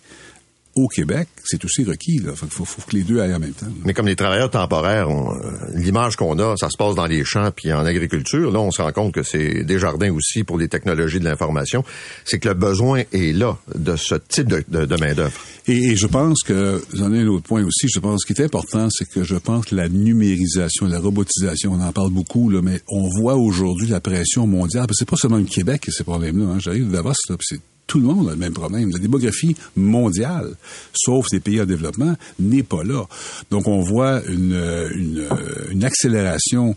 au 0.75 0.89
Québec, 0.89 1.29
c'est 1.45 1.65
aussi 1.65 1.85
requis. 1.85 2.17
Il 2.17 2.31
faut, 2.35 2.65
faut, 2.65 2.83
que 2.83 2.97
les 2.97 3.03
deux 3.03 3.21
aillent 3.21 3.35
en 3.35 3.39
même 3.39 3.53
temps. 3.53 3.67
Là. 3.67 3.73
Mais 3.85 3.95
comme 3.95 4.07
les 4.07 4.17
travailleurs 4.17 4.51
temporaires, 4.51 5.09
euh, 5.09 5.35
l'image 5.75 6.17
qu'on 6.17 6.39
a, 6.39 6.57
ça 6.57 6.69
se 6.71 6.77
passe 6.77 6.95
dans 6.95 7.07
les 7.07 7.25
champs 7.25 7.51
puis 7.55 7.73
en 7.73 7.85
agriculture. 7.85 8.51
Là, 8.51 8.61
on 8.61 8.71
se 8.71 8.83
rend 8.83 8.93
compte 8.93 9.13
que 9.13 9.23
c'est 9.23 9.65
des 9.65 9.79
jardins 9.79 10.13
aussi 10.13 10.45
pour 10.45 10.59
les 10.59 10.69
technologies 10.69 11.21
de 11.21 11.25
l'information. 11.25 11.85
C'est 12.25 12.39
que 12.39 12.49
le 12.49 12.55
besoin 12.55 13.03
est 13.13 13.37
là 13.37 13.57
de 13.75 13.97
ce 13.97 14.17
type 14.17 14.49
de, 14.49 14.65
de, 14.69 14.85
de 14.85 14.97
main-d'œuvre. 14.97 15.33
Et, 15.67 15.91
et, 15.91 15.97
je 15.97 16.07
pense 16.07 16.43
que, 16.43 16.83
j'en 16.93 17.13
ai 17.13 17.21
un 17.21 17.29
autre 17.29 17.45
point 17.45 17.65
aussi, 17.65 17.89
je 17.89 17.99
pense 17.99 18.23
ce 18.23 18.27
qui 18.27 18.41
est 18.41 18.45
important, 18.45 18.89
c'est 18.91 19.09
que 19.09 19.25
je 19.25 19.37
pense 19.37 19.67
que 19.67 19.75
la 19.75 19.89
numérisation, 19.89 20.87
la 20.87 21.01
robotisation, 21.01 21.73
on 21.73 21.81
en 21.81 21.93
parle 21.93 22.11
beaucoup, 22.11 22.51
là, 22.51 22.61
mais 22.63 22.81
on 22.89 23.09
voit 23.21 23.37
aujourd'hui 23.37 23.89
la 23.89 24.01
pression 24.01 24.47
mondiale. 24.47 24.87
C'est 24.93 25.09
pas 25.09 25.17
seulement 25.17 25.39
le 25.39 25.45
Québec 25.45 25.83
qui 25.83 25.91
a 25.91 25.93
ces 25.93 26.05
problèmes-là. 26.05 26.55
Hein. 26.55 26.59
J'arrive 26.59 26.89
de 26.89 26.93
Davos, 26.93 27.13
là, 27.29 27.37
c'est 27.41 27.61
tout 27.87 27.99
le 27.99 28.07
monde 28.07 28.29
a 28.29 28.33
le 28.33 28.37
même 28.37 28.53
problème. 28.53 28.91
La 28.91 28.99
démographie 28.99 29.57
mondiale, 29.77 30.55
sauf 30.95 31.27
les 31.33 31.41
pays 31.41 31.61
en 31.61 31.67
développement, 31.67 32.15
n'est 32.39 32.63
pas 32.63 32.83
là. 32.83 33.07
Donc, 33.51 33.69
on 33.69 33.81
voit 33.81 34.23
une, 34.27 34.55
une, 34.95 35.29
une, 35.71 35.85
accélération 35.85 36.77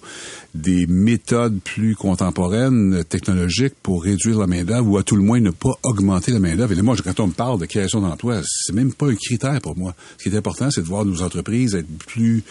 des 0.54 0.86
méthodes 0.88 1.60
plus 1.64 1.96
contemporaines, 1.96 3.04
technologiques, 3.06 3.76
pour 3.82 4.04
réduire 4.04 4.40
la 4.40 4.48
main-d'œuvre 4.48 4.90
ou 4.90 4.98
à 4.98 5.04
tout 5.04 5.16
le 5.16 5.22
moins 5.22 5.40
ne 5.40 5.52
pas 5.52 5.74
augmenter 5.84 6.32
la 6.32 6.40
main-d'œuvre. 6.40 6.78
Et 6.78 6.82
moi, 6.82 6.96
quand 7.02 7.20
on 7.20 7.28
me 7.28 7.34
parle 7.34 7.60
de 7.60 7.66
création 7.66 8.02
d'emplois, 8.02 8.42
c'est 8.44 8.74
même 8.74 8.94
pas 8.94 9.08
un 9.08 9.16
critère 9.16 9.62
pour 9.62 9.78
moi. 9.78 9.96
Ce 10.18 10.24
qui 10.24 10.36
est 10.36 10.38
important, 10.38 10.70
c'est 10.72 10.82
de 10.82 10.88
voir 10.88 11.06
nos 11.06 11.22
entreprises 11.22 11.76
être 11.76 11.88
plus 12.06 12.44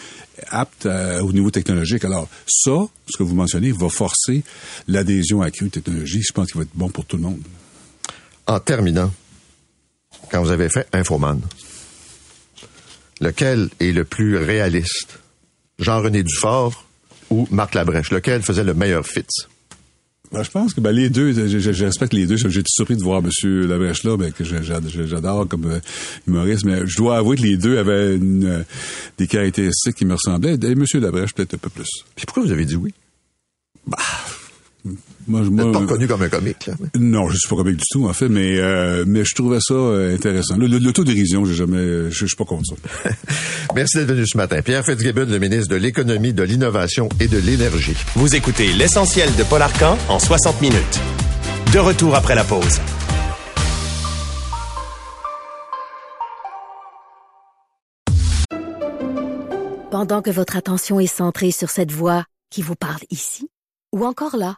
aptes 0.49 0.85
à, 0.85 1.23
au 1.23 1.31
niveau 1.31 1.51
technologique. 1.51 2.05
Alors, 2.05 2.27
ça, 2.47 2.87
ce 3.07 3.17
que 3.17 3.23
vous 3.23 3.35
mentionnez, 3.35 3.71
va 3.71 3.89
forcer 3.89 4.43
l'adhésion 4.87 5.41
accrue 5.41 5.65
de 5.65 5.71
technologie. 5.71 6.21
Je 6.21 6.33
pense 6.33 6.47
qu'il 6.47 6.57
va 6.57 6.63
être 6.63 6.75
bon 6.75 6.89
pour 6.89 7.05
tout 7.05 7.17
le 7.17 7.23
monde 7.23 7.39
en 8.47 8.59
terminant, 8.59 9.13
quand 10.31 10.41
vous 10.41 10.51
avez 10.51 10.69
fait 10.69 10.87
Infoman, 10.93 11.41
lequel 13.21 13.69
est 13.79 13.91
le 13.91 14.03
plus 14.03 14.37
réaliste? 14.37 15.19
Jean-René 15.79 16.23
Dufort 16.23 16.85
ou 17.29 17.47
Marc 17.51 17.75
Labrèche? 17.75 18.11
Lequel 18.11 18.41
faisait 18.41 18.63
le 18.63 18.73
meilleur 18.73 19.05
fit? 19.05 19.25
Ben, 20.31 20.43
je 20.43 20.51
pense 20.51 20.73
que 20.73 20.81
ben, 20.81 20.91
les 20.91 21.09
deux, 21.09 21.31
je, 21.31 21.59
je, 21.59 21.71
je 21.71 21.85
respecte 21.85 22.13
les 22.13 22.25
deux. 22.25 22.35
J'ai 22.35 22.47
été 22.47 22.67
surpris 22.67 22.97
de 22.97 23.03
voir 23.03 23.21
M. 23.23 23.29
Labrèche 23.67 24.03
là, 24.03 24.17
ben, 24.17 24.31
que 24.31 24.43
j'adore 24.43 25.47
comme 25.47 25.71
euh, 25.71 25.79
humoriste, 26.27 26.65
mais 26.65 26.85
je 26.85 26.97
dois 26.97 27.17
avouer 27.17 27.37
que 27.37 27.43
les 27.43 27.57
deux 27.57 27.77
avaient 27.77 28.15
une, 28.15 28.45
euh, 28.45 28.63
des 29.17 29.27
caractéristiques 29.27 29.95
qui 29.95 30.05
me 30.05 30.15
ressemblaient. 30.15 30.55
Et 30.55 30.71
M. 30.71 30.83
Labrèche 30.95 31.33
peut-être 31.33 31.53
un 31.53 31.57
peu 31.57 31.69
plus. 31.69 31.87
Puis 32.15 32.25
pourquoi 32.25 32.43
vous 32.43 32.51
avez 32.51 32.65
dit 32.65 32.75
oui? 32.75 32.93
Bah, 33.85 33.97
moi, 35.27 35.41
je, 35.43 35.49
moi, 35.49 35.71
pas 35.71 35.79
reconnu 35.79 36.07
comme 36.07 36.21
un 36.21 36.29
comique, 36.29 36.67
là. 36.67 36.73
Non, 36.97 37.29
je 37.29 37.37
suis 37.37 37.49
pas 37.49 37.55
comique 37.55 37.77
du 37.77 37.85
tout, 37.91 38.07
en 38.07 38.13
fait, 38.13 38.29
mais 38.29 38.57
euh, 38.59 39.03
mais 39.05 39.25
je 39.25 39.35
trouvais 39.35 39.59
ça 39.59 39.73
euh, 39.73 40.15
intéressant. 40.15 40.55
L'autodérision, 40.57 41.45
j'ai 41.45 41.53
jamais, 41.53 41.77
je, 41.77 42.09
je 42.11 42.25
suis 42.25 42.35
pas 42.35 42.45
contre 42.45 42.63
ça. 42.65 43.11
Merci 43.75 43.97
d'être 43.97 44.07
venu 44.07 44.25
ce 44.25 44.37
matin. 44.37 44.61
Pierre 44.61 44.85
Fitzgibbon, 44.85 45.25
le 45.25 45.39
ministre 45.39 45.69
de 45.69 45.75
l'Économie, 45.75 46.33
de 46.33 46.43
l'Innovation 46.43 47.09
et 47.19 47.27
de 47.27 47.37
l'Énergie. 47.37 47.95
Vous 48.15 48.35
écoutez 48.35 48.71
l'essentiel 48.73 49.29
de 49.35 49.43
Paul 49.43 49.61
Arcan 49.61 49.97
en 50.09 50.19
60 50.19 50.61
minutes. 50.61 50.99
De 51.73 51.79
retour 51.79 52.15
après 52.15 52.35
la 52.35 52.43
pause. 52.43 52.79
Pendant 59.91 60.21
que 60.21 60.29
votre 60.29 60.55
attention 60.55 60.99
est 60.99 61.07
centrée 61.07 61.51
sur 61.51 61.69
cette 61.69 61.91
voix 61.91 62.25
qui 62.51 62.61
vous 62.61 62.75
parle 62.75 63.01
ici, 63.09 63.47
ou 63.95 64.05
encore 64.05 64.37
là, 64.37 64.57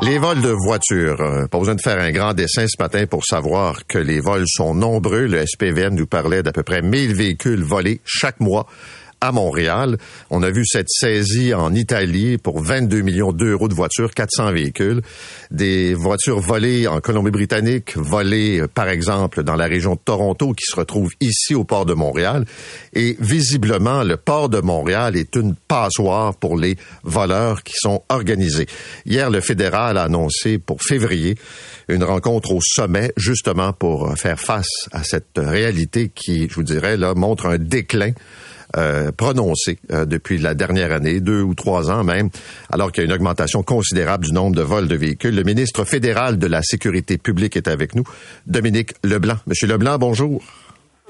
Les 0.00 0.18
vols 0.18 0.40
de 0.40 0.50
voitures. 0.50 1.20
Euh, 1.20 1.46
pas 1.48 1.58
besoin 1.58 1.74
de 1.74 1.80
faire 1.80 1.98
un 1.98 2.12
grand 2.12 2.32
dessin 2.32 2.66
ce 2.68 2.80
matin 2.80 3.06
pour 3.06 3.24
savoir 3.24 3.84
que 3.88 3.98
les 3.98 4.20
vols 4.20 4.44
sont 4.46 4.72
nombreux. 4.72 5.26
Le 5.26 5.44
SPVM 5.44 5.96
nous 5.96 6.06
parlait 6.06 6.44
d'à 6.44 6.52
peu 6.52 6.62
près 6.62 6.82
1000 6.82 7.14
véhicules 7.14 7.64
volés 7.64 8.00
chaque 8.04 8.38
mois 8.38 8.68
à 9.20 9.32
Montréal. 9.32 9.98
On 10.30 10.42
a 10.42 10.50
vu 10.50 10.64
cette 10.66 10.88
saisie 10.88 11.54
en 11.54 11.74
Italie 11.74 12.38
pour 12.38 12.60
22 12.60 13.00
millions 13.00 13.32
d'euros 13.32 13.68
de 13.68 13.74
voitures, 13.74 14.12
400 14.12 14.52
véhicules, 14.52 15.02
des 15.50 15.94
voitures 15.94 16.40
volées 16.40 16.86
en 16.86 17.00
Colombie-Britannique, 17.00 17.96
volées 17.96 18.60
euh, 18.60 18.68
par 18.68 18.88
exemple 18.88 19.42
dans 19.42 19.56
la 19.56 19.66
région 19.66 19.94
de 19.94 20.00
Toronto 20.04 20.52
qui 20.52 20.64
se 20.64 20.76
retrouvent 20.76 21.12
ici 21.20 21.54
au 21.54 21.64
port 21.64 21.86
de 21.86 21.94
Montréal. 21.94 22.44
Et 22.94 23.16
visiblement, 23.20 24.02
le 24.04 24.16
port 24.16 24.48
de 24.48 24.60
Montréal 24.60 25.16
est 25.16 25.34
une 25.36 25.54
passoire 25.54 26.34
pour 26.34 26.56
les 26.56 26.76
voleurs 27.02 27.62
qui 27.62 27.74
sont 27.76 28.02
organisés. 28.08 28.66
Hier, 29.06 29.30
le 29.30 29.40
fédéral 29.40 29.98
a 29.98 30.04
annoncé 30.04 30.58
pour 30.58 30.82
février 30.82 31.36
une 31.88 32.04
rencontre 32.04 32.52
au 32.52 32.60
sommet 32.60 33.12
justement 33.16 33.72
pour 33.72 34.16
faire 34.16 34.38
face 34.38 34.88
à 34.92 35.02
cette 35.02 35.36
réalité 35.36 36.10
qui, 36.14 36.48
je 36.48 36.54
vous 36.54 36.62
dirais, 36.62 36.96
là, 36.96 37.14
montre 37.14 37.46
un 37.46 37.58
déclin 37.58 38.12
euh, 38.76 39.12
prononcé 39.12 39.78
euh, 39.92 40.04
depuis 40.04 40.38
la 40.38 40.54
dernière 40.54 40.92
année, 40.92 41.20
deux 41.20 41.42
ou 41.42 41.54
trois 41.54 41.90
ans 41.90 42.04
même, 42.04 42.28
alors 42.70 42.92
qu'il 42.92 43.02
y 43.02 43.06
a 43.06 43.08
une 43.08 43.14
augmentation 43.14 43.62
considérable 43.62 44.26
du 44.26 44.32
nombre 44.32 44.54
de 44.56 44.62
vols 44.62 44.88
de 44.88 44.96
véhicules. 44.96 45.34
Le 45.34 45.42
ministre 45.42 45.84
fédéral 45.84 46.38
de 46.38 46.46
la 46.46 46.62
Sécurité 46.62 47.18
publique 47.18 47.56
est 47.56 47.68
avec 47.68 47.94
nous, 47.94 48.04
Dominique 48.46 48.92
Leblanc. 49.04 49.36
Monsieur 49.46 49.68
Leblanc, 49.68 49.98
bonjour. 49.98 50.42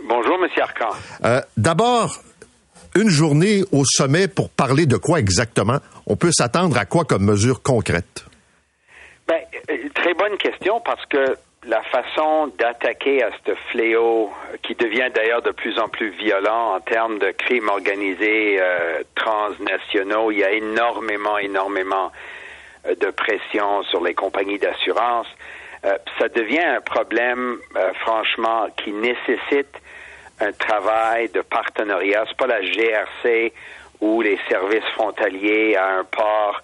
Bonjour, 0.09 0.39
Monsieur 0.41 0.63
Arcan. 0.63 0.97
Euh, 1.25 1.41
D'abord, 1.57 2.23
une 2.95 3.09
journée 3.09 3.65
au 3.73 3.85
sommet 3.85 4.29
pour 4.29 4.51
parler 4.51 4.87
de 4.87 4.97
quoi 4.97 5.19
exactement? 5.19 5.79
On 6.07 6.17
peut 6.17 6.33
s'attendre 6.33 6.79
à 6.79 6.85
quoi 6.85 7.05
comme 7.05 7.25
mesure 7.25 7.63
concrète? 7.63 8.25
Ben, 9.27 9.41
très 9.95 10.15
bonne 10.15 10.39
question 10.39 10.81
parce 10.85 11.05
que 11.07 11.37
la 11.65 11.83
façon 11.83 12.49
d'attaquer 12.59 13.23
à 13.23 13.31
ce 13.45 13.55
fléau 13.71 14.31
euh, 14.31 14.57
qui 14.63 14.75
devient 14.75 15.09
d'ailleurs 15.15 15.43
de 15.43 15.51
plus 15.51 15.79
en 15.79 15.89
plus 15.89 16.11
violent 16.11 16.75
en 16.77 16.81
termes 16.81 17.19
de 17.19 17.31
crimes 17.31 17.69
organisés 17.69 18.59
euh, 18.61 19.03
transnationaux, 19.15 20.31
il 20.31 20.39
y 20.39 20.45
a 20.45 20.53
énormément, 20.53 21.37
énormément 21.39 22.13
euh, 22.87 22.95
de 22.95 23.11
pression 23.11 23.83
sur 23.85 24.03
les 24.03 24.15
compagnies 24.15 24.59
d'assurance. 24.59 25.27
Ça 26.19 26.29
devient 26.29 26.59
un 26.59 26.81
problème, 26.81 27.59
franchement, 28.01 28.67
qui 28.79 28.91
nécessite 28.91 29.73
un 30.41 30.51
travail 30.51 31.29
de 31.29 31.41
partenariat. 31.41 32.25
C'est 32.27 32.37
pas 32.37 32.49
la 32.49 32.63
GRC 32.63 33.53
ou 34.01 34.21
les 34.21 34.41
services 34.49 34.85
frontaliers 34.95 35.77
à 35.77 35.99
un 35.99 36.05
port 36.05 36.61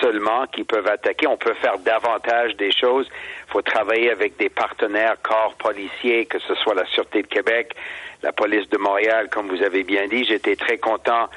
seulement 0.00 0.46
qui 0.46 0.64
peuvent 0.64 0.86
attaquer. 0.86 1.26
On 1.26 1.36
peut 1.36 1.54
faire 1.54 1.78
davantage 1.78 2.56
des 2.56 2.72
choses. 2.72 3.08
Il 3.48 3.52
faut 3.52 3.62
travailler 3.62 4.10
avec 4.10 4.36
des 4.36 4.48
partenaires 4.48 5.16
corps 5.22 5.54
policiers, 5.54 6.26
que 6.26 6.38
ce 6.38 6.54
soit 6.56 6.74
la 6.74 6.86
Sûreté 6.86 7.22
de 7.22 7.26
Québec, 7.26 7.74
la 8.22 8.32
police 8.32 8.68
de 8.70 8.78
Montréal, 8.78 9.28
comme 9.30 9.48
vous 9.48 9.62
avez 9.62 9.82
bien 9.82 10.08
dit. 10.08 10.24
J'étais 10.24 10.56
très 10.56 10.78
content 10.78 11.28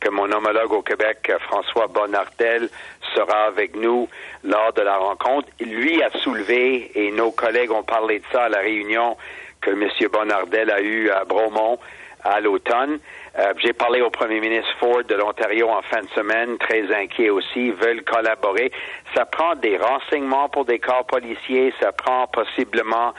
que 0.00 0.08
mon 0.10 0.30
homologue 0.30 0.72
au 0.72 0.82
Québec, 0.82 1.32
François 1.40 1.88
Bonnardel, 1.88 2.68
sera 3.14 3.46
avec 3.46 3.74
nous 3.74 4.08
lors 4.44 4.72
de 4.72 4.82
la 4.82 4.96
rencontre. 4.96 5.48
Lui 5.60 6.02
a 6.02 6.10
soulevé, 6.20 6.90
et 6.94 7.10
nos 7.10 7.32
collègues 7.32 7.72
ont 7.72 7.82
parlé 7.82 8.20
de 8.20 8.24
ça 8.32 8.44
à 8.44 8.48
la 8.48 8.58
réunion 8.58 9.16
que 9.60 9.70
M. 9.70 9.88
Bonnardel 10.12 10.70
a 10.70 10.80
eue 10.80 11.10
à 11.10 11.24
Bromont 11.24 11.78
à 12.22 12.40
l'automne. 12.40 12.98
Euh, 13.38 13.52
J'ai 13.58 13.72
parlé 13.72 14.00
au 14.00 14.10
premier 14.10 14.40
ministre 14.40 14.74
Ford 14.80 15.04
de 15.04 15.14
l'Ontario 15.14 15.68
en 15.68 15.82
fin 15.82 16.02
de 16.02 16.08
semaine, 16.08 16.58
très 16.58 16.92
inquiet 16.92 17.30
aussi, 17.30 17.70
veulent 17.70 18.02
collaborer. 18.02 18.72
Ça 19.14 19.26
prend 19.26 19.54
des 19.54 19.76
renseignements 19.76 20.48
pour 20.48 20.64
des 20.64 20.80
corps 20.80 21.06
policiers, 21.06 21.72
ça 21.80 21.92
prend 21.92 22.26
possiblement 22.26 23.14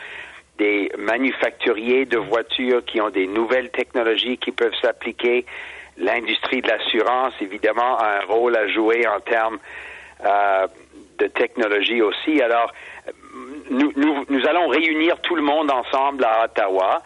des 0.57 0.91
manufacturiers 0.97 2.05
de 2.05 2.17
voitures 2.17 2.83
qui 2.83 2.99
ont 2.99 3.09
des 3.09 3.27
nouvelles 3.27 3.69
technologies 3.71 4.37
qui 4.37 4.51
peuvent 4.51 4.75
s'appliquer. 4.81 5.45
L'industrie 5.97 6.61
de 6.61 6.67
l'assurance, 6.67 7.33
évidemment, 7.39 7.97
a 7.97 8.17
un 8.17 8.25
rôle 8.25 8.57
à 8.57 8.67
jouer 8.67 9.07
en 9.07 9.21
termes 9.21 9.59
euh, 10.25 10.67
de 11.17 11.27
technologie 11.27 12.01
aussi. 12.01 12.41
Alors, 12.41 12.73
nous, 13.69 13.93
nous, 13.95 14.25
nous 14.27 14.47
allons 14.47 14.67
réunir 14.67 15.21
tout 15.21 15.35
le 15.35 15.41
monde 15.41 15.71
ensemble 15.71 16.25
à 16.25 16.43
Ottawa. 16.43 17.01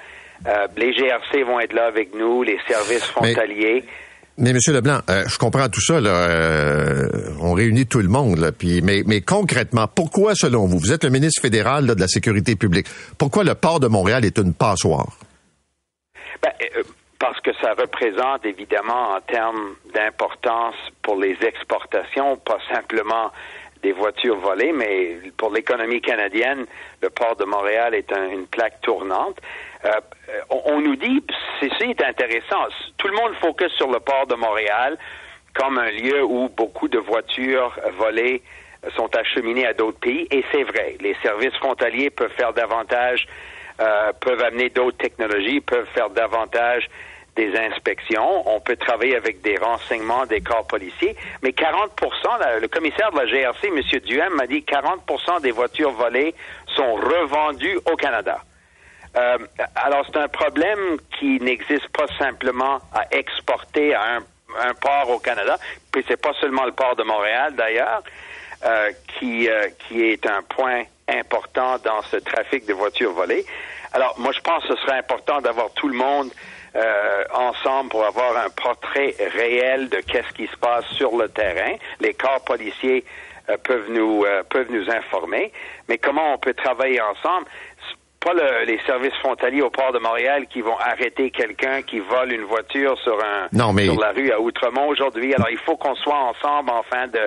Euh, 0.48 0.68
les 0.78 0.94
GRC 0.94 1.44
vont 1.44 1.60
être 1.60 1.74
là 1.74 1.86
avec 1.86 2.14
nous, 2.16 2.44
les 2.44 2.60
services 2.68 3.04
frontaliers. 3.06 3.84
Mais 4.38 4.52
Monsieur 4.52 4.74
Leblanc, 4.74 5.00
euh, 5.10 5.24
je 5.28 5.38
comprends 5.38 5.70
tout 5.70 5.80
ça. 5.82 6.00
Là, 6.02 6.10
euh, 6.10 7.08
on 7.40 7.54
réunit 7.54 7.86
tout 7.86 8.00
le 8.00 8.08
monde. 8.08 8.40
Là, 8.40 8.52
puis, 8.52 8.82
mais, 8.82 9.04
mais 9.06 9.22
concrètement, 9.22 9.88
pourquoi, 9.88 10.34
selon 10.36 10.66
vous, 10.66 10.80
vous 10.80 10.92
êtes 10.92 11.04
le 11.04 11.12
ministre 11.12 11.42
fédéral 11.42 11.86
là, 11.86 11.94
de 11.96 12.00
la 12.00 12.08
sécurité 12.08 12.56
publique, 12.56 12.88
pourquoi 13.18 13.44
le 13.44 13.54
port 13.54 13.80
de 13.80 13.88
Montréal 13.88 14.26
est 14.26 14.38
une 14.40 14.54
passoire? 14.54 15.18
Ben, 16.42 16.52
parce 17.20 17.40
que 17.42 17.52
ça 17.62 17.74
représente 17.78 18.44
évidemment 18.46 19.14
en 19.16 19.22
termes 19.22 19.76
d'importance 19.94 20.76
pour 21.04 21.16
les 21.16 21.38
exportations, 21.42 22.36
pas 22.38 22.58
simplement 22.74 23.32
des 23.84 23.92
voitures 23.92 24.40
volées, 24.40 24.74
mais 24.76 25.20
pour 25.38 25.52
l'économie 25.54 26.02
canadienne, 26.02 26.66
le 27.02 27.10
port 27.10 27.36
de 27.36 27.46
Montréal 27.46 27.94
est 27.94 28.12
un- 28.14 28.30
une 28.30 28.48
plaque 28.48 28.82
tournante. 28.82 29.38
Euh, 29.86 29.90
on, 30.50 30.80
nous 30.82 30.96
dit, 30.96 31.24
c'est 31.60 31.70
c'est 31.80 32.04
intéressant, 32.06 32.66
tout 32.98 33.08
le 33.08 33.16
monde 33.16 33.34
focus 33.42 33.72
sur 33.74 33.92
le 33.92 34.00
port 34.00 34.26
de 34.28 34.36
Montréal 34.36 34.98
comme 35.56 35.78
un 35.78 35.92
lieu 35.92 36.24
où 36.24 36.50
beaucoup 36.50 36.88
de 36.88 36.98
voitures 37.00 37.78
volées 37.98 38.42
sont 38.96 39.14
acheminées 39.16 39.68
à 39.68 39.74
d'autres 39.74 40.00
pays, 40.00 40.28
et 40.32 40.44
c'est 40.52 40.64
vrai, 40.64 40.96
les 41.00 41.16
services 41.22 41.54
frontaliers 41.56 42.10
peuvent 42.10 42.32
faire 42.32 42.54
davantage, 42.54 43.28
euh, 43.80 44.12
peuvent 44.20 44.42
amener 44.42 44.70
d'autres 44.70 44.98
technologies, 44.98 45.62
peuvent 45.62 45.88
faire 45.94 46.10
davantage 46.10 46.90
des 47.36 47.56
inspections. 47.58 48.48
On 48.48 48.60
peut 48.60 48.76
travailler 48.76 49.16
avec 49.16 49.42
des 49.42 49.58
renseignements 49.58 50.26
des 50.26 50.42
corps 50.42 50.68
policiers, 50.68 51.16
mais 51.42 51.52
40 51.54 51.92
la- 52.40 52.60
le 52.60 52.68
commissaire 52.68 53.12
de 53.12 53.18
la 53.20 53.26
GRC, 53.26 53.68
M. 53.68 53.82
Duhem, 54.02 54.34
m'a 54.36 54.48
dit 54.48 54.64
40% 54.64 55.40
des 55.42 55.52
voitures 55.52 55.92
volées 55.92 56.36
sont 56.76 56.94
revendues 56.96 57.78
au 57.92 57.96
Canada. 57.96 58.40
Euh, 59.16 59.38
alors, 59.76 60.06
c'est 60.08 60.18
un 60.18 60.28
problème 60.28 60.98
qui 61.20 61.40
n'existe 61.40 61.88
pas 61.90 62.08
simplement 62.18 62.80
à 62.94 63.06
exporter 63.12 63.94
à 63.94 64.16
un, 64.16 64.24
un 64.70 64.74
port 64.74 65.10
au 65.10 65.20
Canada, 65.20 65.58
puis 65.92 66.04
c'est 66.08 66.22
pas 66.22 66.34
seulement 66.42 66.66
le 66.66 66.72
port 66.72 66.96
de 66.96 67.04
Montréal 67.04 67.54
d'ailleurs, 67.56 68.04
euh, 68.66 68.92
qui, 69.08 69.50
euh, 69.50 69.68
qui 69.88 70.04
est 70.04 70.26
un 70.26 70.42
point 70.44 70.84
important 71.08 71.78
dans 71.84 72.02
ce 72.04 72.18
trafic 72.18 72.66
de 72.66 72.74
voitures 72.74 73.14
volées. 73.14 73.46
Alors, 73.94 74.16
moi, 74.18 74.32
je 74.32 74.40
pense 74.40 74.66
que 74.66 74.76
ce 74.76 74.82
serait 74.82 74.98
important 74.98 75.42
d'avoir 75.42 75.72
tout 75.74 75.88
le 75.88 75.96
monde 75.96 76.32
euh, 76.76 77.24
ensemble 77.34 77.90
pour 77.90 78.04
avoir 78.04 78.36
un 78.38 78.50
portrait 78.50 79.14
réel 79.36 79.90
de 79.90 79.98
qu'est-ce 79.98 80.34
qui 80.34 80.48
se 80.48 80.58
passe 80.58 80.86
sur 80.98 81.16
le 81.16 81.30
terrain. 81.30 81.76
Les 82.00 82.16
corps 82.16 82.44
policiers 82.44 83.06
euh, 83.50 83.58
peuvent 83.58 83.92
nous 83.92 84.24
euh, 84.26 84.42
peuvent 84.50 84.72
nous 84.72 84.90
informer, 84.90 85.52
mais 85.88 86.00
comment 86.00 86.34
on 86.34 86.38
peut 86.38 86.54
travailler 86.54 87.02
ensemble? 87.02 87.46
Pas 88.24 88.34
le- 88.34 88.66
les 88.66 88.80
services 88.86 89.14
frontaliers 89.20 89.62
au 89.62 89.70
port 89.70 89.92
de 89.94 90.00
Montréal 90.00 90.46
qui 90.52 90.62
vont 90.62 90.78
arrêter 90.78 91.30
quelqu'un 91.32 91.82
qui 91.82 92.00
vole 92.00 92.32
une 92.32 92.44
voiture 92.44 92.98
sur 93.04 93.14
un 93.24 93.48
Non, 93.52 93.74
mais- 93.74 93.86
sur 93.86 94.00
la 94.00 94.12
rue 94.12 94.32
à 94.32 94.40
Outremont 94.40 94.88
aujourd'hui. 94.88 95.34
Alors 95.34 95.50
il 95.52 95.58
faut 95.60 95.76
qu'on 95.76 95.96
soit 95.96 96.18
ensemble 96.18 96.70
enfin 96.72 97.08
de 97.08 97.20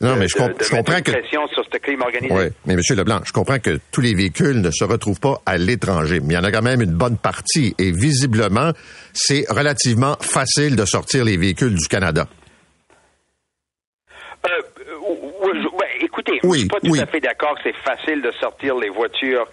Non, 0.00 0.14
de- 0.14 0.18
mais 0.20 0.28
je, 0.28 0.34
de- 0.34 0.40
comp- 0.40 0.58
de 0.58 0.64
je 0.64 0.72
mettre 0.74 0.76
comprends 0.84 1.00
que 1.02 1.10
pression 1.12 1.46
sur 1.48 1.64
ce 1.72 1.78
crime 1.78 2.02
organisé. 2.02 2.34
Oui, 2.34 2.44
mais 2.66 2.74
Monsieur 2.76 2.96
Leblanc, 2.96 3.20
je 3.24 3.32
comprends 3.32 3.58
que 3.60 3.78
tous 3.92 4.00
les 4.00 4.14
véhicules 4.14 4.60
ne 4.60 4.70
se 4.72 4.82
retrouvent 4.84 5.20
pas 5.20 5.40
à 5.46 5.56
l'étranger, 5.58 6.18
mais 6.20 6.34
il 6.34 6.36
y 6.36 6.38
en 6.38 6.44
a 6.44 6.50
quand 6.50 6.62
même 6.62 6.82
une 6.82 6.92
bonne 6.94 7.18
partie. 7.18 7.74
Et 7.78 7.92
visiblement, 7.92 8.72
c'est 9.12 9.44
relativement 9.48 10.16
facile 10.20 10.74
de 10.76 10.84
sortir 10.84 11.24
les 11.24 11.36
véhicules 11.36 11.74
du 11.76 11.86
Canada. 11.86 12.26
Euh, 14.44 14.48
euh, 14.50 15.52
je- 15.54 15.76
ouais, 15.76 15.88
écoutez, 16.00 16.40
Oui, 16.42 16.54
je 16.54 16.58
suis 16.62 16.68
pas 16.68 16.80
tout 16.80 16.90
oui. 16.90 17.00
à 17.00 17.06
fait 17.06 17.20
d'accord 17.20 17.54
que 17.54 17.60
c'est 17.64 17.76
facile 17.84 18.22
de 18.22 18.32
sortir 18.40 18.76
les 18.76 18.88
voitures 18.88 19.46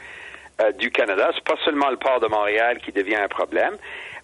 euh, 0.62 0.72
du 0.74 0.92
Canada. 0.92 1.32
C'est 1.34 1.44
pas 1.44 1.60
seulement 1.64 1.90
le 1.90 1.98
port 1.98 2.20
de 2.20 2.28
Montréal 2.28 2.80
qui 2.84 2.92
devient 2.92 3.16
un 3.16 3.28
problème, 3.28 3.76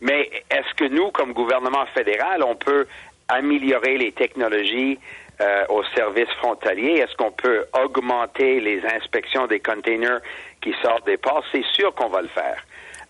mais 0.01 0.29
est-ce 0.49 0.73
que 0.75 0.85
nous, 0.85 1.11
comme 1.11 1.33
gouvernement 1.33 1.85
fédéral, 1.93 2.43
on 2.43 2.55
peut 2.55 2.87
améliorer 3.27 3.97
les 3.97 4.11
technologies 4.11 4.99
euh, 5.41 5.65
aux 5.69 5.83
services 5.95 6.31
frontaliers? 6.37 6.99
Est-ce 6.99 7.15
qu'on 7.15 7.31
peut 7.31 7.65
augmenter 7.73 8.59
les 8.59 8.85
inspections 8.85 9.47
des 9.47 9.59
containers 9.59 10.19
qui 10.61 10.73
sortent 10.81 11.05
des 11.05 11.17
ports? 11.17 11.43
C'est 11.51 11.65
sûr 11.73 11.93
qu'on 11.95 12.09
va 12.09 12.21
le 12.21 12.27
faire. 12.27 12.63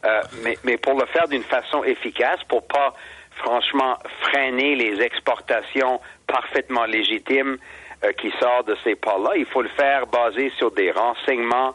Euh, 0.05 0.21
mais, 0.43 0.57
mais 0.63 0.77
pour 0.77 0.93
le 0.99 1.05
faire 1.07 1.27
d'une 1.27 1.43
façon 1.43 1.83
efficace, 1.83 2.39
pour 2.47 2.65
pas 2.67 2.93
franchement 3.35 3.97
freiner 4.21 4.75
les 4.75 5.01
exportations 5.01 5.99
parfaitement 6.27 6.85
légitimes 6.85 7.57
euh, 8.03 8.11
qui 8.13 8.31
sortent 8.39 8.67
de 8.67 8.77
ces 8.83 8.95
ports-là, 8.95 9.31
il 9.35 9.45
faut 9.45 9.61
le 9.61 9.69
faire 9.69 10.07
basé 10.07 10.51
sur 10.57 10.71
des 10.71 10.91
renseignements 10.91 11.73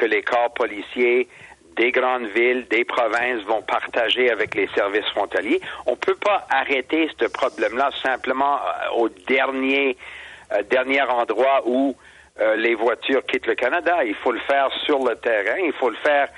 que 0.00 0.06
les 0.06 0.22
corps 0.22 0.52
policiers 0.54 1.28
des 1.76 1.92
grandes 1.92 2.26
villes, 2.28 2.66
des 2.70 2.84
provinces 2.84 3.42
vont 3.42 3.60
partager 3.62 4.30
avec 4.30 4.54
les 4.54 4.66
services 4.74 5.06
frontaliers. 5.14 5.60
On 5.86 5.92
ne 5.92 5.96
peut 5.96 6.16
pas 6.16 6.46
arrêter 6.50 7.10
ce 7.20 7.26
problème-là 7.26 7.90
simplement 8.02 8.56
euh, 8.56 9.00
au 9.00 9.08
dernier, 9.28 9.98
euh, 10.52 10.62
dernier 10.70 11.02
endroit 11.02 11.62
où 11.66 11.94
euh, 12.40 12.56
les 12.56 12.74
voitures 12.74 13.24
quittent 13.26 13.46
le 13.46 13.54
Canada. 13.54 14.02
Il 14.04 14.14
faut 14.14 14.32
le 14.32 14.40
faire 14.40 14.70
sur 14.86 15.00
le 15.06 15.16
terrain. 15.16 15.58
Il 15.62 15.72
faut 15.74 15.90
le 15.90 15.96
faire 15.96 16.28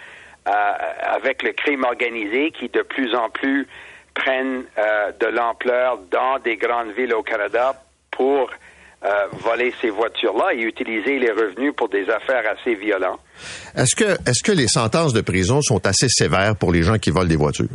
avec 0.44 1.44
le 1.44 1.52
crime 1.52 1.84
organisé 1.84 2.50
qui 2.50 2.68
de 2.68 2.82
plus 2.82 3.14
en 3.14 3.30
plus 3.30 3.68
prennent 4.12 4.64
de 5.20 5.26
l'ampleur 5.26 5.98
dans 6.10 6.40
des 6.40 6.56
grandes 6.56 6.90
villes 6.90 7.14
au 7.14 7.22
Canada 7.22 7.80
pour 8.10 8.50
euh, 9.04 9.26
voler 9.32 9.72
ces 9.80 9.90
voitures-là 9.90 10.54
et 10.54 10.62
utiliser 10.62 11.18
les 11.18 11.30
revenus 11.30 11.72
pour 11.76 11.88
des 11.88 12.08
affaires 12.08 12.44
assez 12.48 12.74
violentes. 12.74 13.20
Est-ce 13.76 13.96
que, 13.96 14.12
est-ce 14.28 14.42
que 14.44 14.52
les 14.52 14.68
sentences 14.68 15.12
de 15.12 15.20
prison 15.20 15.60
sont 15.60 15.84
assez 15.86 16.08
sévères 16.08 16.54
pour 16.56 16.72
les 16.72 16.82
gens 16.82 16.98
qui 16.98 17.10
volent 17.10 17.28
des 17.28 17.36
voitures? 17.36 17.66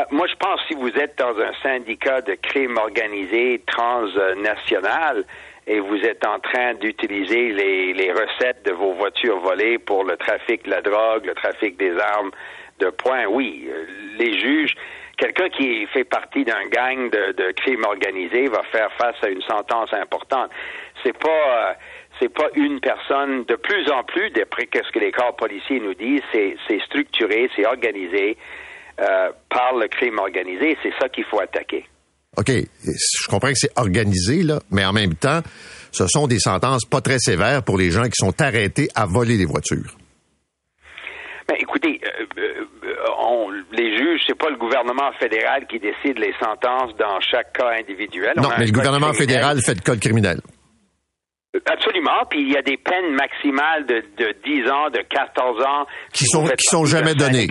Euh, 0.00 0.04
moi, 0.10 0.26
je 0.28 0.34
pense 0.36 0.60
que 0.62 0.68
si 0.68 0.74
vous 0.74 0.90
êtes 0.90 1.18
dans 1.18 1.36
un 1.38 1.52
syndicat 1.62 2.20
de 2.20 2.34
crime 2.34 2.76
organisé 2.76 3.62
transnational 3.66 5.24
et 5.66 5.80
vous 5.80 5.96
êtes 5.96 6.24
en 6.26 6.38
train 6.40 6.74
d'utiliser 6.74 7.52
les, 7.52 7.92
les 7.92 8.12
recettes 8.12 8.64
de 8.64 8.72
vos 8.72 8.92
voitures 8.94 9.40
volées 9.40 9.78
pour 9.78 10.04
le 10.04 10.16
trafic 10.16 10.64
de 10.64 10.70
la 10.70 10.82
drogue, 10.82 11.26
le 11.26 11.34
trafic 11.34 11.76
des 11.76 11.92
armes 11.98 12.30
de 12.80 12.90
poing, 12.90 13.26
oui, 13.26 13.66
euh, 13.68 13.84
les 14.18 14.38
juges, 14.38 14.74
quelqu'un 15.24 15.48
qui 15.56 15.86
fait 15.86 16.04
partie 16.04 16.44
d'un 16.44 16.68
gang 16.70 17.10
de, 17.10 17.32
de 17.32 17.52
crime 17.52 17.84
organisé 17.84 18.48
va 18.48 18.62
faire 18.70 18.90
face 18.98 19.16
à 19.22 19.28
une 19.28 19.42
sentence 19.42 19.92
importante. 19.92 20.50
C'est 21.02 21.16
pas 21.16 21.28
euh, 21.28 21.72
c'est 22.20 22.32
pas 22.32 22.48
une 22.54 22.80
personne. 22.80 23.44
De 23.44 23.56
plus 23.56 23.90
en 23.90 24.04
plus, 24.04 24.30
d'après 24.30 24.68
ce 24.72 24.92
que 24.92 24.98
les 24.98 25.12
corps 25.12 25.34
policiers 25.36 25.80
nous 25.80 25.94
disent, 25.94 26.22
c'est 26.32 26.56
c'est 26.68 26.80
structuré, 26.82 27.48
c'est 27.56 27.66
organisé 27.66 28.36
euh, 29.00 29.30
par 29.48 29.74
le 29.74 29.88
crime 29.88 30.18
organisé. 30.18 30.76
C'est 30.82 30.92
ça 31.00 31.08
qu'il 31.08 31.24
faut 31.24 31.40
attaquer. 31.40 31.86
OK, 32.36 32.50
je 32.50 33.28
comprends 33.28 33.50
que 33.50 33.54
c'est 33.54 33.78
organisé, 33.78 34.42
là, 34.42 34.58
mais 34.70 34.84
en 34.84 34.92
même 34.92 35.14
temps, 35.14 35.40
ce 35.92 36.06
sont 36.08 36.26
des 36.26 36.40
sentences 36.40 36.84
pas 36.84 37.00
très 37.00 37.18
sévères 37.18 37.62
pour 37.62 37.78
les 37.78 37.90
gens 37.90 38.04
qui 38.04 38.16
sont 38.16 38.34
arrêtés 38.40 38.88
à 38.96 39.06
voler 39.06 39.38
des 39.38 39.44
voitures. 39.44 39.96
Ben, 41.46 41.56
écoutez, 41.60 42.00
on, 43.34 43.50
les 43.72 43.96
juges, 43.96 44.22
c'est 44.26 44.38
pas 44.38 44.50
le 44.50 44.56
gouvernement 44.56 45.10
fédéral 45.18 45.66
qui 45.66 45.78
décide 45.78 46.18
les 46.18 46.34
sentences 46.42 46.94
dans 46.96 47.20
chaque 47.20 47.52
cas 47.52 47.70
individuel. 47.78 48.32
On 48.38 48.42
Non, 48.42 48.48
mais 48.58 48.66
le 48.66 48.72
gouvernement 48.72 49.12
fédéral 49.12 49.60
fait 49.60 49.74
le 49.74 49.80
code 49.82 50.00
criminel. 50.00 50.38
Absolument. 51.66 52.24
Puis 52.28 52.40
il 52.42 52.52
y 52.52 52.56
a 52.56 52.62
des 52.62 52.76
peines 52.76 53.12
maximales 53.14 53.86
de, 53.86 54.02
de 54.18 54.34
10 54.44 54.68
ans, 54.70 54.90
de 54.90 55.00
14 55.08 55.62
ans. 55.64 55.86
Qui 56.12 56.24
sont- 56.26 56.46
qui 56.46 56.64
sont 56.66 56.84
jamais 56.84 57.14
données. 57.14 57.46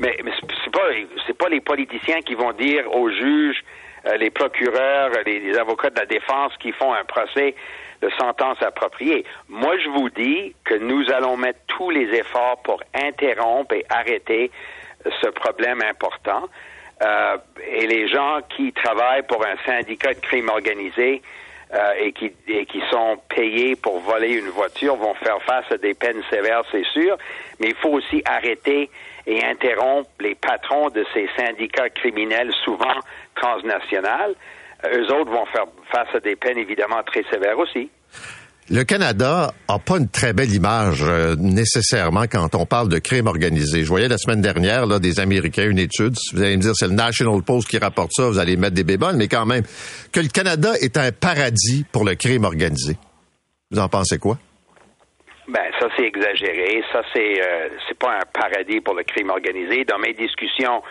Mais, 0.00 0.16
mais 0.24 0.32
c'est- 0.40 0.70
pas 0.72 0.80
c'est 1.26 1.38
pas 1.38 1.48
les 1.48 1.60
politiciens 1.60 2.20
qui 2.26 2.34
vont 2.34 2.52
dire 2.52 2.82
aux 2.92 3.08
juges, 3.10 3.62
euh, 4.06 4.16
les 4.16 4.30
procureurs, 4.30 5.10
les, 5.24 5.38
les 5.38 5.56
avocats 5.56 5.90
de 5.90 6.00
la 6.00 6.06
défense 6.06 6.52
qui 6.60 6.72
font 6.72 6.92
un 6.92 7.04
procès 7.04 7.54
de 8.04 8.10
sentence 8.18 8.60
appropriée. 8.62 9.24
Moi, 9.48 9.78
je 9.78 9.88
vous 9.88 10.10
dis 10.10 10.54
que 10.64 10.74
nous 10.74 11.10
allons 11.10 11.36
mettre 11.36 11.60
tous 11.66 11.90
les 11.90 12.08
efforts 12.14 12.60
pour 12.62 12.82
interrompre 12.94 13.74
et 13.74 13.84
arrêter 13.88 14.50
euh, 15.06 15.10
ce 15.22 15.28
problème 15.28 15.80
important. 15.82 16.44
Euh, 17.02 17.36
et 17.66 17.86
les 17.86 18.06
gens 18.08 18.40
qui 18.56 18.72
travaillent 18.72 19.26
pour 19.26 19.44
un 19.44 19.56
syndicat 19.66 20.14
de 20.14 20.20
crime 20.20 20.48
organisé 20.48 21.22
euh, 21.72 21.92
et, 21.98 22.12
qui, 22.12 22.30
et 22.46 22.66
qui 22.66 22.82
sont 22.90 23.16
payés 23.28 23.74
pour 23.74 23.98
voler 24.00 24.34
une 24.34 24.50
voiture 24.50 24.96
vont 24.96 25.14
faire 25.14 25.42
face 25.42 25.70
à 25.72 25.78
des 25.78 25.94
peines 25.94 26.22
sévères, 26.30 26.62
c'est 26.70 26.86
sûr, 26.92 27.16
mais 27.58 27.68
il 27.68 27.74
faut 27.76 27.90
aussi 27.90 28.22
arrêter 28.26 28.90
et 29.26 29.44
interrompre 29.44 30.10
les 30.20 30.34
patrons 30.34 30.90
de 30.90 31.04
ces 31.14 31.28
syndicats 31.36 31.88
criminels, 31.88 32.52
souvent 32.64 32.98
transnationaux. 33.34 34.34
Eux 34.92 35.12
autres 35.14 35.30
vont 35.30 35.46
faire 35.46 35.66
face 35.90 36.14
à 36.14 36.20
des 36.20 36.36
peines 36.36 36.58
évidemment 36.58 37.02
très 37.04 37.22
sévères 37.30 37.58
aussi. 37.58 37.90
Le 38.70 38.82
Canada 38.82 39.52
a 39.68 39.78
pas 39.78 39.98
une 39.98 40.08
très 40.08 40.32
belle 40.32 40.50
image 40.54 41.02
euh, 41.02 41.36
nécessairement 41.38 42.22
quand 42.22 42.54
on 42.54 42.64
parle 42.64 42.88
de 42.88 42.98
crime 42.98 43.26
organisé. 43.26 43.84
Je 43.84 43.88
voyais 43.88 44.08
la 44.08 44.16
semaine 44.16 44.40
dernière 44.40 44.86
là, 44.86 44.98
des 44.98 45.20
Américains 45.20 45.68
une 45.68 45.78
étude. 45.78 46.14
Vous 46.32 46.42
allez 46.42 46.56
me 46.56 46.62
dire 46.62 46.72
c'est 46.74 46.88
le 46.88 46.94
National 46.94 47.42
Post 47.42 47.68
qui 47.68 47.76
rapporte 47.76 48.12
ça, 48.12 48.26
vous 48.26 48.38
allez 48.38 48.56
mettre 48.56 48.74
des 48.74 48.84
béboles, 48.84 49.16
mais 49.16 49.28
quand 49.28 49.44
même 49.44 49.64
que 50.12 50.20
le 50.20 50.28
Canada 50.28 50.70
est 50.80 50.96
un 50.96 51.12
paradis 51.12 51.84
pour 51.92 52.06
le 52.06 52.14
crime 52.14 52.44
organisé. 52.44 52.96
Vous 53.70 53.80
en 53.80 53.88
pensez 53.90 54.18
quoi? 54.18 54.38
Ben 55.46 55.70
ça 55.78 55.88
c'est 55.94 56.06
exagéré. 56.06 56.82
Ça 56.90 57.02
c'est 57.12 57.42
euh, 57.42 57.68
c'est 57.86 57.98
pas 57.98 58.12
un 58.12 58.24
paradis 58.32 58.80
pour 58.80 58.94
le 58.94 59.02
crime 59.02 59.28
organisé. 59.28 59.84
Dans 59.84 59.98
mes 59.98 60.14
discussions 60.14 60.82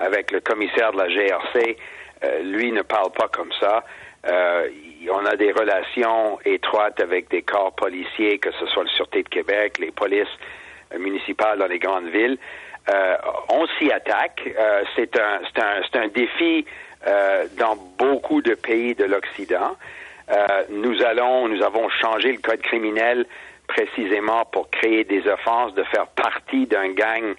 avec 0.00 0.32
le 0.32 0.40
commissaire 0.40 0.90
de 0.90 0.98
la 0.98 1.08
GRC, 1.08 1.76
euh, 2.22 2.42
lui 2.42 2.72
ne 2.72 2.82
parle 2.82 3.10
pas 3.12 3.28
comme 3.28 3.52
ça. 3.60 3.84
Euh, 4.26 4.68
on 5.10 5.26
a 5.26 5.36
des 5.36 5.52
relations 5.52 6.38
étroites 6.44 7.00
avec 7.00 7.28
des 7.30 7.42
corps 7.42 7.72
policiers, 7.74 8.38
que 8.38 8.50
ce 8.52 8.66
soit 8.66 8.84
le 8.84 8.88
Sûreté 8.90 9.22
de 9.22 9.28
Québec, 9.28 9.78
les 9.78 9.90
polices 9.90 10.26
euh, 10.92 10.98
municipales 10.98 11.58
dans 11.58 11.66
les 11.66 11.78
grandes 11.78 12.08
villes. 12.08 12.38
Euh, 12.88 13.16
on 13.48 13.66
s'y 13.78 13.90
attaque. 13.90 14.42
Euh, 14.46 14.84
c'est 14.96 15.18
un 15.18 15.40
un 15.56 16.00
un 16.00 16.08
défi 16.08 16.66
dans 17.58 17.76
beaucoup 17.98 18.40
de 18.40 18.54
pays 18.54 18.94
de 18.94 19.04
l'Occident. 19.04 19.76
Nous 20.70 21.02
allons, 21.02 21.48
nous 21.48 21.62
avons 21.62 21.90
changé 21.90 22.32
le 22.32 22.38
code 22.38 22.62
criminel 22.62 23.26
précisément 23.66 24.46
pour 24.46 24.70
créer 24.70 25.04
des 25.04 25.28
offenses, 25.28 25.74
de 25.74 25.84
faire 25.84 26.06
partie 26.06 26.66
d'un 26.66 26.92
gang 26.92 27.34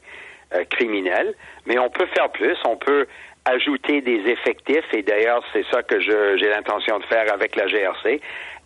criminel. 0.70 1.34
Mais 1.66 1.80
on 1.80 1.90
peut 1.90 2.06
faire 2.14 2.30
plus. 2.30 2.56
On 2.64 2.78
peut 2.78 3.08
ajouter 3.46 4.02
des 4.02 4.22
effectifs. 4.28 4.86
Et 4.94 5.04
d'ailleurs, 5.04 5.44
c'est 5.54 5.66
ça 5.72 5.84
que 5.84 6.00
j'ai 6.00 6.50
l'intention 6.50 7.00
de 7.00 7.06
faire 7.06 7.32
avec 7.32 7.56
la 7.56 7.68
GRC. 7.68 8.20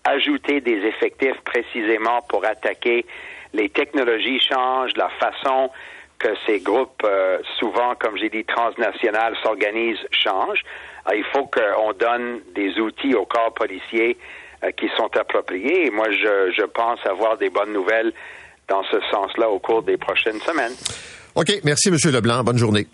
Ajouter 0.06 0.62
des 0.62 0.78
effectifs 0.86 1.40
précisément 1.46 2.22
pour 2.30 2.46
attaquer 2.46 3.06
les 3.54 3.70
technologies 3.70 4.40
changent, 4.40 4.96
la 4.96 5.10
façon 5.10 5.70
que 6.18 6.30
ces 6.46 6.60
groupes, 6.60 7.02
euh, 7.06 7.40
souvent, 7.58 7.96
comme 7.96 8.18
j'ai 8.18 8.30
dit, 8.30 8.44
transnationales, 8.44 9.36
s'organisent, 9.42 10.06
changent. 10.12 10.64
Alors, 11.06 11.18
il 11.18 11.26
faut 11.32 11.46
qu'on 11.46 11.94
donne 11.94 12.42
des 12.54 12.78
outils 12.80 13.16
aux 13.16 13.26
corps 13.26 13.54
policiers 13.54 14.18
euh, 14.64 14.72
qui 14.72 14.90
sont 14.98 15.10
appropriés. 15.18 15.88
Et 15.88 15.90
moi, 15.90 16.12
je, 16.12 16.52
je 16.56 16.66
pense 16.66 17.00
avoir 17.06 17.38
des 17.38 17.50
bonnes 17.50 17.74
nouvelles 17.74 18.12
dans 18.68 18.84
ce 18.84 19.00
sens-là 19.12 19.50
au 19.50 19.60
cours 19.60 19.82
des 19.82 19.98
prochaines 19.98 20.40
semaines. 20.42 20.74
OK, 21.36 21.52
merci 21.64 21.90
M. 21.90 21.96
Leblanc, 22.12 22.44
bonne 22.44 22.58
journée. 22.58 22.86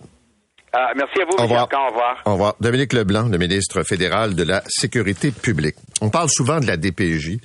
Ah, 0.78 0.92
merci 0.94 1.22
à 1.22 1.26
vous, 1.26 1.38
Au 1.38 1.44
revoir. 1.44 1.70
Au 1.72 1.88
revoir. 1.88 2.22
Au 2.26 2.32
revoir. 2.34 2.56
Dominique 2.60 2.92
Leblanc, 2.92 3.30
le 3.30 3.38
ministre 3.38 3.84
fédéral 3.84 4.36
de 4.36 4.44
la 4.44 4.62
Sécurité 4.68 5.32
publique. 5.32 5.76
On 6.02 6.10
parle 6.10 6.28
souvent 6.30 6.60
de 6.60 6.68
la 6.68 6.76
DPJ. 6.76 7.38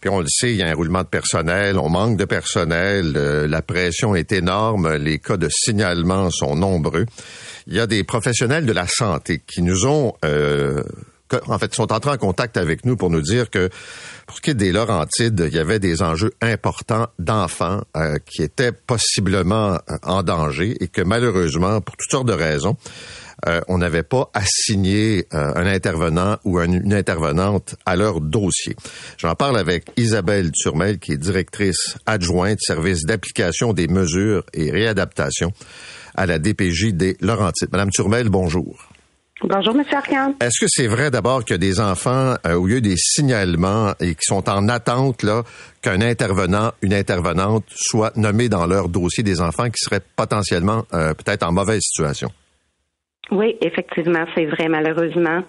Puis 0.00 0.08
on 0.08 0.20
le 0.20 0.26
sait, 0.26 0.52
il 0.52 0.56
y 0.56 0.62
a 0.62 0.68
un 0.68 0.74
roulement 0.74 1.02
de 1.02 1.08
personnel, 1.08 1.78
on 1.78 1.90
manque 1.90 2.16
de 2.16 2.24
personnel, 2.24 3.12
euh, 3.14 3.46
la 3.46 3.60
pression 3.60 4.14
est 4.14 4.32
énorme, 4.32 4.94
les 4.94 5.18
cas 5.18 5.36
de 5.36 5.48
signalement 5.50 6.30
sont 6.30 6.56
nombreux. 6.56 7.04
Il 7.66 7.74
y 7.74 7.80
a 7.80 7.86
des 7.86 8.04
professionnels 8.04 8.64
de 8.64 8.72
la 8.72 8.86
santé 8.88 9.42
qui 9.46 9.60
nous 9.60 9.86
ont, 9.86 10.14
euh, 10.24 10.82
en 11.46 11.58
fait, 11.58 11.74
sont 11.74 11.92
entrés 11.92 12.10
en 12.12 12.16
contact 12.16 12.56
avec 12.56 12.84
nous 12.84 12.96
pour 12.96 13.10
nous 13.10 13.22
dire 13.22 13.50
que 13.50 13.68
pour 14.26 14.36
ce 14.36 14.40
qui 14.42 14.50
est 14.50 14.54
des 14.54 14.72
Laurentides, 14.72 15.44
il 15.48 15.54
y 15.54 15.58
avait 15.58 15.78
des 15.78 16.02
enjeux 16.02 16.32
importants 16.40 17.08
d'enfants 17.18 17.82
euh, 17.96 18.18
qui 18.26 18.42
étaient 18.42 18.72
possiblement 18.72 19.74
euh, 19.74 19.96
en 20.02 20.22
danger 20.22 20.76
et 20.82 20.88
que 20.88 21.02
malheureusement, 21.02 21.80
pour 21.80 21.96
toutes 21.96 22.10
sortes 22.10 22.28
de 22.28 22.32
raisons, 22.32 22.76
euh, 23.48 23.60
on 23.66 23.78
n'avait 23.78 24.04
pas 24.04 24.30
assigné 24.34 25.26
un 25.32 25.66
intervenant 25.66 26.36
ou 26.44 26.58
un- 26.58 26.70
une 26.70 26.94
intervenante 26.94 27.74
à 27.86 27.96
leur 27.96 28.20
dossier. 28.20 28.76
J'en 29.18 29.34
parle 29.34 29.58
avec 29.58 29.86
Isabelle 29.96 30.52
Turmel, 30.52 30.98
qui 31.00 31.12
est 31.12 31.16
directrice 31.16 31.96
adjointe 32.06 32.60
service 32.60 33.04
d'application 33.04 33.72
des 33.72 33.88
mesures 33.88 34.44
et 34.54 34.70
réadaptation 34.70 35.52
à 36.14 36.26
la 36.26 36.38
DPJ 36.38 36.92
des 36.92 37.16
Laurentides. 37.20 37.70
Madame 37.72 37.90
Turmel, 37.90 38.28
bonjour. 38.28 38.91
Bonjour, 39.44 39.74
M. 39.74 39.82
Arcan. 39.92 40.34
Est-ce 40.40 40.60
que 40.60 40.66
c'est 40.68 40.86
vrai 40.86 41.10
d'abord 41.10 41.42
a 41.50 41.58
des 41.58 41.80
enfants 41.80 42.34
euh, 42.46 42.54
où 42.54 42.68
il 42.68 42.74
y 42.74 42.76
a 42.76 42.80
des 42.80 42.96
signalements 42.96 43.92
et 43.98 44.14
qui 44.14 44.22
sont 44.22 44.48
en 44.48 44.68
attente 44.68 45.24
là 45.24 45.42
qu'un 45.82 46.00
intervenant, 46.00 46.70
une 46.80 46.94
intervenante 46.94 47.64
soit 47.68 48.16
nommé 48.16 48.48
dans 48.48 48.66
leur 48.66 48.88
dossier 48.88 49.24
des 49.24 49.40
enfants 49.40 49.66
qui 49.66 49.78
seraient 49.78 50.02
potentiellement 50.16 50.84
euh, 50.94 51.12
peut-être 51.14 51.42
en 51.42 51.50
mauvaise 51.50 51.80
situation? 51.80 52.28
Oui, 53.32 53.56
effectivement, 53.60 54.24
c'est 54.36 54.46
vrai, 54.46 54.68
malheureusement. 54.68 55.42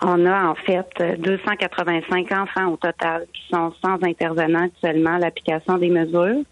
On 0.00 0.24
a 0.24 0.46
en 0.48 0.54
fait 0.54 1.18
285 1.18 2.32
enfants 2.32 2.72
au 2.72 2.76
total 2.76 3.26
qui 3.34 3.42
sont 3.50 3.72
sans 3.84 4.02
intervenant 4.02 4.64
actuellement 4.64 5.16
à 5.16 5.18
l'application 5.18 5.76
des 5.76 5.90
mesures. 5.90 6.42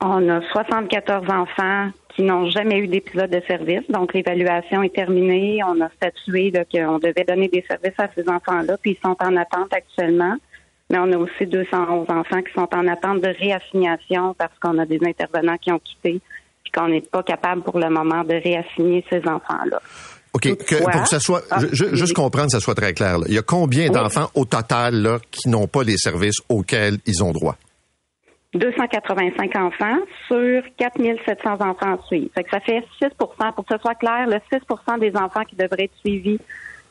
On 0.00 0.28
a 0.28 0.40
74 0.52 1.24
enfants 1.30 1.90
qui 2.14 2.22
n'ont 2.22 2.48
jamais 2.50 2.78
eu 2.78 2.86
d'épisode 2.86 3.30
de 3.30 3.40
service, 3.46 3.82
donc 3.88 4.12
l'évaluation 4.14 4.82
est 4.82 4.94
terminée. 4.94 5.60
On 5.66 5.80
a 5.82 5.88
statué 5.96 6.52
qu'on 6.72 6.98
devait 6.98 7.24
donner 7.26 7.48
des 7.48 7.64
services 7.68 7.98
à 7.98 8.08
ces 8.14 8.28
enfants-là, 8.28 8.76
puis 8.80 8.92
ils 8.92 9.02
sont 9.06 9.16
en 9.20 9.36
attente 9.36 9.72
actuellement. 9.72 10.34
Mais 10.90 10.98
on 10.98 11.10
a 11.12 11.16
aussi 11.16 11.46
211 11.46 12.06
enfants 12.10 12.42
qui 12.42 12.52
sont 12.54 12.68
en 12.72 12.86
attente 12.86 13.20
de 13.20 13.28
réassignation 13.38 14.34
parce 14.38 14.52
qu'on 14.62 14.78
a 14.78 14.86
des 14.86 15.00
intervenants 15.04 15.56
qui 15.56 15.72
ont 15.72 15.80
quitté 15.80 16.20
puis 16.62 16.72
qu'on 16.72 16.88
n'est 16.88 17.00
pas 17.00 17.22
capable 17.22 17.62
pour 17.62 17.78
le 17.78 17.88
moment 17.90 18.22
de 18.24 18.34
réassigner 18.34 19.04
ces 19.10 19.18
enfants-là. 19.18 19.80
OK, 20.32 20.42
que, 20.64 20.82
pour 20.82 21.02
que 21.02 21.08
ça 21.08 21.18
soit, 21.18 21.42
Ah, 21.50 21.60
ju- 21.60 21.68
ju- 21.72 21.96
juste 21.96 22.12
comprendre, 22.14 22.46
que 22.46 22.52
ça 22.52 22.60
soit 22.60 22.74
très 22.74 22.92
clair. 22.92 23.18
là. 23.18 23.24
Il 23.28 23.34
y 23.34 23.38
a 23.38 23.42
combien 23.42 23.84
Oui. 23.88 23.90
d'enfants 23.90 24.28
au 24.34 24.44
total 24.44 24.94
là, 24.94 25.18
qui 25.30 25.48
n'ont 25.48 25.66
pas 25.66 25.82
les 25.82 25.96
services 25.96 26.36
auxquels 26.48 26.98
ils 27.06 27.22
ont 27.24 27.32
droit? 27.32 27.56
285 28.56 29.56
enfants 29.56 29.98
sur 30.28 30.62
4700 30.78 31.54
enfants 31.60 31.94
à 31.94 31.98
suivre. 32.06 32.28
Fait 32.34 32.44
que 32.44 32.50
ça 32.50 32.60
fait 32.60 32.84
6% 33.00 33.10
pour 33.54 33.64
que 33.66 33.74
ce 33.74 33.80
soit 33.80 33.94
clair, 33.94 34.26
le 34.26 34.36
6% 34.52 34.98
des 34.98 35.16
enfants 35.16 35.44
qui 35.44 35.56
devraient 35.56 35.84
être 35.84 35.96
suivis 35.98 36.38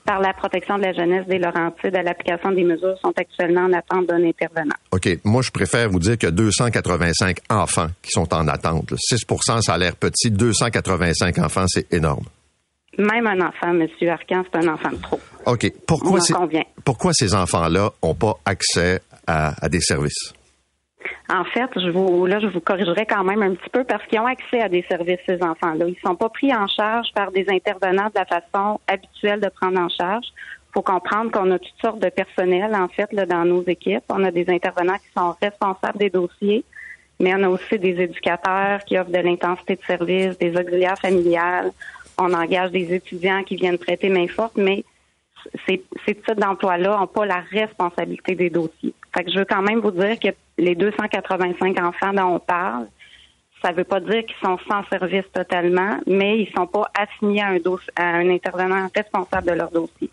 par 0.05 0.19
la 0.19 0.33
protection 0.33 0.77
de 0.77 0.83
la 0.83 0.93
jeunesse 0.93 1.25
des 1.25 1.39
Laurentides 1.39 1.95
à 1.95 2.03
l'application 2.03 2.51
des 2.51 2.63
mesures 2.63 2.95
sont 3.01 3.13
actuellement 3.17 3.61
en 3.61 3.73
attente 3.73 4.05
d'un 4.05 4.23
intervenant. 4.23 4.75
OK. 4.91 5.09
Moi, 5.23 5.41
je 5.41 5.49
préfère 5.49 5.89
vous 5.89 5.99
dire 5.99 6.17
que 6.17 6.27
285 6.27 7.37
enfants 7.49 7.87
qui 8.03 8.11
sont 8.11 8.31
en 8.33 8.47
attente. 8.47 8.93
6% 8.93 9.61
ça 9.61 9.73
a 9.73 9.77
l'air 9.79 9.95
petit. 9.95 10.29
285 10.29 11.39
enfants, 11.39 11.65
c'est 11.67 11.91
énorme. 11.91 12.25
Même 12.99 13.25
un 13.25 13.47
enfant, 13.47 13.71
M. 13.71 13.87
Arcan, 14.07 14.43
c'est 14.51 14.63
un 14.63 14.73
enfant 14.73 14.91
de 14.91 15.01
trop. 15.01 15.19
OK. 15.47 15.73
Pourquoi, 15.87 16.19
pourquoi 16.85 17.11
ces 17.11 17.33
enfants-là 17.33 17.89
n'ont 18.03 18.13
pas 18.13 18.35
accès 18.45 19.01
à 19.25 19.67
des 19.67 19.81
services? 19.81 20.34
En 21.27 21.43
fait, 21.43 21.69
je 21.75 21.89
vous, 21.89 22.27
là, 22.27 22.39
je 22.39 22.47
vous 22.47 22.59
corrigerai 22.59 23.05
quand 23.07 23.23
même 23.23 23.41
un 23.41 23.55
petit 23.55 23.69
peu 23.71 23.83
parce 23.83 24.05
qu'ils 24.05 24.19
ont 24.19 24.27
accès 24.27 24.61
à 24.61 24.69
des 24.69 24.83
services, 24.83 25.19
ces 25.25 25.41
enfants-là. 25.41 25.87
Ils 25.87 25.97
sont 26.05 26.15
pas 26.15 26.29
pris 26.29 26.53
en 26.53 26.67
charge 26.67 27.07
par 27.15 27.31
des 27.31 27.45
intervenants 27.49 28.07
de 28.07 28.15
la 28.15 28.25
façon 28.25 28.79
habituelle 28.87 29.39
de 29.39 29.49
prendre 29.49 29.79
en 29.79 29.89
charge. 29.89 30.27
Il 30.69 30.73
faut 30.73 30.83
comprendre 30.83 31.31
qu'on 31.31 31.49
a 31.49 31.57
toutes 31.57 31.81
sortes 31.81 31.99
de 31.99 32.09
personnel, 32.09 32.75
en 32.75 32.87
fait, 32.89 33.11
là, 33.11 33.25
dans 33.25 33.43
nos 33.43 33.63
équipes. 33.63 34.03
On 34.09 34.23
a 34.23 34.29
des 34.29 34.47
intervenants 34.49 34.97
qui 34.97 35.09
sont 35.17 35.35
responsables 35.41 35.97
des 35.97 36.11
dossiers, 36.11 36.63
mais 37.19 37.33
on 37.33 37.43
a 37.43 37.49
aussi 37.49 37.79
des 37.79 37.99
éducateurs 38.01 38.83
qui 38.85 38.99
offrent 38.99 39.09
de 39.09 39.17
l'intensité 39.17 39.77
de 39.77 39.83
service, 39.83 40.37
des 40.37 40.55
auxiliaires 40.55 40.99
familiales. 40.99 41.71
On 42.19 42.33
engage 42.33 42.71
des 42.71 42.93
étudiants 42.93 43.43
qui 43.43 43.55
viennent 43.55 43.79
prêter 43.79 44.09
main 44.09 44.27
forte, 44.27 44.57
mais 44.57 44.83
ces, 45.65 45.83
ces 46.05 46.15
types 46.15 46.39
d'emplois-là 46.39 46.97
n'ont 46.99 47.07
pas 47.07 47.25
la 47.25 47.39
responsabilité 47.39 48.35
des 48.35 48.51
dossiers. 48.51 48.93
Fait 49.15 49.23
que 49.23 49.31
je 49.31 49.39
veux 49.39 49.45
quand 49.45 49.61
même 49.61 49.79
vous 49.79 49.91
dire 49.91 50.19
que 50.19 50.29
les 50.57 50.75
285 50.75 51.79
enfants 51.79 52.13
dont 52.13 52.35
on 52.35 52.39
parle, 52.39 52.87
ça 53.61 53.71
ne 53.71 53.77
veut 53.77 53.85
pas 53.85 54.01
dire 54.01 54.25
qu'ils 54.25 54.35
sont 54.43 54.57
sans 54.69 54.83
service 54.89 55.25
totalement, 55.33 55.99
mais 56.05 56.39
ils 56.39 56.49
ne 56.49 56.61
sont 56.61 56.67
pas 56.67 56.91
assignés 56.93 57.41
à 57.41 57.47
un, 57.47 57.59
à 57.95 58.17
un 58.17 58.29
intervenant 58.29 58.89
responsable 58.93 59.47
de 59.47 59.53
leur 59.53 59.71
dossier. 59.71 60.09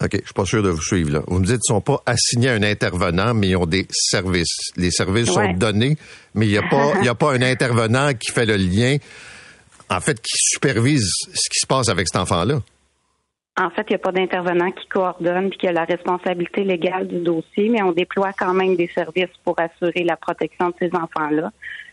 OK, 0.00 0.10
je 0.12 0.24
suis 0.24 0.34
pas 0.34 0.44
sûr 0.44 0.62
de 0.62 0.70
vous 0.70 0.82
suivre 0.82 1.10
là. 1.10 1.22
Vous 1.26 1.38
me 1.38 1.44
dites 1.44 1.60
qu'ils 1.60 1.74
ne 1.74 1.78
sont 1.78 1.80
pas 1.80 2.02
assignés 2.06 2.50
à 2.50 2.54
un 2.54 2.62
intervenant, 2.62 3.34
mais 3.34 3.48
ils 3.48 3.56
ont 3.56 3.66
des 3.66 3.86
services. 3.90 4.70
Les 4.76 4.90
services 4.90 5.30
sont 5.30 5.52
donnés, 5.52 5.96
mais 6.34 6.46
il 6.46 6.50
n'y 6.52 6.58
a 6.58 6.62
pas, 6.62 6.94
il 7.02 7.08
a 7.08 7.14
pas 7.14 7.32
un 7.32 7.42
intervenant 7.42 8.12
qui 8.14 8.32
fait 8.32 8.46
le 8.46 8.56
lien, 8.56 8.96
en 9.90 10.00
fait, 10.00 10.20
qui 10.20 10.32
supervise 10.36 11.10
ce 11.32 11.48
qui 11.48 11.60
se 11.60 11.66
passe 11.66 11.88
avec 11.88 12.08
cet 12.08 12.20
enfant-là. 12.20 12.60
En 13.56 13.70
fait, 13.70 13.82
il 13.88 13.92
n'y 13.92 13.96
a 13.96 13.98
pas 13.98 14.10
d'intervenant 14.10 14.72
qui 14.72 14.86
coordonne 14.88 15.46
et 15.46 15.50
qui 15.50 15.68
a 15.68 15.72
la 15.72 15.84
responsabilité 15.84 16.64
légale 16.64 17.06
du 17.06 17.20
dossier, 17.20 17.68
mais 17.68 17.82
on 17.82 17.92
déploie 17.92 18.32
quand 18.36 18.52
même 18.52 18.74
des 18.74 18.88
services 18.88 19.36
pour 19.44 19.54
assurer 19.60 20.02
la 20.02 20.16
protection 20.16 20.70
de 20.70 20.74
ces 20.80 20.90
enfants-là. 20.92 21.52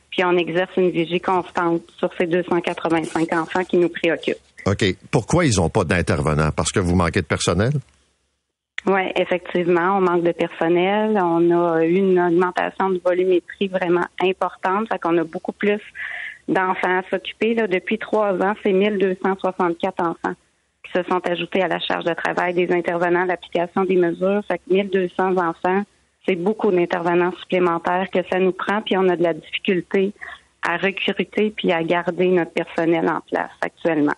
Puis 0.10 0.26
on 0.26 0.36
exerce 0.38 0.76
une 0.78 0.90
vigie 0.90 1.22
constante 1.22 1.84
sur 1.98 2.10
ces 2.18 2.26
285 2.26 3.32
enfants 3.34 3.64
qui 3.64 3.78
nous 3.78 3.90
préoccupent. 3.90 4.38
OK. 4.66 4.84
Pourquoi 5.12 5.46
ils 5.46 5.58
n'ont 5.58 5.70
pas 5.70 5.84
d'intervenant? 5.84 6.50
Parce 6.52 6.72
que 6.72 6.80
vous 6.80 6.96
manquez 6.96 7.22
de 7.22 7.28
personnel? 7.28 7.74
Oui, 8.88 9.02
effectivement, 9.16 9.98
on 9.98 10.02
manque 10.02 10.24
de 10.24 10.32
personnel. 10.32 11.18
On 11.22 11.52
a 11.52 11.86
eu 11.86 11.94
une 11.94 12.20
augmentation 12.20 12.90
de 12.90 13.00
volumétrie 13.06 13.68
vraiment 13.68 14.06
importante, 14.20 14.88
fait 14.92 14.98
qu'on 14.98 15.18
a 15.20 15.24
beaucoup 15.24 15.52
plus 15.52 15.80
d'enfants 16.48 17.00
à 17.00 17.04
s'occuper. 17.12 17.54
Depuis 17.54 18.00
trois 18.00 18.34
ans, 18.42 18.56
c'est 18.64 18.74
1264 18.74 20.02
enfants 20.02 20.36
se 20.94 21.04
sont 21.04 21.22
ajoutés 21.28 21.62
à 21.62 21.68
la 21.68 21.80
charge 21.80 22.06
de 22.06 22.14
travail 22.14 22.54
des 22.54 22.72
intervenants 22.72 23.26
l'application 23.26 23.84
des 23.84 23.96
mesures. 23.96 24.42
Fait 24.48 24.58
que 24.58 24.74
1200 24.74 25.38
enfants, 25.38 25.84
c'est 26.28 26.36
beaucoup 26.36 26.72
d'intervenants 26.72 27.34
supplémentaires 27.40 28.08
que 28.14 28.20
ça 28.32 28.40
nous 28.40 28.52
prend, 28.52 28.82
puis 28.82 28.98
on 28.98 29.08
a 29.10 29.16
de 29.16 29.24
la 29.24 29.34
difficulté 29.34 30.14
à 30.62 30.78
recruter 30.78 31.54
puis 31.56 31.72
à 31.72 31.84
garder 31.84 32.28
notre 32.28 32.52
personnel 32.52 33.10
en 33.10 33.22
place 33.30 33.52
actuellement. 33.62 34.14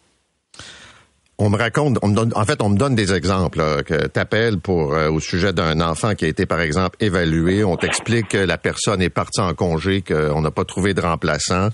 On 1.40 1.50
me 1.50 1.58
raconte, 1.58 1.98
on 2.04 2.10
me 2.10 2.16
donne, 2.16 2.32
en 2.36 2.46
fait, 2.46 2.62
on 2.62 2.70
me 2.70 2.78
donne 2.78 2.96
des 2.96 3.12
exemples 3.14 3.84
que 3.84 4.08
tu 4.08 4.20
appelles 4.20 4.60
pour 4.60 4.94
euh, 4.94 5.10
au 5.10 5.20
sujet 5.20 5.52
d'un 5.52 5.82
enfant 5.82 6.14
qui 6.14 6.26
a 6.26 6.28
été, 6.28 6.46
par 6.46 6.62
exemple, 6.62 6.96
évalué. 7.00 7.64
On 7.64 7.76
t'explique 7.76 8.30
que 8.30 8.38
la 8.38 8.58
personne 8.58 9.02
est 9.02 9.10
partie 9.10 9.42
en 9.42 9.54
congé, 9.54 10.02
qu'on 10.04 10.42
n'a 10.42 10.52
pas 10.52 10.64
trouvé 10.64 10.94
de 10.94 11.02
remplaçant. 11.02 11.70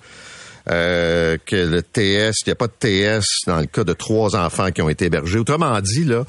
Euh, 0.72 1.38
que 1.46 1.56
le 1.56 1.82
TS, 1.82 2.42
il 2.46 2.50
n'y 2.50 2.52
a 2.52 2.56
pas 2.56 2.68
de 2.68 2.74
TS 2.74 3.26
dans 3.48 3.60
le 3.60 3.66
cas 3.66 3.84
de 3.84 3.94
trois 3.94 4.36
enfants 4.36 4.70
qui 4.72 4.82
ont 4.84 4.90
été 4.90 5.06
hébergés. 5.06 5.40
Autrement 5.40 5.80
dit, 5.82 6.06
là, 6.06 6.24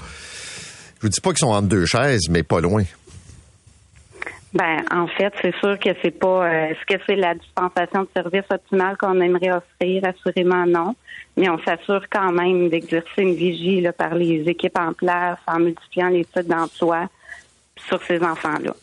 je 0.96 1.02
vous 1.02 1.08
dis 1.08 1.20
pas 1.20 1.30
qu'ils 1.30 1.40
sont 1.40 1.48
entre 1.48 1.68
deux 1.68 1.84
chaises, 1.84 2.28
mais 2.30 2.42
pas 2.42 2.60
loin. 2.60 2.84
Ben, 4.54 4.82
en 4.90 5.06
fait, 5.06 5.32
c'est 5.42 5.54
sûr 5.56 5.78
que 5.78 5.90
c'est 6.02 6.18
pas. 6.18 6.46
Euh, 6.46 6.70
est-ce 6.70 6.84
que 6.86 7.00
c'est 7.06 7.16
la 7.16 7.34
dispensation 7.34 8.02
de 8.02 8.08
services 8.14 8.50
optimale 8.50 8.96
qu'on 8.96 9.20
aimerait 9.20 9.52
offrir? 9.52 10.04
Assurément 10.04 10.66
non. 10.66 10.96
Mais 11.36 11.48
on 11.48 11.58
s'assure 11.62 12.04
quand 12.10 12.32
même 12.32 12.68
d'exercer 12.68 13.22
une 13.22 13.34
vigie 13.34 13.86
par 13.96 14.14
les 14.14 14.42
équipes 14.48 14.78
en 14.78 14.92
place 14.92 15.38
en 15.46 15.60
multipliant 15.60 16.08
les 16.08 16.24
sites 16.24 16.48
d'emploi 16.48 17.08
sur 17.88 18.02
ces 18.02 18.20
enfants-là. 18.22 18.74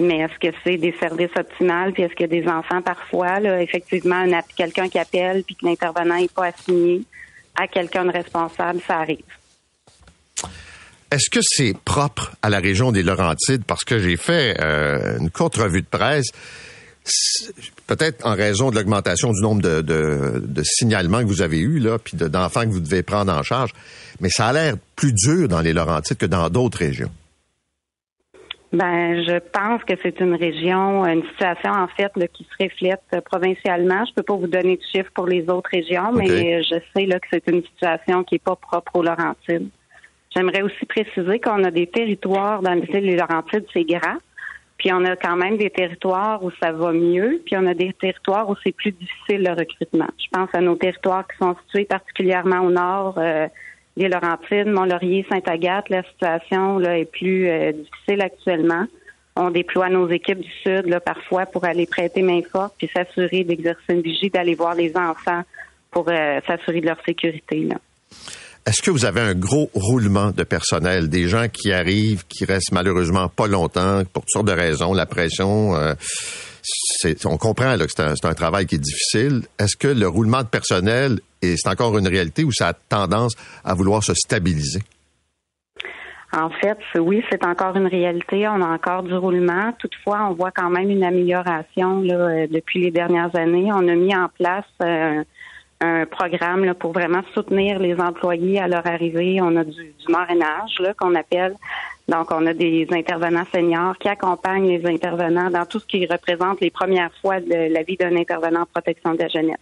Mais 0.00 0.18
est-ce 0.18 0.38
que 0.38 0.56
c'est 0.64 0.76
des 0.76 0.94
services 0.98 1.36
optimales? 1.36 1.92
Puis 1.92 2.02
est-ce 2.02 2.14
que 2.14 2.24
des 2.24 2.46
enfants, 2.46 2.82
parfois, 2.82 3.40
là, 3.40 3.62
effectivement, 3.62 4.24
quelqu'un 4.56 4.88
qui 4.88 4.98
appelle 4.98 5.42
puis 5.44 5.54
que 5.54 5.66
l'intervenant 5.66 6.16
n'est 6.16 6.28
pas 6.28 6.46
assigné 6.46 7.02
à 7.56 7.68
quelqu'un 7.68 8.04
de 8.04 8.10
responsable, 8.10 8.80
ça 8.86 8.98
arrive. 8.98 9.22
Est-ce 11.10 11.30
que 11.30 11.40
c'est 11.42 11.76
propre 11.84 12.32
à 12.42 12.50
la 12.50 12.58
région 12.58 12.90
des 12.90 13.02
Laurentides? 13.02 13.64
Parce 13.64 13.84
que 13.84 14.00
j'ai 14.00 14.16
fait 14.16 14.56
euh, 14.60 15.18
une 15.18 15.30
courte 15.30 15.56
revue 15.56 15.82
de 15.82 15.86
presse. 15.86 16.26
Peut-être 17.86 18.26
en 18.26 18.34
raison 18.34 18.70
de 18.70 18.76
l'augmentation 18.76 19.30
du 19.30 19.40
nombre 19.40 19.62
de, 19.62 19.82
de, 19.82 20.62
signalements 20.64 21.20
que 21.20 21.26
vous 21.26 21.42
avez 21.42 21.60
eus, 21.60 21.78
là, 21.78 21.98
puis 21.98 22.16
d'enfants 22.16 22.62
que 22.62 22.70
vous 22.70 22.80
devez 22.80 23.02
prendre 23.02 23.32
en 23.32 23.42
charge. 23.42 23.70
Mais 24.20 24.30
ça 24.30 24.48
a 24.48 24.52
l'air 24.52 24.74
plus 24.96 25.12
dur 25.12 25.48
dans 25.48 25.60
les 25.60 25.72
Laurentides 25.72 26.16
que 26.16 26.26
dans 26.26 26.48
d'autres 26.48 26.78
régions. 26.78 27.10
Ben, 28.74 29.22
je 29.22 29.38
pense 29.52 29.84
que 29.84 29.94
c'est 30.02 30.18
une 30.18 30.34
région, 30.34 31.06
une 31.06 31.22
situation 31.28 31.70
en 31.70 31.86
fait 31.86 32.12
qui 32.32 32.44
se 32.44 32.64
reflète 32.64 33.24
provincialement. 33.24 34.04
Je 34.04 34.14
peux 34.14 34.24
pas 34.24 34.34
vous 34.34 34.48
donner 34.48 34.76
de 34.78 34.82
chiffres 34.92 35.12
pour 35.14 35.28
les 35.28 35.48
autres 35.48 35.70
régions, 35.70 36.10
mais 36.12 36.60
je 36.64 36.74
sais 36.92 37.06
là 37.06 37.20
que 37.20 37.28
c'est 37.32 37.46
une 37.46 37.62
situation 37.62 38.24
qui 38.24 38.34
est 38.34 38.42
pas 38.42 38.56
propre 38.56 38.96
aux 38.96 39.02
Laurentides. 39.04 39.68
J'aimerais 40.34 40.62
aussi 40.62 40.84
préciser 40.86 41.38
qu'on 41.38 41.62
a 41.62 41.70
des 41.70 41.86
territoires 41.86 42.62
dans 42.62 42.74
les 42.74 43.16
Laurentides, 43.16 43.64
c'est 43.72 43.84
grand. 43.84 44.18
Puis 44.76 44.92
on 44.92 45.04
a 45.04 45.14
quand 45.14 45.36
même 45.36 45.56
des 45.56 45.70
territoires 45.70 46.42
où 46.42 46.50
ça 46.60 46.72
va 46.72 46.90
mieux, 46.90 47.40
puis 47.46 47.56
on 47.56 47.66
a 47.66 47.74
des 47.74 47.92
territoires 47.92 48.50
où 48.50 48.56
c'est 48.64 48.72
plus 48.72 48.90
difficile 48.90 49.44
le 49.44 49.50
recrutement. 49.50 50.08
Je 50.18 50.26
pense 50.32 50.48
à 50.52 50.60
nos 50.60 50.74
territoires 50.74 51.24
qui 51.28 51.36
sont 51.38 51.54
situés 51.66 51.84
particulièrement 51.84 52.62
au 52.62 52.70
nord, 52.70 53.14
euh, 53.18 53.46
les 53.96 54.08
Laurentides, 54.08 54.66
Mont-Laurier, 54.66 55.24
Sainte-Agathe, 55.28 55.88
la 55.88 56.02
situation 56.02 56.78
là, 56.78 56.98
est 56.98 57.10
plus 57.10 57.48
euh, 57.48 57.72
difficile 57.72 58.22
actuellement. 58.22 58.86
On 59.36 59.50
déploie 59.50 59.88
nos 59.88 60.08
équipes 60.08 60.40
du 60.40 60.50
Sud 60.62 60.98
parfois 61.04 61.46
pour 61.46 61.64
aller 61.64 61.86
prêter 61.86 62.22
main 62.22 62.40
forte 62.50 62.74
puis 62.78 62.88
s'assurer 62.94 63.44
d'exercer 63.44 63.94
une 63.94 64.02
vigie, 64.02 64.30
d'aller 64.30 64.54
voir 64.54 64.74
les 64.74 64.96
enfants 64.96 65.42
pour 65.90 66.08
euh, 66.08 66.40
s'assurer 66.46 66.80
de 66.80 66.86
leur 66.86 66.98
sécurité. 67.04 67.68
Est-ce 68.66 68.80
que 68.80 68.90
vous 68.90 69.04
avez 69.04 69.20
un 69.20 69.34
gros 69.34 69.70
roulement 69.74 70.30
de 70.30 70.42
personnel, 70.42 71.08
des 71.08 71.28
gens 71.28 71.48
qui 71.48 71.72
arrivent, 71.72 72.24
qui 72.26 72.44
restent 72.44 72.72
malheureusement 72.72 73.28
pas 73.28 73.46
longtemps 73.46 74.02
pour 74.12 74.22
toutes 74.22 74.30
sortes 74.30 74.46
de 74.46 74.52
raisons, 74.52 74.94
la 74.94 75.06
pression, 75.06 75.76
euh, 75.76 75.94
on 77.26 77.36
comprend 77.36 77.76
que 77.76 77.84
c'est 77.88 78.24
un, 78.24 78.34
travail 78.34 78.66
qui 78.66 78.76
est 78.76 78.78
difficile. 78.78 79.42
Est-ce 79.58 79.76
que 79.76 79.88
le 79.88 80.08
roulement 80.08 80.42
de 80.42 80.48
personnel, 80.48 81.20
c'est 81.56 81.68
encore 81.68 81.96
une 81.98 82.08
réalité 82.08 82.44
ou 82.44 82.52
ça 82.52 82.68
a 82.68 82.72
tendance 82.72 83.34
à 83.64 83.74
vouloir 83.74 84.02
se 84.02 84.14
stabiliser? 84.14 84.80
En 86.32 86.50
fait, 86.50 86.78
oui, 86.98 87.22
c'est 87.30 87.44
encore 87.44 87.76
une 87.76 87.86
réalité. 87.86 88.48
On 88.48 88.60
a 88.60 88.66
encore 88.66 89.04
du 89.04 89.14
roulement. 89.14 89.72
Toutefois, 89.78 90.26
on 90.28 90.34
voit 90.34 90.50
quand 90.50 90.68
même 90.68 90.90
une 90.90 91.04
amélioration 91.04 92.02
euh, 92.02 92.46
depuis 92.50 92.80
les 92.80 92.90
dernières 92.90 93.34
années. 93.36 93.70
On 93.72 93.86
a 93.86 93.94
mis 93.94 94.14
en 94.16 94.28
place 94.28 94.64
euh, 94.82 95.22
un 95.80 96.06
programme 96.06 96.74
pour 96.74 96.92
vraiment 96.92 97.22
soutenir 97.34 97.78
les 97.78 97.94
employés 98.00 98.58
à 98.58 98.66
leur 98.66 98.84
arrivée. 98.84 99.38
On 99.40 99.54
a 99.56 99.62
du, 99.62 99.70
du 99.70 100.94
qu'on 100.98 101.14
appelle 101.14 101.54
donc, 102.08 102.30
on 102.30 102.46
a 102.46 102.52
des 102.52 102.86
intervenants 102.90 103.46
seniors 103.52 103.96
qui 103.96 104.08
accompagnent 104.08 104.68
les 104.68 104.86
intervenants 104.86 105.50
dans 105.50 105.64
tout 105.64 105.78
ce 105.78 105.86
qui 105.86 106.06
représente 106.06 106.60
les 106.60 106.70
premières 106.70 107.10
fois 107.22 107.40
de 107.40 107.72
la 107.72 107.82
vie 107.82 107.96
d'un 107.96 108.14
intervenant 108.14 108.62
en 108.62 108.66
protection 108.66 109.14
de 109.14 109.18
la 109.20 109.28
jeunesse. 109.28 109.56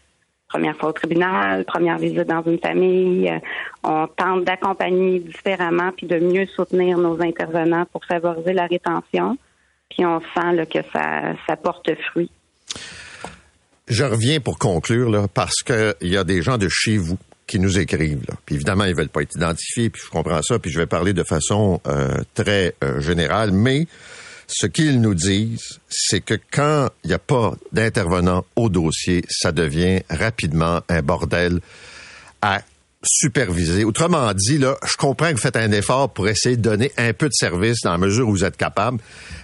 Première 0.53 0.77
fois 0.77 0.91
au 0.91 0.93
tribunal, 0.93 1.65
première 1.65 1.97
visite 1.97 2.29
dans 2.29 2.43
une 2.43 2.59
famille. 2.59 3.27
Euh, 3.27 3.39
on 3.83 4.07
tente 4.07 4.45
d'accompagner 4.45 5.21
différemment 5.21 5.93
puis 5.97 6.07
de 6.07 6.19
mieux 6.19 6.47
soutenir 6.55 6.99
nos 6.99 7.19
intervenants 7.23 7.87
pour 7.91 8.05
favoriser 8.05 8.53
la 8.53 8.67
rétention. 8.67 9.39
Puis 9.89 10.05
on 10.05 10.21
sent 10.21 10.67
que 10.67 10.81
ça, 10.93 11.33
ça 11.47 11.57
porte 11.57 11.91
fruit. 12.11 12.31
Je 13.89 14.05
reviens 14.05 14.41
pour 14.41 14.59
conclure 14.59 15.09
là, 15.09 15.27
parce 15.33 15.63
qu'il 15.63 15.95
y 16.03 16.19
a 16.19 16.25
des 16.25 16.43
gens 16.43 16.59
de 16.59 16.69
chez 16.71 16.99
vous 16.99 17.17
qui 17.47 17.59
nous 17.59 17.79
écrivent. 17.79 18.27
Puis 18.45 18.57
évidemment, 18.57 18.85
ils 18.85 18.95
veulent 18.95 19.09
pas 19.09 19.23
être 19.23 19.35
identifiés, 19.35 19.89
puis 19.89 20.03
je 20.05 20.11
comprends 20.11 20.43
ça, 20.43 20.59
puis 20.59 20.71
je 20.71 20.79
vais 20.79 20.87
parler 20.87 21.15
de 21.15 21.23
façon 21.23 21.81
euh, 21.87 22.09
très 22.35 22.75
euh, 22.85 23.01
générale, 23.01 23.53
mais 23.53 23.87
Ce 24.55 24.67
qu'ils 24.67 25.01
nous 25.01 25.15
disent, 25.15 25.81
c'est 25.89 26.21
que 26.21 26.39
quand 26.51 26.91
il 27.05 27.09
n'y 27.09 27.15
a 27.15 27.19
pas 27.19 27.55
d'intervenant 27.73 28.45
au 28.55 28.69
dossier, 28.69 29.25
ça 29.31 29.51
devient 29.51 30.03
rapidement 30.11 30.83
un 30.91 31.01
bordel 31.01 31.61
à 32.43 32.61
superviser. 33.03 33.85
Autrement 33.85 34.31
dit, 34.35 34.59
là, 34.59 34.77
je 34.87 34.97
comprends 34.97 35.29
que 35.31 35.37
vous 35.37 35.41
faites 35.41 35.57
un 35.57 35.73
effort 35.73 36.13
pour 36.13 36.29
essayer 36.29 36.59
de 36.59 36.63
donner 36.63 36.93
un 36.99 37.15
peu 37.15 37.29
de 37.29 37.35
service 37.35 37.79
dans 37.83 37.93
la 37.93 37.99
mesure 37.99 38.29
où 38.29 38.33
vous 38.33 38.45
êtes 38.45 38.59
capable, 38.59 38.99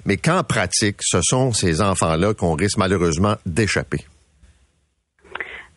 mais 0.05 0.19
qu'en 0.19 0.45
pratique, 0.45 0.99
ce 1.01 1.21
sont 1.23 1.55
ces 1.55 1.81
enfants-là 1.81 2.35
qu'on 2.35 2.55
risque 2.55 2.77
malheureusement 2.77 3.37
d'échapper. 3.47 4.05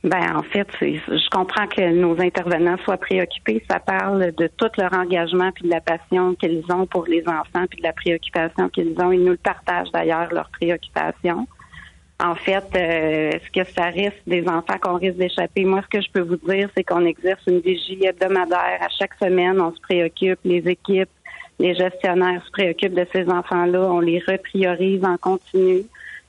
Ben 0.04 0.36
en 0.36 0.42
fait, 0.42 0.68
je 0.82 1.30
comprends 1.30 1.68
que 1.68 1.94
nos 1.94 2.20
intervenants 2.20 2.78
soient 2.84 2.98
préoccupés. 2.98 3.64
Ça 3.70 3.80
parle 3.80 4.32
de 4.36 4.48
tout 4.48 4.70
leur 4.78 4.94
engagement 4.94 5.52
puis 5.52 5.66
de 5.66 5.70
la 5.70 5.82
passion 5.82 6.34
qu'ils 6.36 6.64
ont 6.70 6.88
pour 6.88 7.06
les 7.06 7.24
enfants 7.28 7.68
puis 7.70 7.78
de 7.78 7.84
la 7.84 7.94
préoccupation 7.94 8.70
qu'ils 8.70 9.00
ont. 9.00 9.12
Ils 9.12 9.24
nous 9.24 9.34
le 9.34 9.38
partagent 9.38 9.92
d'ailleurs 9.92 10.34
leur 10.34 10.50
préoccupation. 10.50 11.48
En 12.20 12.36
fait, 12.36 12.66
euh, 12.76 13.32
est-ce 13.32 13.52
que 13.52 13.68
ça 13.72 13.86
risque 13.86 14.22
des 14.26 14.48
enfants 14.48 14.78
qu'on 14.80 14.98
risque 14.98 15.18
d'échapper? 15.18 15.66
Moi, 15.66 15.82
ce 15.84 15.98
que 15.98 16.04
je 16.04 16.12
peux 16.12 16.22
vous 16.22 16.38
dire, 16.52 16.70
c'est 16.76 16.84
qu'on 16.84 17.06
exerce 17.06 17.42
une 17.48 17.60
vigie 17.60 18.04
hebdomadaire. 18.04 18.80
À 18.80 18.90
chaque 18.90 19.14
semaine, 19.22 19.60
on 19.60 19.74
se 19.74 19.82
préoccupe, 19.82 20.40
les 20.44 20.68
équipes, 20.68 21.10
les 21.60 21.74
gestionnaires 21.74 22.44
se 22.46 22.52
préoccupent 22.52 22.94
de 22.94 23.08
ces 23.12 23.28
enfants-là. 23.28 23.82
On 23.82 24.00
les 24.00 24.20
repriorise 24.20 25.04
en 25.04 25.18
continu. 25.18 25.84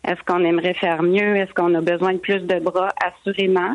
Est-ce 0.07 0.21
qu'on 0.27 0.45
aimerait 0.45 0.75
faire 0.75 1.03
mieux? 1.03 1.37
Est-ce 1.37 1.53
qu'on 1.55 1.75
a 1.75 1.81
besoin 1.81 2.15
de 2.15 2.19
plus 2.19 2.41
de 2.41 2.59
bras? 2.59 2.91
Assurément. 3.05 3.75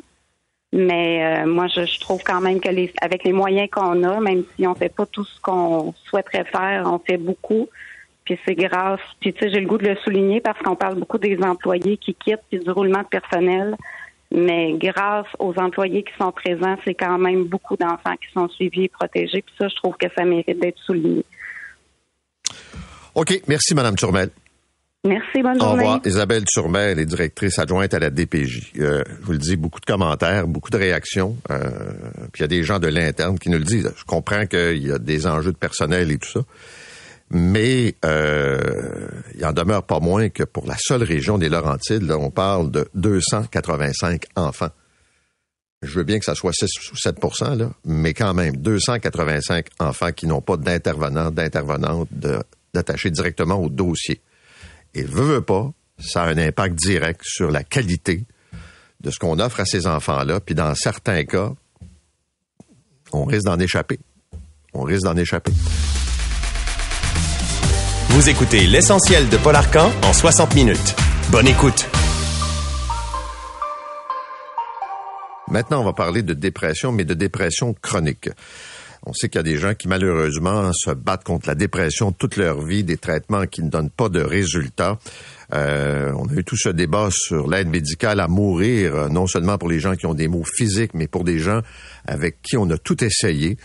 Mais 0.74 1.24
euh, 1.24 1.48
moi, 1.48 1.68
je, 1.68 2.00
trouve 2.00 2.22
quand 2.24 2.42
même 2.42 2.60
que 2.60 2.70
les, 2.70 2.92
avec 3.02 3.24
les 3.24 3.32
moyens 3.32 3.70
qu'on 3.70 4.04
a, 4.04 4.20
même 4.20 4.44
si 4.56 4.68
on 4.68 4.76
fait 4.76 4.94
pas 4.94 5.06
tout 5.06 5.24
ce 5.24 5.40
qu'on 5.40 5.94
souhaiterait 6.06 6.44
faire, 6.44 6.84
on 6.86 7.00
fait 7.00 7.18
beaucoup. 7.18 7.70
Puis 8.26 8.38
c'est 8.46 8.56
grâce. 8.56 9.00
Puis 9.22 9.34
tu 9.34 9.40
sais, 9.40 9.52
j'ai 9.52 9.62
le 9.62 9.68
goût 9.68 9.78
de 9.78 9.88
le 9.88 9.96
souligner 10.04 10.42
parce 10.42 10.60
qu'on 10.60 10.76
parle 10.76 10.96
beaucoup 10.96 11.18
des 11.18 11.40
employés 11.42 11.96
qui 11.96 12.14
quittent 12.14 12.44
puis 12.50 12.60
du 12.60 12.70
roulement 12.70 13.04
de 13.04 13.08
personnel. 13.08 13.76
Mais 14.30 14.74
grâce 14.74 15.28
aux 15.40 15.58
employés 15.58 16.04
qui 16.04 16.12
sont 16.20 16.34
présents, 16.34 16.76
c'est 16.84 16.96
quand 16.96 17.18
même 17.18 17.46
beaucoup 17.46 17.78
d'enfants 17.78 18.16
qui 18.18 18.30
sont 18.34 18.50
suivis 18.50 18.84
et 18.84 18.90
protégés. 18.90 19.42
Puis 19.42 19.56
ça, 19.58 19.70
je 19.70 19.76
trouve 19.76 19.96
que 19.96 20.08
ça 20.18 20.26
mérite 20.26 20.60
d'être 20.60 20.80
souligné. 20.80 21.24
OK. 23.16 23.42
Merci, 23.48 23.74
Madame 23.74 23.96
Turmel. 23.96 24.30
Merci, 25.08 25.42
bonne 25.42 25.60
journée. 25.60 25.84
Au 25.84 25.88
revoir. 25.88 26.02
Isabelle 26.06 26.44
Turmel 26.46 27.00
est 27.00 27.06
directrice 27.06 27.58
adjointe 27.60 27.94
à 27.94 28.00
la 28.00 28.10
DPJ. 28.10 28.74
Euh, 28.80 29.04
je 29.22 29.26
vous 29.26 29.32
le 29.32 29.38
dis, 29.38 29.56
beaucoup 29.56 29.80
de 29.80 29.86
commentaires, 29.86 30.48
beaucoup 30.48 30.70
de 30.70 30.78
réactions. 30.78 31.38
Euh, 31.50 31.70
puis 32.34 32.40
il 32.40 32.42
y 32.42 32.44
a 32.44 32.48
des 32.48 32.64
gens 32.64 32.80
de 32.80 32.88
l'interne 32.88 33.40
qui 33.40 33.50
nous 33.50 33.58
le 33.58 33.64
disent. 33.64 33.92
Je 33.96 34.04
comprends 34.04 34.46
qu'il 34.46 34.86
y 34.86 34.92
a 34.92 35.00
des 35.00 35.28
enjeux 35.28 35.52
de 35.52 35.58
personnel 35.58 36.12
et 36.12 36.18
tout 36.18 36.30
ça. 36.30 36.42
Mais 37.30 37.96
euh, 38.06 39.08
il 39.36 39.46
en 39.46 39.54
demeure 39.54 39.84
pas 39.84 40.00
moins 40.00 40.30
que 40.30 40.44
pour 40.44 40.66
la 40.66 40.76
seule 40.78 41.04
région 41.04 41.38
des 41.38 41.50
Laurentides, 41.50 42.04
là, 42.04 42.18
on 42.18 42.30
parle 42.30 42.72
de 42.72 42.88
285 42.96 44.26
enfants. 44.36 44.70
Je 45.84 45.94
veux 45.94 46.04
bien 46.04 46.20
que 46.20 46.26
ça 46.26 46.36
soit 46.36 46.54
6 46.54 46.70
ou 46.92 46.98
7 46.98 47.18
là, 47.58 47.70
mais 47.86 48.14
quand 48.14 48.34
même, 48.34 48.56
285 48.58 49.68
enfants 49.80 50.12
qui 50.12 50.26
n'ont 50.26 50.42
pas 50.42 50.58
d'intervenant, 50.58 51.30
d'intervenante, 51.30 52.10
d'attaché 52.74 53.12
directement 53.12 53.62
au 53.62 53.70
dossier. 53.70 54.22
Et 54.98 55.04
veut, 55.04 55.26
veut 55.26 55.42
pas, 55.42 55.72
ça 56.00 56.24
a 56.24 56.30
un 56.30 56.38
impact 56.40 56.74
direct 56.74 57.22
sur 57.24 57.52
la 57.52 57.64
qualité 57.64 58.26
de 59.00 59.12
ce 59.12 59.20
qu'on 59.20 59.40
offre 59.40 59.60
à 59.60 59.66
ces 59.66 59.86
enfants-là. 59.86 60.40
Puis 60.40 60.56
dans 60.56 60.74
certains 60.74 61.24
cas, 61.24 61.52
on 63.14 63.24
risque 63.26 63.46
d'en 63.46 63.60
échapper. 63.60 64.00
On 64.74 64.82
risque 64.82 65.04
d'en 65.04 65.16
échapper. 65.16 65.52
Vous 68.10 68.28
écoutez 68.28 68.66
l'essentiel 68.66 69.30
de 69.30 69.38
Paul 69.38 69.56
Arcan 69.56 69.92
en 70.04 70.14
60 70.14 70.56
minutes. 70.56 70.96
Bonne 71.30 71.48
écoute. 71.48 71.88
Maintenant, 75.48 75.82
on 75.82 75.86
va 75.86 75.94
parler 75.94 76.24
de 76.24 76.34
dépression, 76.34 76.92
mais 76.92 77.06
de 77.06 77.14
dépression 77.14 77.76
chronique. 77.84 78.30
On 79.08 79.14
sait 79.14 79.30
qu'il 79.30 79.40
y 79.40 79.40
a 79.40 79.44
des 79.44 79.56
gens 79.56 79.74
qui 79.74 79.88
malheureusement 79.88 80.70
se 80.74 80.92
battent 80.92 81.24
contre 81.24 81.48
la 81.48 81.56
dépression 81.56 82.12
toute 82.12 82.36
leur 82.36 82.62
vie, 82.62 82.84
des 82.84 82.98
traitements 82.98 83.46
qui 83.46 83.64
ne 83.64 83.70
donnent 83.70 83.90
pas 83.90 84.10
de 84.10 84.20
résultats. 84.20 85.00
Euh, 85.54 86.12
on 86.18 86.28
a 86.28 86.34
eu 86.34 86.44
tout 86.44 86.58
ce 86.58 86.68
débat 86.68 87.08
sur 87.10 87.48
l'aide 87.48 87.70
médicale 87.70 88.20
à 88.20 88.28
mourir, 88.28 89.10
non 89.10 89.26
seulement 89.26 89.58
pour 89.58 89.70
les 89.70 89.80
gens 89.80 89.96
qui 89.96 90.08
ont 90.08 90.14
des 90.14 90.28
maux 90.28 90.44
physiques, 90.44 90.94
mais 90.94 91.08
pour 91.08 91.24
des 91.24 91.40
gens 91.40 91.62
avec 92.06 92.42
qui 92.42 92.58
on 92.58 92.70
a 92.70 92.78
tout 92.78 93.02
essayé. 93.02 93.58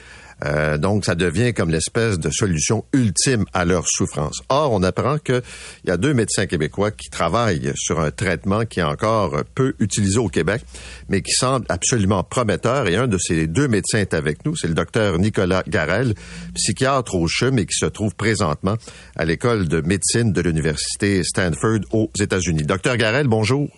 Euh, 0.44 0.78
donc, 0.78 1.04
ça 1.04 1.14
devient 1.14 1.52
comme 1.54 1.70
l'espèce 1.70 2.18
de 2.18 2.30
solution 2.30 2.84
ultime 2.92 3.44
à 3.52 3.64
leur 3.64 3.84
souffrance. 3.86 4.42
Or, 4.48 4.72
on 4.72 4.82
apprend 4.82 5.18
qu'il 5.18 5.42
y 5.86 5.90
a 5.90 5.96
deux 5.96 6.14
médecins 6.14 6.46
québécois 6.46 6.90
qui 6.90 7.10
travaillent 7.10 7.72
sur 7.76 8.00
un 8.00 8.10
traitement 8.10 8.64
qui 8.64 8.80
est 8.80 8.84
encore 8.84 9.42
peu 9.54 9.74
utilisé 9.78 10.18
au 10.18 10.28
Québec, 10.28 10.62
mais 11.08 11.22
qui 11.22 11.32
semble 11.32 11.66
absolument 11.68 12.24
prometteur. 12.24 12.88
Et 12.88 12.96
un 12.96 13.06
de 13.06 13.18
ces 13.18 13.46
deux 13.46 13.68
médecins 13.68 13.98
est 13.98 14.14
avec 14.14 14.44
nous, 14.44 14.56
c'est 14.56 14.68
le 14.68 14.74
docteur 14.74 15.18
Nicolas 15.18 15.62
Garel, 15.68 16.14
psychiatre 16.54 17.14
au 17.14 17.26
CHUM 17.28 17.58
et 17.58 17.66
qui 17.66 17.76
se 17.76 17.86
trouve 17.86 18.14
présentement 18.14 18.76
à 19.16 19.24
l'école 19.24 19.68
de 19.68 19.80
médecine 19.80 20.32
de 20.32 20.40
l'Université 20.40 21.22
Stanford 21.24 21.80
aux 21.92 22.10
États-Unis. 22.18 22.64
Docteur 22.64 22.96
Garel, 22.96 23.28
bonjour. 23.28 23.68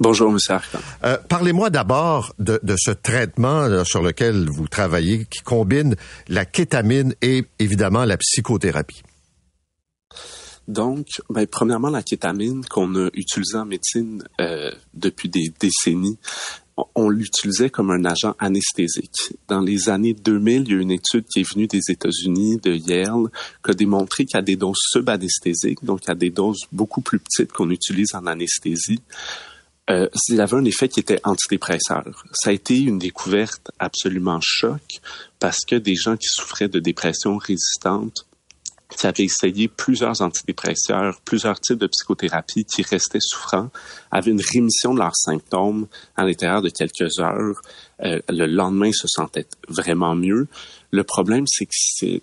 Bonjour, 0.00 0.30
M. 0.30 0.38
Arcan. 0.48 0.78
Euh, 1.04 1.18
Parlez-moi 1.28 1.68
d'abord 1.68 2.32
de, 2.38 2.58
de, 2.62 2.74
ce 2.78 2.90
traitement 2.90 3.84
sur 3.84 4.02
lequel 4.02 4.48
vous 4.48 4.66
travaillez 4.66 5.26
qui 5.26 5.40
combine 5.40 5.94
la 6.26 6.46
kétamine 6.46 7.14
et 7.20 7.44
évidemment 7.58 8.06
la 8.06 8.16
psychothérapie. 8.16 9.02
Donc, 10.68 11.06
ben, 11.28 11.46
premièrement, 11.46 11.90
la 11.90 12.02
kétamine 12.02 12.64
qu'on 12.64 12.94
a 12.94 13.10
utilisée 13.12 13.58
en 13.58 13.66
médecine 13.66 14.22
euh, 14.40 14.70
depuis 14.94 15.28
des 15.28 15.52
décennies, 15.60 16.16
on 16.94 17.08
l'utilisait 17.08 17.68
comme 17.70 17.90
un 17.90 18.04
agent 18.04 18.34
anesthésique. 18.38 19.34
Dans 19.48 19.60
les 19.60 19.90
années 19.90 20.14
2000, 20.14 20.62
il 20.62 20.72
y 20.72 20.74
a 20.76 20.80
une 20.80 20.92
étude 20.92 21.24
qui 21.30 21.40
est 21.40 21.52
venue 21.52 21.66
des 21.66 21.82
États-Unis, 21.88 22.58
de 22.62 22.72
Yale, 22.72 23.28
qui 23.64 23.70
a 23.70 23.74
démontré 23.74 24.24
qu'à 24.24 24.42
des 24.42 24.56
doses 24.56 24.78
subanesthésiques, 24.92 25.84
donc 25.84 26.08
à 26.08 26.14
des 26.14 26.30
doses 26.30 26.60
beaucoup 26.72 27.00
plus 27.00 27.18
petites 27.18 27.52
qu'on 27.52 27.70
utilise 27.70 28.14
en 28.14 28.26
anesthésie, 28.26 29.00
euh, 29.88 30.08
il 30.28 30.40
avait 30.40 30.56
un 30.56 30.64
effet 30.64 30.88
qui 30.88 31.00
était 31.00 31.20
antidépresseur. 31.24 32.24
Ça 32.32 32.50
a 32.50 32.52
été 32.52 32.78
une 32.78 32.98
découverte 32.98 33.70
absolument 33.78 34.38
choc 34.42 35.00
parce 35.38 35.58
que 35.66 35.76
des 35.76 35.96
gens 35.96 36.16
qui 36.16 36.28
souffraient 36.28 36.68
de 36.68 36.80
dépression 36.80 37.38
résistante, 37.38 38.26
qui 38.96 39.06
avaient 39.06 39.24
essayé 39.24 39.68
plusieurs 39.68 40.20
antidépresseurs, 40.20 41.20
plusieurs 41.24 41.60
types 41.60 41.78
de 41.78 41.86
psychothérapie, 41.86 42.64
qui 42.64 42.82
restaient 42.82 43.20
souffrants, 43.20 43.70
avaient 44.10 44.32
une 44.32 44.42
rémission 44.42 44.94
de 44.94 44.98
leurs 44.98 45.16
symptômes 45.16 45.86
à 46.16 46.24
l'intérieur 46.24 46.62
de 46.62 46.70
quelques 46.70 47.18
heures. 47.18 47.60
Euh, 48.02 48.20
le 48.28 48.46
lendemain, 48.46 48.92
se 48.92 49.06
sentaient 49.08 49.46
vraiment 49.68 50.14
mieux. 50.14 50.48
Le 50.90 51.04
problème, 51.04 51.44
c'est 51.46 51.66
que 51.66 51.72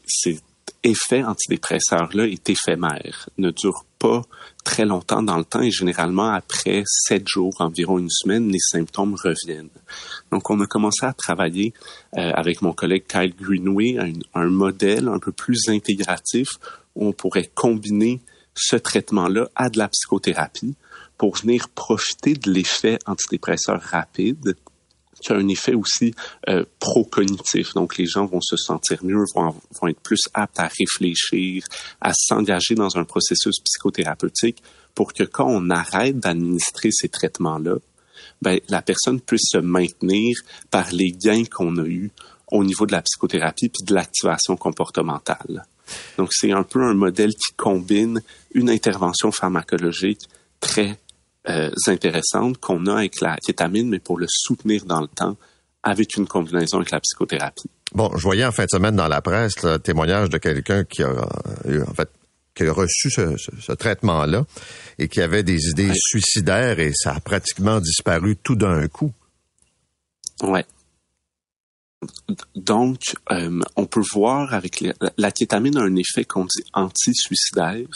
c'est 0.05 0.39
effet 0.83 1.23
antidépresseur-là 1.23 2.27
est 2.27 2.49
éphémère, 2.49 3.29
ne 3.37 3.51
dure 3.51 3.85
pas 3.99 4.21
très 4.63 4.85
longtemps 4.85 5.23
dans 5.23 5.37
le 5.37 5.45
temps 5.45 5.61
et 5.61 5.71
généralement 5.71 6.31
après 6.31 6.83
sept 6.85 7.27
jours, 7.27 7.53
environ 7.59 7.99
une 7.99 8.09
semaine, 8.09 8.49
les 8.49 8.59
symptômes 8.59 9.15
reviennent. 9.15 9.69
Donc, 10.31 10.49
on 10.49 10.59
a 10.59 10.65
commencé 10.65 11.05
à 11.05 11.13
travailler 11.13 11.73
euh, 12.17 12.31
avec 12.33 12.61
mon 12.61 12.73
collègue 12.73 13.05
Kyle 13.07 13.33
Greenway 13.39 13.97
un, 13.97 14.13
un 14.39 14.49
modèle 14.49 15.07
un 15.07 15.19
peu 15.19 15.31
plus 15.31 15.69
intégratif 15.69 16.47
où 16.95 17.07
on 17.07 17.13
pourrait 17.13 17.49
combiner 17.53 18.21
ce 18.55 18.75
traitement-là 18.75 19.49
à 19.55 19.69
de 19.69 19.77
la 19.77 19.87
psychothérapie 19.87 20.75
pour 21.17 21.35
venir 21.35 21.69
profiter 21.69 22.33
de 22.33 22.51
l'effet 22.51 22.99
antidépresseur 23.05 23.81
rapide 23.81 24.55
qui 25.21 25.31
a 25.31 25.35
un 25.35 25.47
effet 25.47 25.73
aussi 25.73 26.13
euh, 26.49 26.63
pro-cognitif. 26.79 27.73
Donc, 27.73 27.97
les 27.97 28.05
gens 28.05 28.25
vont 28.25 28.41
se 28.41 28.57
sentir 28.57 29.03
mieux, 29.03 29.23
vont, 29.35 29.55
vont 29.81 29.87
être 29.87 29.99
plus 29.99 30.21
aptes 30.33 30.59
à 30.59 30.67
réfléchir, 30.67 31.63
à 32.01 32.11
s'engager 32.13 32.75
dans 32.75 32.97
un 32.97 33.03
processus 33.03 33.59
psychothérapeutique 33.63 34.61
pour 34.95 35.13
que 35.13 35.23
quand 35.23 35.47
on 35.47 35.69
arrête 35.69 36.19
d'administrer 36.19 36.89
ces 36.91 37.09
traitements-là, 37.09 37.75
ben, 38.41 38.59
la 38.69 38.81
personne 38.81 39.19
puisse 39.19 39.49
se 39.51 39.57
maintenir 39.57 40.37
par 40.71 40.91
les 40.91 41.11
gains 41.11 41.45
qu'on 41.45 41.77
a 41.77 41.85
eus 41.85 42.11
au 42.51 42.63
niveau 42.63 42.85
de 42.85 42.91
la 42.91 43.01
psychothérapie 43.01 43.69
puis 43.69 43.85
de 43.85 43.93
l'activation 43.93 44.55
comportementale. 44.55 45.65
Donc, 46.17 46.29
c'est 46.33 46.51
un 46.51 46.63
peu 46.63 46.81
un 46.83 46.93
modèle 46.93 47.31
qui 47.31 47.53
combine 47.55 48.21
une 48.53 48.69
intervention 48.69 49.31
pharmacologique 49.31 50.27
très 50.59 50.97
euh, 51.49 51.69
intéressantes 51.87 52.57
qu'on 52.57 52.85
a 52.87 52.97
avec 52.97 53.21
la 53.21 53.37
kétamine, 53.37 53.89
mais 53.89 53.99
pour 53.99 54.17
le 54.17 54.27
soutenir 54.29 54.85
dans 54.85 55.01
le 55.01 55.07
temps 55.07 55.37
avec 55.83 56.17
une 56.17 56.27
combinaison 56.27 56.77
avec 56.77 56.91
la 56.91 56.99
psychothérapie. 56.99 57.69
Bon, 57.93 58.11
je 58.15 58.21
voyais 58.21 58.45
en 58.45 58.51
fin 58.51 58.65
de 58.65 58.69
semaine 58.69 58.95
dans 58.95 59.07
la 59.07 59.21
presse 59.21 59.61
le 59.63 59.77
témoignage 59.77 60.29
de 60.29 60.37
quelqu'un 60.37 60.83
qui 60.83 61.03
a 61.03 61.29
eu, 61.65 61.81
en 61.81 61.93
fait, 61.93 62.09
qui 62.53 62.63
a 62.63 62.73
reçu 62.73 63.09
ce, 63.09 63.71
traitement-là 63.71 64.45
et 64.97 65.07
qui 65.07 65.21
avait 65.21 65.43
des 65.43 65.69
idées 65.69 65.91
suicidaires 65.95 66.79
et 66.79 66.91
ça 66.93 67.13
a 67.13 67.19
pratiquement 67.19 67.79
disparu 67.79 68.35
tout 68.35 68.55
d'un 68.55 68.87
coup. 68.87 69.13
Ouais. 70.41 70.65
Donc, 72.55 72.99
euh, 73.31 73.61
on 73.77 73.85
peut 73.85 74.03
voir 74.13 74.53
avec 74.53 74.81
les, 74.81 74.93
la 75.17 75.31
kétamine 75.31 75.77
a 75.77 75.81
un 75.81 75.95
effet 75.95 76.25
qu'on 76.25 76.43
dit 76.43 76.63
anti-suicidaire. 76.73 77.87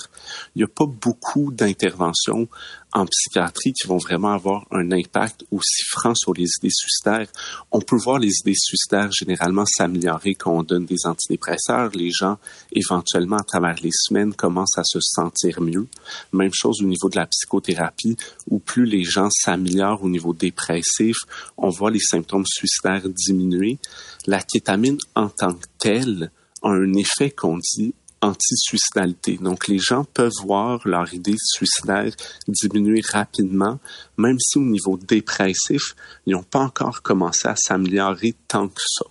Il 0.55 0.59
n'y 0.59 0.63
a 0.63 0.67
pas 0.67 0.85
beaucoup 0.85 1.51
d'interventions 1.51 2.47
en 2.93 3.05
psychiatrie 3.05 3.73
qui 3.73 3.87
vont 3.87 3.97
vraiment 3.97 4.33
avoir 4.33 4.65
un 4.71 4.91
impact 4.91 5.45
aussi 5.51 5.83
franc 5.89 6.13
sur 6.15 6.33
les 6.33 6.47
idées 6.59 6.71
suicidaires. 6.71 7.27
On 7.71 7.79
peut 7.79 7.97
voir 7.97 8.19
les 8.19 8.33
idées 8.41 8.55
suicidaires 8.55 9.11
généralement 9.11 9.65
s'améliorer 9.65 10.35
quand 10.35 10.57
on 10.57 10.63
donne 10.63 10.85
des 10.85 11.05
antidépresseurs. 11.05 11.91
Les 11.93 12.11
gens, 12.11 12.37
éventuellement, 12.71 13.37
à 13.37 13.43
travers 13.43 13.75
les 13.81 13.91
semaines, 13.93 14.33
commencent 14.33 14.77
à 14.77 14.83
se 14.83 14.99
sentir 15.01 15.61
mieux. 15.61 15.87
Même 16.33 16.53
chose 16.53 16.81
au 16.81 16.85
niveau 16.85 17.09
de 17.09 17.15
la 17.17 17.27
psychothérapie, 17.27 18.17
où 18.49 18.59
plus 18.59 18.85
les 18.85 19.03
gens 19.03 19.29
s'améliorent 19.29 20.03
au 20.03 20.09
niveau 20.09 20.33
dépressif, 20.33 21.17
on 21.57 21.69
voit 21.69 21.91
les 21.91 21.99
symptômes 21.99 22.45
suicidaires 22.45 23.07
diminuer. 23.07 23.79
La 24.27 24.41
kétamine 24.41 24.97
en 25.15 25.29
tant 25.29 25.53
que 25.53 25.65
telle 25.79 26.31
a 26.61 26.69
un 26.69 26.93
effet 26.93 27.31
qu'on 27.31 27.57
dit 27.57 27.93
anti-suicidalité. 28.21 29.37
Donc, 29.37 29.67
les 29.67 29.79
gens 29.79 30.03
peuvent 30.03 30.31
voir 30.43 30.79
leur 30.87 31.11
idée 31.13 31.35
suicidaire 31.37 32.13
diminuer 32.47 33.01
rapidement, 33.11 33.79
même 34.17 34.37
si 34.39 34.59
au 34.59 34.63
niveau 34.63 34.97
dépressif, 34.97 35.95
ils 36.25 36.33
n'ont 36.33 36.43
pas 36.43 36.59
encore 36.59 37.01
commencé 37.01 37.47
à 37.47 37.55
s'améliorer 37.55 38.35
tant 38.47 38.67
que 38.67 38.81
ça. 38.85 39.05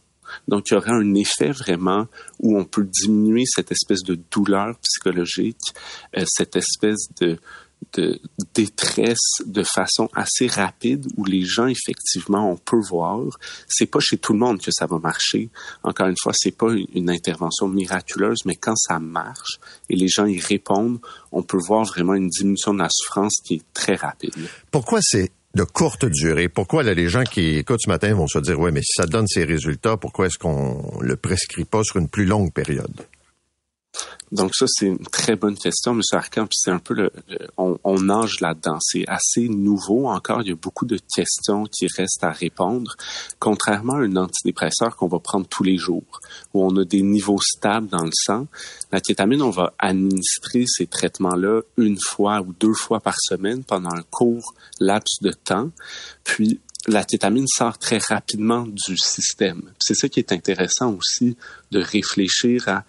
Donc, 0.47 0.71
il 0.71 0.75
y 0.75 0.77
aurait 0.77 0.93
un 0.93 1.15
effet 1.15 1.51
vraiment 1.51 2.07
où 2.39 2.57
on 2.57 2.65
peut 2.65 2.85
diminuer 2.85 3.45
cette 3.47 3.73
espèce 3.73 4.05
de 4.05 4.19
douleur 4.31 4.77
psychologique, 4.79 5.75
euh, 6.17 6.25
cette 6.29 6.55
espèce 6.55 7.09
de, 7.21 7.39
de 7.95 8.21
détresse 8.55 9.43
de 9.47 9.63
façon 9.63 10.09
assez 10.15 10.47
rapide 10.47 11.07
où 11.17 11.25
les 11.25 11.43
gens 11.43 11.67
effectivement 11.67 12.51
on 12.51 12.57
peut 12.57 12.81
voir 12.89 13.21
c'est 13.69 13.87
pas 13.87 14.01
chez 14.01 14.19
tout 14.19 14.33
le 14.33 14.39
monde 14.39 14.61
que 14.61 14.71
ça 14.71 14.87
va 14.87 14.99
marcher 14.99 15.51
encore 15.83 16.09
une 16.09 16.17
fois 16.21 16.33
c'est 16.35 16.57
pas 16.57 16.73
une 16.95 17.11
intervention 17.11 17.69
miraculeuse 17.69 18.41
mais 18.45 18.55
quand 18.55 18.77
ça 18.77 18.99
marche 18.99 19.59
et 19.89 19.97
les 19.97 20.09
gens 20.09 20.27
y 20.27 20.39
répondent 20.39 21.01
on 21.33 21.43
peut 21.43 21.59
voir 21.59 21.85
vraiment 21.85 22.15
une 22.15 22.29
diminution 22.29 22.75
de 22.75 22.79
la 22.81 22.89
souffrance 22.91 23.37
qui 23.45 23.55
est 23.55 23.65
très 23.73 23.95
rapide 23.95 24.35
pourquoi 24.71 25.01
c'est 25.03 25.33
de 25.55 25.65
courte 25.65 26.05
durée? 26.05 26.49
Pourquoi 26.49 26.83
là, 26.83 26.95
les 26.95 27.09
gens 27.09 27.25
qui 27.25 27.57
écoutent 27.57 27.81
ce 27.83 27.91
matin 27.91 28.15
vont 28.15 28.29
se 28.29 28.39
dire, 28.39 28.59
ouais, 28.61 28.71
mais 28.71 28.83
si 28.83 28.93
ça 28.95 29.07
donne 29.07 29.27
ces 29.27 29.45
résultats, 29.45 29.97
pourquoi 29.97 30.27
est-ce 30.27 30.39
qu'on 30.39 31.01
le 31.01 31.17
prescrit 31.17 31.65
pas 31.65 31.83
sur 31.83 31.97
une 31.97 32.09
plus 32.09 32.25
longue 32.25 32.53
période? 32.53 33.07
Donc 34.33 34.55
ça, 34.55 34.67
c'est 34.69 34.87
une 34.87 35.05
très 35.07 35.35
bonne 35.35 35.57
question, 35.57 35.93
M. 35.93 36.03
Arcan, 36.13 36.47
puis 36.47 36.57
c'est 36.57 36.71
un 36.71 36.79
peu 36.79 36.95
le, 36.95 37.11
on, 37.57 37.79
on, 37.83 38.01
nage 38.01 38.41
là-dedans. 38.41 38.79
C'est 38.81 39.05
assez 39.09 39.49
nouveau 39.49 40.07
encore. 40.07 40.43
Il 40.43 40.49
y 40.49 40.53
a 40.53 40.57
beaucoup 40.57 40.87
de 40.87 40.99
questions 41.15 41.65
qui 41.65 41.89
restent 41.97 42.23
à 42.23 42.31
répondre. 42.31 42.97
Contrairement 43.41 43.95
à 43.95 44.03
un 44.03 44.17
antidépresseur 44.17 44.97
qu'on 44.97 45.09
va 45.09 45.19
prendre 45.19 45.47
tous 45.49 45.65
les 45.65 45.77
jours, 45.77 46.21
où 46.55 46.65
on 46.65 46.77
a 46.77 46.85
des 46.85 47.03
niveaux 47.03 47.41
stables 47.41 47.89
dans 47.89 48.05
le 48.05 48.13
sang, 48.13 48.47
la 48.93 49.01
kétamine, 49.01 49.43
on 49.43 49.51
va 49.51 49.75
administrer 49.81 50.65
ces 50.67 50.87
traitements-là 50.87 51.63
une 51.77 51.99
fois 52.01 52.41
ou 52.41 52.53
deux 52.53 52.75
fois 52.75 53.01
par 53.01 53.17
semaine 53.19 53.65
pendant 53.65 53.91
un 53.91 54.03
court 54.11 54.55
laps 54.79 55.21
de 55.23 55.33
temps. 55.33 55.71
Puis 56.23 56.61
la 56.87 57.05
kétamine 57.05 57.47
sort 57.47 57.79
très 57.79 57.99
rapidement 57.99 58.67
du 58.67 58.97
système. 58.97 59.71
C'est 59.79 59.95
ça 59.95 60.09
qui 60.09 60.21
est 60.21 60.33
intéressant 60.33 60.95
aussi 60.95 61.37
de 61.71 61.81
réfléchir 61.81 62.69
à 62.69 62.85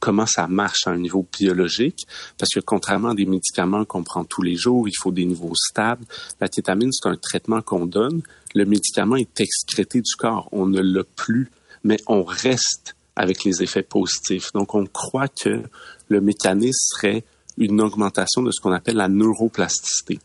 comment 0.00 0.26
ça 0.26 0.46
marche 0.46 0.86
à 0.86 0.90
un 0.90 0.98
niveau 0.98 1.26
biologique, 1.38 2.06
parce 2.38 2.50
que 2.54 2.60
contrairement 2.60 3.10
à 3.10 3.14
des 3.14 3.26
médicaments 3.26 3.84
qu'on 3.84 4.04
prend 4.04 4.24
tous 4.24 4.42
les 4.42 4.56
jours, 4.56 4.88
il 4.88 4.94
faut 4.98 5.12
des 5.12 5.24
niveaux 5.24 5.54
stables. 5.54 6.04
La 6.40 6.48
kétamine, 6.48 6.90
c'est 6.92 7.08
un 7.08 7.16
traitement 7.16 7.60
qu'on 7.62 7.86
donne. 7.86 8.22
Le 8.54 8.64
médicament 8.64 9.16
est 9.16 9.40
excrété 9.40 10.00
du 10.00 10.14
corps. 10.16 10.48
On 10.52 10.66
ne 10.66 10.80
l'a 10.80 11.04
plus, 11.04 11.50
mais 11.84 11.98
on 12.06 12.22
reste 12.22 12.96
avec 13.16 13.44
les 13.44 13.62
effets 13.62 13.82
positifs. 13.82 14.52
Donc, 14.52 14.74
on 14.74 14.86
croit 14.86 15.28
que 15.28 15.62
le 16.08 16.20
mécanisme 16.20 16.94
serait 16.94 17.24
une 17.58 17.80
augmentation 17.80 18.42
de 18.42 18.50
ce 18.50 18.60
qu'on 18.60 18.72
appelle 18.72 18.96
la 18.96 19.08
neuroplasticité. 19.08 20.18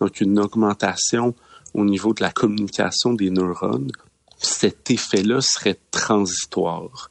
Donc, 0.00 0.20
une 0.20 0.38
augmentation 0.38 1.34
au 1.78 1.84
niveau 1.84 2.12
de 2.12 2.22
la 2.22 2.32
communication 2.32 3.12
des 3.12 3.30
neurones, 3.30 3.92
cet 4.38 4.90
effet-là 4.90 5.40
serait 5.40 5.78
transitoire. 5.90 7.10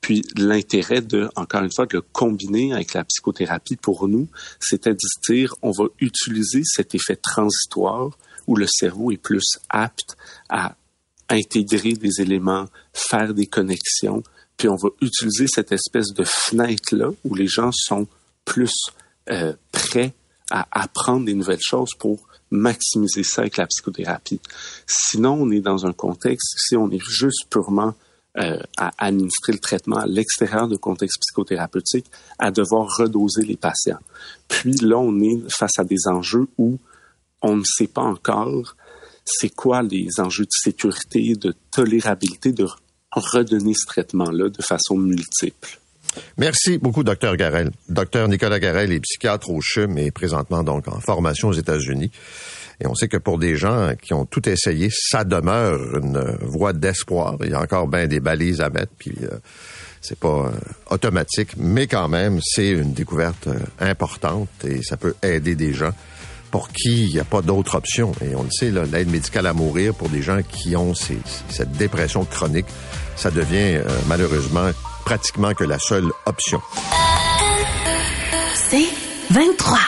Puis 0.00 0.22
l'intérêt 0.36 1.00
de, 1.00 1.28
encore 1.34 1.62
une 1.62 1.72
fois, 1.72 1.86
de 1.86 1.96
le 1.96 2.00
combiner 2.00 2.72
avec 2.72 2.94
la 2.94 3.04
psychothérapie 3.04 3.76
pour 3.76 4.06
nous, 4.06 4.28
c'était 4.60 4.94
de 4.94 4.98
dire, 5.28 5.54
on 5.62 5.72
va 5.72 5.86
utiliser 6.00 6.62
cet 6.64 6.94
effet 6.94 7.16
transitoire 7.16 8.16
où 8.46 8.54
le 8.54 8.66
cerveau 8.68 9.10
est 9.10 9.16
plus 9.16 9.58
apte 9.68 10.16
à 10.48 10.76
intégrer 11.28 11.94
des 11.94 12.20
éléments, 12.20 12.66
faire 12.92 13.34
des 13.34 13.46
connexions, 13.46 14.22
puis 14.56 14.68
on 14.68 14.76
va 14.76 14.90
utiliser 15.00 15.46
cette 15.48 15.72
espèce 15.72 16.12
de 16.14 16.22
fenêtre-là 16.24 17.10
où 17.24 17.34
les 17.34 17.48
gens 17.48 17.70
sont 17.72 18.06
plus 18.44 18.74
euh, 19.28 19.54
prêts 19.72 20.14
à 20.52 20.68
apprendre 20.70 21.26
des 21.26 21.34
nouvelles 21.34 21.58
choses 21.60 21.90
pour 21.98 22.25
maximiser 22.50 23.24
ça 23.24 23.42
avec 23.42 23.56
la 23.56 23.66
psychothérapie. 23.66 24.40
Sinon, 24.86 25.34
on 25.42 25.50
est 25.50 25.60
dans 25.60 25.86
un 25.86 25.92
contexte, 25.92 26.54
si 26.58 26.76
on 26.76 26.90
est 26.90 27.02
juste 27.02 27.46
purement 27.50 27.94
euh, 28.38 28.58
à 28.76 28.90
administrer 28.98 29.52
le 29.52 29.58
traitement 29.58 29.96
à 29.96 30.06
l'extérieur 30.06 30.68
du 30.68 30.78
contexte 30.78 31.20
psychothérapeutique, 31.20 32.06
à 32.38 32.50
devoir 32.50 32.88
redoser 32.96 33.42
les 33.42 33.56
patients. 33.56 33.98
Puis 34.48 34.74
là, 34.76 34.98
on 34.98 35.18
est 35.20 35.40
face 35.50 35.78
à 35.78 35.84
des 35.84 36.06
enjeux 36.06 36.46
où 36.58 36.78
on 37.42 37.56
ne 37.56 37.64
sait 37.64 37.86
pas 37.86 38.02
encore 38.02 38.76
c'est 39.26 39.48
quoi 39.48 39.82
les 39.82 40.08
enjeux 40.18 40.44
de 40.44 40.52
sécurité, 40.52 41.34
de 41.34 41.54
tolérabilité, 41.72 42.52
de 42.52 42.66
redonner 43.10 43.74
ce 43.74 43.86
traitement-là 43.86 44.48
de 44.48 44.62
façon 44.62 44.96
multiple. 44.96 45.80
Merci 46.38 46.78
beaucoup, 46.78 47.04
docteur 47.04 47.36
Garel. 47.36 47.70
Docteur 47.88 48.28
Nicolas 48.28 48.58
Garel 48.58 48.92
est 48.92 49.00
psychiatre 49.00 49.50
au 49.50 49.60
CHUM 49.60 49.98
et 49.98 50.10
présentement 50.10 50.62
donc 50.62 50.88
en 50.88 51.00
formation 51.00 51.48
aux 51.48 51.52
États-Unis. 51.52 52.10
Et 52.80 52.86
on 52.86 52.94
sait 52.94 53.08
que 53.08 53.16
pour 53.16 53.38
des 53.38 53.56
gens 53.56 53.92
qui 54.00 54.12
ont 54.12 54.26
tout 54.26 54.46
essayé, 54.48 54.88
ça 54.92 55.24
demeure 55.24 55.96
une 55.96 56.36
voie 56.42 56.72
d'espoir. 56.72 57.36
Il 57.42 57.50
y 57.50 57.54
a 57.54 57.60
encore 57.60 57.88
bien 57.88 58.06
des 58.06 58.20
balises 58.20 58.60
à 58.60 58.68
mettre, 58.68 58.92
puis 58.98 59.14
euh, 59.22 59.36
c'est 60.02 60.18
pas 60.18 60.28
euh, 60.28 60.50
automatique, 60.90 61.54
mais 61.56 61.86
quand 61.86 62.08
même, 62.08 62.38
c'est 62.42 62.70
une 62.70 62.92
découverte 62.92 63.46
euh, 63.46 63.58
importante 63.80 64.48
et 64.64 64.82
ça 64.82 64.98
peut 64.98 65.14
aider 65.22 65.54
des 65.54 65.72
gens 65.72 65.92
pour 66.50 66.68
qui 66.68 67.06
il 67.06 67.12
n'y 67.14 67.20
a 67.20 67.24
pas 67.24 67.40
d'autre 67.40 67.76
option. 67.76 68.12
Et 68.22 68.34
on 68.34 68.42
le 68.42 68.50
sait, 68.50 68.70
l'aide 68.70 69.10
médicale 69.10 69.46
à 69.46 69.54
mourir 69.54 69.94
pour 69.94 70.10
des 70.10 70.22
gens 70.22 70.42
qui 70.42 70.76
ont 70.76 70.94
cette 70.94 71.72
dépression 71.72 72.24
chronique, 72.24 72.66
ça 73.16 73.30
devient 73.30 73.80
malheureusement 74.06 74.70
pratiquement 75.06 75.54
que 75.54 75.62
la 75.62 75.78
seule 75.78 76.10
option. 76.26 76.60
C'est 78.54 78.88
23. 79.30 79.78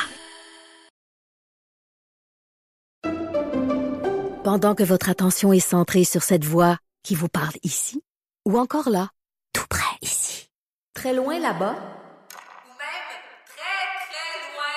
Pendant 4.44 4.74
que 4.76 4.84
votre 4.84 5.10
attention 5.10 5.52
est 5.52 5.58
centrée 5.58 6.04
sur 6.04 6.22
cette 6.22 6.44
voix 6.44 6.78
qui 7.02 7.16
vous 7.16 7.28
parle 7.28 7.54
ici, 7.64 8.00
ou 8.46 8.58
encore 8.58 8.88
là, 8.88 9.10
tout 9.52 9.66
près 9.68 9.98
ici, 10.02 10.48
très 10.94 11.12
loin 11.12 11.40
là-bas, 11.40 11.74
ou 11.74 12.72
même 12.78 13.08
très, 13.52 13.80
très 14.06 14.38
loin, 14.54 14.76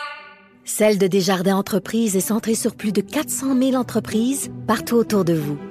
Celle 0.66 0.98
de 0.98 1.06
Desjardins 1.06 1.56
Entreprises 1.56 2.18
est 2.18 2.20
centrée 2.20 2.56
sur 2.56 2.76
plus 2.76 2.92
de 2.92 3.02
400 3.02 3.56
000 3.56 3.76
entreprises 3.76 4.50
partout 4.66 4.96
autour 4.96 5.24
de 5.24 5.36
vous. 5.36 5.70